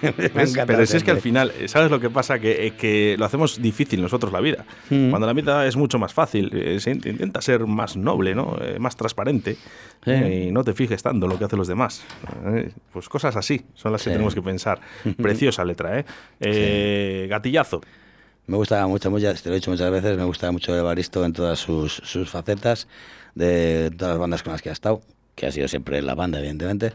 Pero 0.66 0.86
si 0.86 0.96
es 0.96 1.02
que 1.04 1.10
al 1.10 1.20
final, 1.20 1.52
¿sabes 1.66 1.90
lo 1.90 1.98
que 1.98 2.08
pasa? 2.10 2.38
Que, 2.38 2.66
eh, 2.66 2.70
que 2.72 3.16
lo 3.18 3.24
hacemos 3.24 3.60
difícil 3.60 4.00
nosotros 4.00 4.32
la 4.32 4.40
vida. 4.40 4.64
Mm. 4.90 5.10
Cuando 5.10 5.26
la 5.26 5.32
vida 5.32 5.66
es 5.66 5.76
mucho 5.76 5.98
más 5.98 6.14
fácil, 6.14 6.50
eh, 6.54 6.78
se 6.80 6.92
int- 6.94 7.06
intenta 7.06 7.40
ser 7.40 7.66
más 7.66 7.96
noble, 7.96 8.34
¿no? 8.34 8.56
Eh, 8.60 8.78
más 8.78 8.96
transparente. 8.96 9.56
Sí. 10.04 10.10
eh, 10.12 10.46
y 10.48 10.52
no 10.52 10.62
te 10.62 10.72
fijes 10.74 11.02
tanto 11.02 11.26
lo 11.26 11.36
que 11.38 11.44
hacen 11.44 11.58
los 11.58 11.66
demás. 11.68 12.04
Eh, 12.54 12.70
pues 12.92 13.08
cosas 13.08 13.34
así 13.34 13.64
son 13.74 13.90
las 13.92 14.02
que 14.04 14.10
tenemos 14.10 14.34
que 14.34 14.42
pensar. 14.42 14.80
Preciosa 15.20 15.64
letra, 15.64 15.98
¿eh? 15.98 16.04
Eh, 16.40 17.26
Gatillazo. 17.28 17.80
Me 18.46 18.56
gusta 18.56 18.86
mucho, 18.86 19.10
mucho, 19.10 19.34
te 19.34 19.48
lo 19.50 19.54
he 19.54 19.58
dicho 19.58 19.70
muchas 19.70 19.90
veces, 19.90 20.16
me 20.16 20.24
gusta 20.24 20.50
mucho 20.50 20.74
Evaristo 20.74 21.22
en 21.24 21.34
todas 21.34 21.58
sus, 21.58 21.92
sus 22.02 22.30
facetas, 22.30 22.88
de 23.38 23.90
todas 23.96 24.12
las 24.14 24.18
bandas 24.20 24.42
con 24.42 24.52
las 24.52 24.62
que 24.62 24.68
ha 24.70 24.72
estado, 24.72 25.00
que 25.34 25.46
ha 25.46 25.52
sido 25.52 25.68
siempre 25.68 26.02
la 26.02 26.14
banda, 26.14 26.38
evidentemente. 26.38 26.92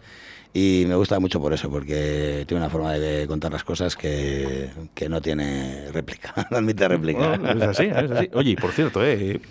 Y 0.54 0.84
me 0.88 0.94
gusta 0.96 1.20
mucho 1.20 1.42
por 1.42 1.52
eso, 1.54 1.70
porque 1.72 2.44
tiene 2.48 2.62
una 2.62 2.70
forma 2.70 2.94
de 2.94 3.26
contar 3.28 3.52
las 3.52 3.64
cosas 3.64 3.96
que, 3.96 4.70
que 4.94 5.10
no 5.10 5.20
tiene 5.22 5.92
réplica, 5.92 6.34
no 6.52 6.58
admite 6.58 6.88
réplica. 6.88 7.30
Bueno, 7.38 7.50
es 7.52 7.62
así, 7.64 7.86
es 7.86 8.12
así. 8.12 8.30
Oye, 8.34 8.56
por 8.56 8.72
cierto, 8.72 9.04
eh, 9.04 9.42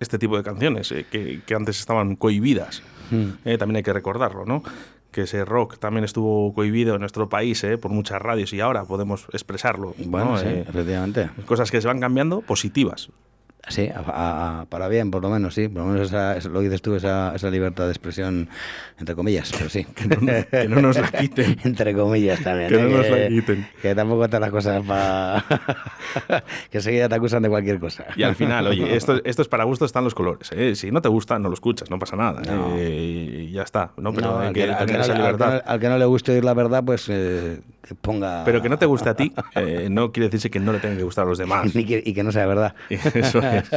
este 0.00 0.18
tipo 0.18 0.36
de 0.36 0.42
canciones 0.42 0.92
eh, 0.92 1.06
que, 1.10 1.40
que 1.46 1.54
antes 1.54 1.78
estaban 1.78 2.16
cohibidas, 2.16 2.82
Mm. 3.10 3.30
eh, 3.44 3.58
también 3.58 3.76
hay 3.76 3.82
que 3.82 3.92
recordarlo, 3.92 4.46
¿no? 4.46 4.62
Que 5.10 5.22
ese 5.22 5.44
rock 5.44 5.78
también 5.78 6.02
estuvo 6.04 6.54
cohibido 6.54 6.94
en 6.94 7.00
nuestro 7.00 7.28
país 7.28 7.62
eh, 7.62 7.76
por 7.76 7.90
muchas 7.90 8.22
radios 8.22 8.54
y 8.54 8.60
ahora 8.60 8.84
podemos 8.86 9.26
expresarlo. 9.34 9.94
Bueno, 9.98 10.30
¿no? 10.32 10.38
sí, 10.38 10.46
Eh, 10.46 10.64
efectivamente. 10.66 11.28
cosas 11.44 11.70
que 11.70 11.82
se 11.82 11.88
van 11.88 12.00
cambiando 12.00 12.40
positivas. 12.40 13.10
Sí, 13.68 13.88
a- 13.88 14.00
a- 14.00 14.60
a- 14.62 14.64
para 14.66 14.88
bien, 14.88 15.10
por 15.12 15.22
lo 15.22 15.30
menos, 15.30 15.54
sí. 15.54 15.68
Por 15.68 15.82
lo 15.84 15.88
menos 15.92 16.08
esa, 16.08 16.36
es 16.36 16.46
lo 16.46 16.58
que 16.58 16.64
dices 16.64 16.82
tú, 16.82 16.96
esa, 16.96 17.32
esa 17.34 17.48
libertad 17.48 17.84
de 17.84 17.90
expresión, 17.90 18.48
entre 18.98 19.14
comillas, 19.14 19.52
pero 19.56 19.70
sí. 19.70 19.84
Que 19.94 20.06
no, 20.08 20.18
que 20.50 20.68
no 20.68 20.82
nos 20.82 20.98
la 20.98 21.08
quiten. 21.12 21.58
entre 21.64 21.94
comillas 21.94 22.42
también. 22.42 22.68
Que 22.70 22.74
¿eh? 22.74 22.82
no 22.82 22.96
nos 22.98 23.08
la 23.08 23.28
quiten. 23.28 23.68
que 23.80 23.94
tampoco 23.94 24.28
te 24.28 24.40
las 24.40 24.50
cosas 24.50 24.84
para... 24.84 25.44
que 26.70 26.78
enseguida 26.78 27.08
te 27.08 27.14
acusan 27.14 27.42
de 27.42 27.48
cualquier 27.48 27.78
cosa. 27.78 28.04
Y 28.16 28.24
al 28.24 28.34
final, 28.34 28.66
oye, 28.66 28.96
esto, 28.96 29.20
esto 29.24 29.42
es 29.42 29.48
para 29.48 29.62
gusto, 29.64 29.84
están 29.84 30.02
los 30.04 30.14
colores. 30.14 30.50
¿eh? 30.52 30.74
Si 30.74 30.90
no 30.90 31.00
te 31.00 31.08
gusta, 31.08 31.38
no 31.38 31.48
lo 31.48 31.54
escuchas, 31.54 31.88
no 31.88 31.98
pasa 32.00 32.16
nada. 32.16 32.42
No. 32.42 32.74
eh, 32.76 33.46
y 33.48 33.52
ya 33.52 33.62
está. 33.62 33.92
¿no? 33.96 34.12
Pero 34.12 34.32
No, 34.32 34.38
hay 34.40 34.48
al, 34.48 34.52
que 34.54 34.64
al 34.70 34.86
tener 34.86 35.00
esa 35.02 35.14
libertad. 35.14 35.62
al 35.64 35.78
que 35.80 35.88
no 35.88 35.98
le 35.98 36.04
guste 36.04 36.32
oír 36.32 36.44
la 36.44 36.54
verdad, 36.54 36.82
pues 36.84 37.06
eh, 37.08 37.60
que 37.86 37.94
ponga... 37.96 38.44
Pero 38.44 38.62
que 38.62 38.68
no 38.68 38.78
te 38.78 38.86
guste 38.86 39.08
a 39.08 39.14
ti, 39.14 39.32
eh, 39.56 39.88
no 39.90 40.12
quiere 40.12 40.26
decirse 40.28 40.50
que 40.50 40.60
no 40.60 40.72
le 40.72 40.78
tenga 40.78 40.96
que 40.96 41.02
gustar 41.02 41.26
a 41.26 41.28
los 41.28 41.38
demás. 41.38 41.74
Ni 41.74 41.84
que- 41.84 42.02
y 42.04 42.14
que 42.14 42.22
no 42.22 42.30
sea 42.30 42.46
verdad. 42.46 42.74
Eso 42.90 43.40
es. 43.40 43.70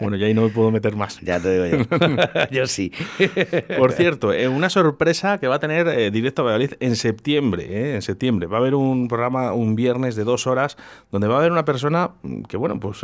Bueno, 0.00 0.16
ya 0.16 0.26
ahí 0.26 0.34
no 0.34 0.42
me 0.42 0.48
puedo 0.48 0.70
meter 0.70 0.96
más. 0.96 1.20
Ya 1.20 1.38
te 1.38 1.62
digo 1.62 1.84
yo. 1.90 2.16
yo 2.50 2.66
sí. 2.66 2.90
Por 3.78 3.92
cierto, 3.92 4.32
eh, 4.32 4.48
una 4.48 4.70
sorpresa 4.70 5.38
que 5.38 5.46
va 5.46 5.56
a 5.56 5.58
tener 5.58 5.88
eh, 5.88 6.10
Directo 6.10 6.42
a 6.42 6.44
Valladolid 6.46 6.72
en 6.80 6.96
septiembre. 6.96 7.66
eh, 7.68 7.94
en 7.96 8.02
septiembre 8.02 8.46
va 8.46 8.56
a 8.56 8.60
haber 8.60 8.74
un 8.74 9.08
programa 9.08 9.52
un 9.52 9.74
viernes 9.76 10.16
de 10.16 10.24
dos 10.24 10.46
horas 10.46 10.76
donde 11.10 11.28
va 11.28 11.34
a 11.34 11.38
haber 11.38 11.52
una 11.52 11.64
persona 11.64 12.12
mm, 12.22 12.42
que, 12.44 12.56
bueno, 12.56 12.80
pues 12.80 13.02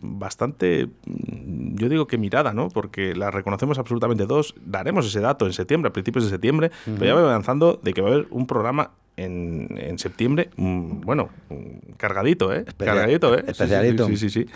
bastante, 0.00 0.86
mm, 1.06 1.76
yo 1.76 1.88
digo 1.88 2.06
que 2.06 2.18
mirada, 2.18 2.52
¿no? 2.52 2.68
Porque 2.68 3.14
la 3.14 3.30
reconocemos 3.30 3.78
absolutamente 3.78 4.26
todos. 4.26 4.54
Daremos 4.64 5.06
ese 5.06 5.20
dato 5.20 5.46
en 5.46 5.52
septiembre, 5.52 5.88
a 5.88 5.92
principios 5.92 6.24
de 6.24 6.30
septiembre, 6.30 6.70
pero 6.84 7.04
ya 7.06 7.14
voy 7.14 7.22
avanzando 7.24 7.80
de 7.82 7.92
que 7.92 8.00
va 8.00 8.10
a 8.10 8.12
haber 8.12 8.26
un 8.30 8.46
programa. 8.46 8.90
En, 9.16 9.68
en 9.78 9.96
septiembre, 9.98 10.50
mm, 10.56 11.02
bueno, 11.02 11.28
mm, 11.48 11.92
cargadito, 11.96 12.52
¿eh? 12.52 12.64
Especial- 12.66 12.96
cargadito, 12.96 13.32
¿eh? 13.34 13.38
Sí, 13.38 13.44
sí, 13.44 13.50
especialito. 13.52 14.06
Sí, 14.08 14.16
sí, 14.16 14.28
sí. 14.30 14.46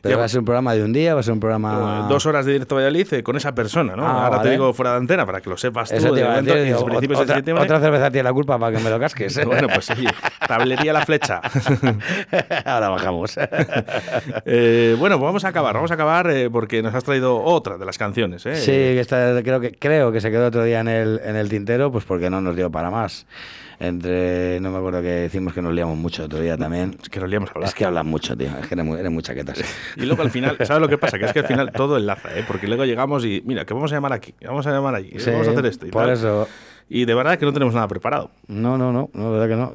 Pero 0.00 0.14
Ya- 0.14 0.18
va 0.20 0.24
a 0.24 0.28
ser 0.28 0.38
un 0.38 0.44
programa 0.46 0.74
de 0.74 0.82
un 0.84 0.92
día, 0.94 1.12
va 1.12 1.20
a 1.20 1.22
ser 1.24 1.32
un 1.34 1.40
programa... 1.40 2.06
Dos 2.08 2.24
horas 2.24 2.46
de 2.46 2.52
directo 2.52 2.76
a 2.76 2.78
Valladolid 2.78 3.12
eh, 3.14 3.22
con 3.24 3.36
esa 3.36 3.52
persona, 3.54 3.96
¿no? 3.96 4.06
Ah, 4.06 4.12
Ahora 4.26 4.30
te 4.30 4.36
vale. 4.36 4.50
digo 4.52 4.72
fuera 4.72 4.92
de 4.92 4.96
antena 4.98 5.26
para 5.26 5.40
que 5.42 5.50
lo 5.50 5.56
sepas 5.58 5.90
tú. 5.90 5.96
Eso 5.96 6.08
te 6.10 6.14
del 6.14 6.20
iba 6.20 6.28
a 6.30 6.32
evento, 6.38 6.54
decir, 6.54 6.68
y 6.68 6.70
es 6.70 6.76
digo, 6.76 6.86
principios 6.88 7.18
de 7.18 7.24
otra, 7.24 7.34
septiembre. 7.34 7.64
otra 7.64 7.80
cerveza 7.80 8.10
tiene 8.10 8.22
la 8.22 8.32
culpa 8.32 8.58
para 8.58 8.76
que 8.78 8.82
me 8.82 8.88
lo 8.90 8.98
casques. 9.00 9.44
Bueno, 9.44 9.68
pues 9.74 9.90
oye, 9.90 10.08
tablería 10.46 10.92
la 10.94 11.04
flecha. 11.04 11.40
Ahora 12.64 12.88
bajamos. 12.88 13.38
Eh, 14.46 14.96
bueno, 14.98 15.16
pues 15.18 15.26
vamos 15.26 15.44
a 15.44 15.48
acabar, 15.48 15.74
vamos 15.74 15.90
a 15.90 15.94
acabar 15.94 16.30
eh, 16.30 16.48
porque 16.50 16.82
nos 16.82 16.94
has 16.94 17.04
traído 17.04 17.42
otra 17.42 17.76
de 17.76 17.84
las 17.84 17.98
canciones. 17.98 18.44
¿eh? 18.46 18.56
Sí, 18.56 18.70
que 18.72 19.00
esta- 19.00 19.42
creo 19.42 19.60
que 19.60 19.72
creo 19.72 20.12
que 20.12 20.20
se 20.20 20.30
quedó 20.30 20.46
otro 20.46 20.64
día 20.64 20.80
en 20.80 20.88
el, 20.88 21.20
en 21.24 21.36
el 21.36 21.48
tintero, 21.48 21.90
pues 21.92 22.04
porque 22.04 22.30
no 22.30 22.40
nos 22.40 22.56
dio 22.56 22.70
para 22.70 22.90
más. 22.90 23.26
Entre, 23.80 24.58
no 24.60 24.70
me 24.72 24.78
acuerdo 24.78 25.00
que 25.02 25.08
decimos 25.08 25.54
que 25.54 25.62
nos 25.62 25.72
liamos 25.72 25.96
mucho 25.96 26.24
otro 26.24 26.40
día 26.40 26.56
también. 26.56 26.96
Es 27.00 27.08
que 27.08 27.20
nos 27.20 27.28
liamos 27.30 27.50
a 27.50 27.52
hablar. 27.54 27.68
Es 27.68 27.74
que 27.74 27.84
hablas 27.84 28.04
mucho, 28.04 28.36
tío. 28.36 28.48
Es 28.60 28.66
que 28.66 28.74
eres 28.74 28.84
muy, 28.84 28.98
eres 28.98 29.12
muy 29.12 29.22
chaquetas. 29.22 29.58
Y 29.96 30.02
luego 30.06 30.22
al 30.22 30.30
final, 30.30 30.56
¿sabes 30.64 30.80
lo 30.80 30.88
que 30.88 30.98
pasa? 30.98 31.18
Que 31.18 31.26
es 31.26 31.32
que 31.32 31.38
al 31.40 31.46
final 31.46 31.70
todo 31.76 31.96
enlaza, 31.96 32.36
¿eh? 32.36 32.44
Porque 32.46 32.66
luego 32.66 32.84
llegamos 32.84 33.24
y, 33.24 33.42
mira, 33.46 33.64
que 33.64 33.74
vamos 33.74 33.92
a 33.92 33.94
llamar 33.94 34.12
aquí, 34.12 34.34
vamos 34.44 34.66
a 34.66 34.72
llamar 34.72 34.94
allí, 34.96 35.12
Sí, 35.18 35.30
vamos 35.30 35.46
a 35.48 35.50
hacer 35.52 35.66
esto 35.66 35.86
y 35.86 35.90
por 35.90 36.04
tal. 36.04 36.12
eso. 36.14 36.48
Y 36.90 37.04
de 37.04 37.14
verdad 37.14 37.38
que 37.38 37.44
no 37.44 37.52
tenemos 37.52 37.74
nada 37.74 37.86
preparado. 37.86 38.30
No, 38.46 38.78
no, 38.78 38.92
no, 38.92 39.10
no, 39.12 39.30
verdad 39.32 39.48
que 39.48 39.56
no. 39.56 39.74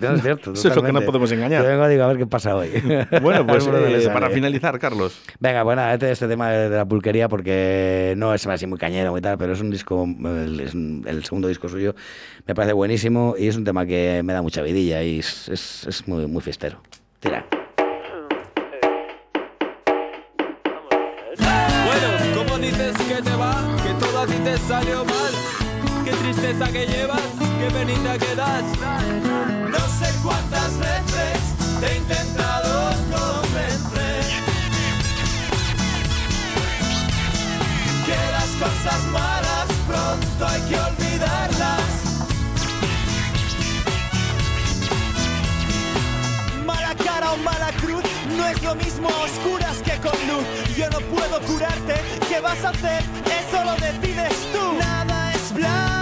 no 0.10 0.14
es 0.16 0.22
cierto. 0.22 0.52
Eso 0.54 0.68
es 0.68 0.76
lo 0.76 0.82
que 0.82 0.92
no 0.92 1.00
podemos 1.00 1.32
engañar. 1.32 1.62
Yo 1.62 1.68
vengo 1.70 1.88
digo 1.88 2.04
a 2.04 2.08
ver 2.08 2.18
qué 2.18 2.26
pasa 2.26 2.54
hoy. 2.54 2.70
Bueno, 3.22 3.46
pues 3.46 3.66
eh, 3.66 4.10
para 4.12 4.28
finalizar, 4.30 4.78
Carlos. 4.78 5.20
Venga, 5.38 5.62
bueno, 5.62 5.88
este, 5.90 6.10
este 6.10 6.28
tema 6.28 6.50
de, 6.50 6.68
de 6.68 6.76
la 6.76 6.84
pulquería 6.84 7.28
porque 7.28 8.14
no 8.16 8.34
es 8.34 8.46
así 8.46 8.66
muy 8.66 8.78
cañero 8.78 9.16
y 9.16 9.20
tal, 9.20 9.38
pero 9.38 9.52
es 9.54 9.60
un 9.60 9.70
disco, 9.70 10.04
el, 10.04 10.60
es 10.60 10.74
un- 10.74 11.04
el 11.06 11.24
segundo 11.24 11.48
disco 11.48 11.68
suyo, 11.68 11.94
me 12.46 12.54
parece 12.54 12.72
buenísimo 12.74 13.34
y 13.38 13.48
es 13.48 13.56
un 13.56 13.64
tema 13.64 13.86
que 13.86 14.22
me 14.24 14.32
da 14.32 14.42
mucha 14.42 14.60
vidilla 14.62 15.02
y 15.02 15.20
es, 15.20 15.48
es, 15.48 15.86
es 15.86 16.06
muy, 16.08 16.26
muy 16.26 16.42
fiestero. 16.42 16.80
Tira. 17.20 17.46
Bueno, 21.38 22.08
¿cómo 22.34 22.58
dices 22.58 22.96
que 22.96 23.22
te 23.22 23.36
va? 23.36 23.76
Que 23.82 24.04
todo 24.04 24.20
a 24.20 24.26
ti 24.26 24.34
te 24.44 24.56
salió 24.58 25.04
mal. 25.04 25.49
Qué 26.10 26.16
tristeza 26.16 26.66
que 26.72 26.86
llevas, 26.86 27.20
qué 27.60 27.70
penita 27.70 28.18
que 28.18 28.34
das. 28.34 28.64
No 29.70 29.78
sé 29.78 30.12
cuántas 30.24 30.76
veces 30.76 31.38
te 31.78 31.86
he 31.86 31.96
intentado 31.98 32.90
convencer 33.12 34.24
que 38.04 38.18
las 38.32 38.48
cosas 38.58 39.04
malas 39.12 39.66
pronto 39.86 40.46
hay 40.48 40.60
que 40.62 40.80
olvidarlas. 40.80 41.90
Mala 46.66 46.94
cara 46.96 47.32
o 47.34 47.36
mala 47.36 47.70
cruz 47.80 48.02
no 48.36 48.46
es 48.46 48.60
lo 48.64 48.74
mismo 48.74 49.08
a 49.08 49.16
oscuras 49.26 49.76
que 49.76 49.92
con 50.00 50.18
luz. 50.26 50.76
Yo 50.76 50.90
no 50.90 50.98
puedo 51.02 51.40
curarte, 51.42 51.94
¿qué 52.28 52.40
vas 52.40 52.64
a 52.64 52.70
hacer? 52.70 53.04
Eso 53.26 53.64
lo 53.64 53.74
decides 53.76 54.34
tú. 54.52 54.76
Nada 54.76 55.32
es 55.34 55.54
blanco 55.54 55.99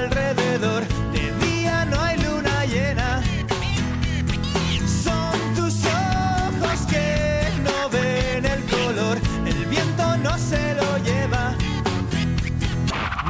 De 0.00 1.30
día 1.46 1.84
no 1.84 2.00
hay 2.00 2.16
luna 2.16 2.64
llena. 2.64 3.22
Son 5.04 5.54
tus 5.54 5.84
ojos 5.84 6.80
que 6.88 7.42
no 7.62 7.90
ven 7.90 8.46
el 8.46 8.64
color. 8.64 9.18
El 9.44 9.66
viento 9.66 10.16
no 10.16 10.38
se 10.38 10.74
lo 10.74 10.96
lleva. 11.04 11.54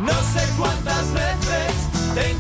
No 0.01 0.15
sé 0.33 0.47
cuántas 0.57 1.13
veces 1.13 1.75
te 2.15 2.31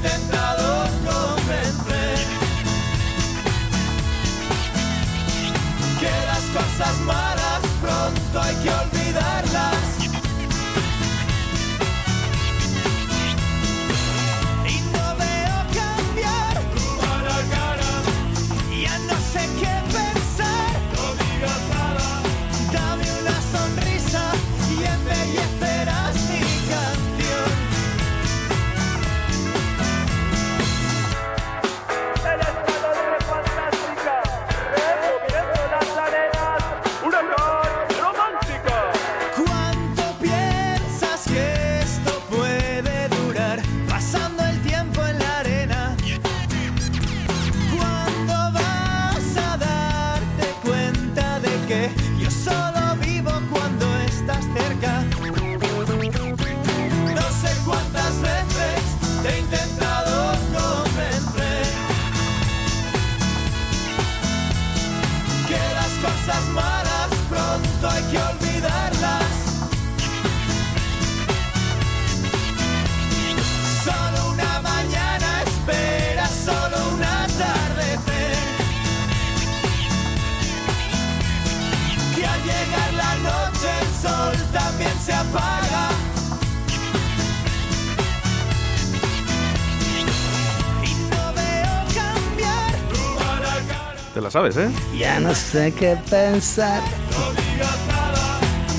Te 94.20 94.24
la 94.24 94.30
sabes, 94.30 94.54
¿eh? 94.58 94.68
Ya 94.98 95.18
no 95.18 95.34
sé 95.34 95.72
qué 95.72 95.96
pensar. 96.10 96.82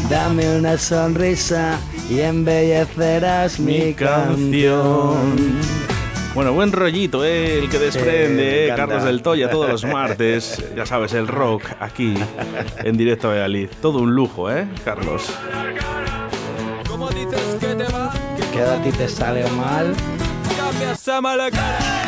Dame 0.07 0.55
una 0.55 0.77
sonrisa 0.77 1.79
y 2.11 2.19
embellecerás 2.19 3.59
mi 3.59 3.95
canción. 3.95 5.59
Bueno, 6.35 6.53
buen 6.53 6.71
rollito, 6.71 7.25
¿eh? 7.25 7.57
el 7.57 7.71
que 7.71 7.79
desprende, 7.79 8.35
me 8.35 8.65
¿eh? 8.67 8.73
Carlos 8.75 9.03
del 9.03 9.23
Toya 9.23 9.49
todos 9.49 9.67
los 9.67 9.83
martes. 9.83 10.63
Ya 10.75 10.85
sabes, 10.85 11.13
el 11.13 11.27
rock 11.27 11.63
aquí 11.79 12.13
en 12.83 12.95
directo 12.95 13.29
a 13.29 13.31
Valladolid. 13.31 13.69
Todo 13.81 13.97
un 13.97 14.13
lujo, 14.13 14.51
¿eh, 14.51 14.67
Carlos? 14.85 15.23
¿Cómo 16.87 17.09
dices 17.09 17.41
que 17.59 17.73
te 17.73 17.91
va? 17.91 18.13
A 18.13 18.81
te 18.83 19.07
sale 19.07 19.49
mal. 19.53 19.95
cambia 20.55 20.91
esa 20.91 21.19
mala 21.19 21.49
cara. 21.49 22.00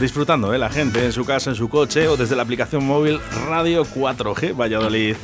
Disfrutando, 0.00 0.52
¿eh? 0.52 0.58
La 0.58 0.68
gente 0.68 1.04
en 1.04 1.12
su 1.12 1.24
casa, 1.24 1.50
en 1.50 1.56
su 1.56 1.68
coche 1.68 2.06
o 2.06 2.16
desde 2.16 2.36
la 2.36 2.42
aplicación 2.42 2.84
móvil 2.84 3.18
Radio 3.48 3.84
4G 3.84 4.54
Valladolid. 4.54 5.16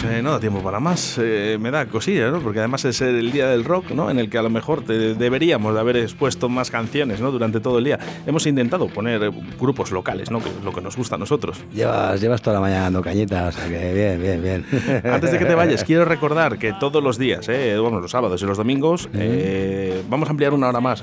Pues 0.00 0.12
eh, 0.12 0.22
no 0.22 0.30
da 0.32 0.40
tiempo 0.40 0.60
para 0.62 0.78
más. 0.80 1.18
Eh, 1.22 1.56
me 1.60 1.70
da 1.70 1.86
cosilla, 1.86 2.30
¿no? 2.30 2.40
Porque 2.40 2.58
además 2.58 2.84
es 2.84 3.00
el 3.00 3.32
día 3.32 3.48
del 3.48 3.64
rock, 3.64 3.90
¿no? 3.92 4.10
En 4.10 4.18
el 4.18 4.28
que 4.28 4.36
a 4.38 4.42
lo 4.42 4.50
mejor 4.50 4.82
te- 4.82 5.14
deberíamos 5.14 5.72
de 5.74 5.80
haber 5.80 5.96
expuesto 5.96 6.48
más 6.48 6.70
canciones, 6.70 7.20
¿no? 7.20 7.30
Durante 7.30 7.60
todo 7.60 7.78
el 7.78 7.84
día. 7.84 7.98
Hemos 8.26 8.46
intentado 8.46 8.88
poner 8.88 9.30
grupos 9.58 9.90
locales, 9.92 10.30
¿no? 10.30 10.40
Que 10.40 10.48
es 10.50 10.62
lo 10.64 10.72
que 10.72 10.80
nos 10.82 10.96
gusta 10.96 11.14
a 11.14 11.18
nosotros. 11.18 11.64
Llevas, 11.72 12.20
llevas 12.20 12.42
toda 12.42 12.54
la 12.54 12.60
mañana 12.60 12.82
dando 12.82 13.00
cañita, 13.02 13.46
o 13.48 13.52
sea 13.52 13.68
que 13.68 13.94
bien, 13.94 14.20
bien, 14.20 14.42
bien. 14.42 15.02
Antes 15.12 15.32
de 15.32 15.38
que 15.38 15.44
te 15.46 15.54
vayas, 15.54 15.82
quiero 15.84 16.04
recordar 16.04 16.58
que 16.58 16.72
todos 16.74 17.02
los 17.02 17.16
días, 17.18 17.48
eh, 17.48 17.78
bueno, 17.78 18.00
los 18.00 18.10
sábados 18.10 18.42
y 18.42 18.46
los 18.46 18.58
domingos, 18.58 19.08
eh, 19.14 20.02
vamos 20.10 20.28
a 20.28 20.32
ampliar 20.32 20.52
una 20.52 20.68
hora 20.68 20.80
más. 20.80 21.02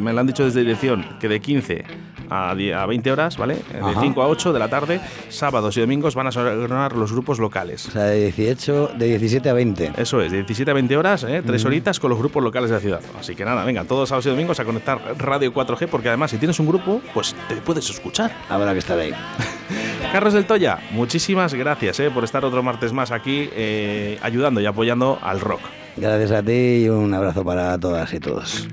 Me 0.00 0.12
lo 0.12 0.20
han 0.20 0.26
dicho 0.26 0.44
desde 0.44 0.60
dirección 0.60 1.04
que 1.20 1.28
de 1.28 1.40
15 1.40 1.84
a, 2.30 2.54
10 2.54 2.76
a 2.76 2.86
20 2.86 3.10
horas, 3.12 3.36
¿vale? 3.36 3.56
De 3.72 3.80
Ajá. 3.80 4.00
5 4.00 4.22
a 4.22 4.28
8 4.28 4.52
de 4.52 4.58
la 4.58 4.68
tarde, 4.68 5.00
sábados 5.28 5.76
y 5.76 5.80
domingos 5.80 6.14
van 6.14 6.28
a 6.28 6.32
sonar 6.32 6.94
los 6.96 7.12
grupos 7.12 7.38
locales. 7.40 7.88
O 7.88 7.90
sea, 7.90 8.14
18, 8.32 8.92
de 8.96 9.06
17 9.06 9.48
a 9.48 9.52
20. 9.52 9.92
Eso 9.96 10.20
es, 10.20 10.32
de 10.32 10.38
17 10.38 10.70
a 10.70 10.74
20 10.74 10.96
horas, 10.96 11.24
¿eh? 11.24 11.42
tres 11.44 11.64
horitas 11.64 12.00
con 12.00 12.10
los 12.10 12.18
grupos 12.18 12.42
locales 12.42 12.70
de 12.70 12.76
la 12.76 12.80
ciudad. 12.80 13.00
Así 13.18 13.34
que 13.34 13.44
nada, 13.44 13.64
venga, 13.64 13.84
todos 13.84 14.08
sábados 14.08 14.26
y 14.26 14.30
domingos 14.30 14.60
a 14.60 14.64
conectar 14.64 15.00
Radio 15.18 15.52
4G, 15.52 15.88
porque 15.88 16.08
además 16.08 16.30
si 16.30 16.38
tienes 16.38 16.58
un 16.60 16.66
grupo, 16.66 17.00
pues 17.14 17.34
te 17.48 17.56
puedes 17.56 17.88
escuchar. 17.90 18.32
Habrá 18.48 18.72
que 18.72 18.78
estar 18.78 18.98
ahí. 18.98 19.12
Carlos 20.12 20.34
del 20.34 20.44
Toya, 20.44 20.80
muchísimas 20.90 21.54
gracias 21.54 22.00
¿eh? 22.00 22.10
por 22.10 22.24
estar 22.24 22.44
otro 22.44 22.62
martes 22.62 22.92
más 22.92 23.12
aquí 23.12 23.48
eh, 23.52 24.18
ayudando 24.22 24.60
y 24.60 24.66
apoyando 24.66 25.18
al 25.22 25.40
rock. 25.40 25.60
Gracias 25.96 26.32
a 26.32 26.42
ti 26.42 26.84
y 26.84 26.88
un 26.88 27.12
abrazo 27.14 27.44
para 27.44 27.78
todas 27.78 28.12
y 28.12 28.20
todos. 28.20 28.68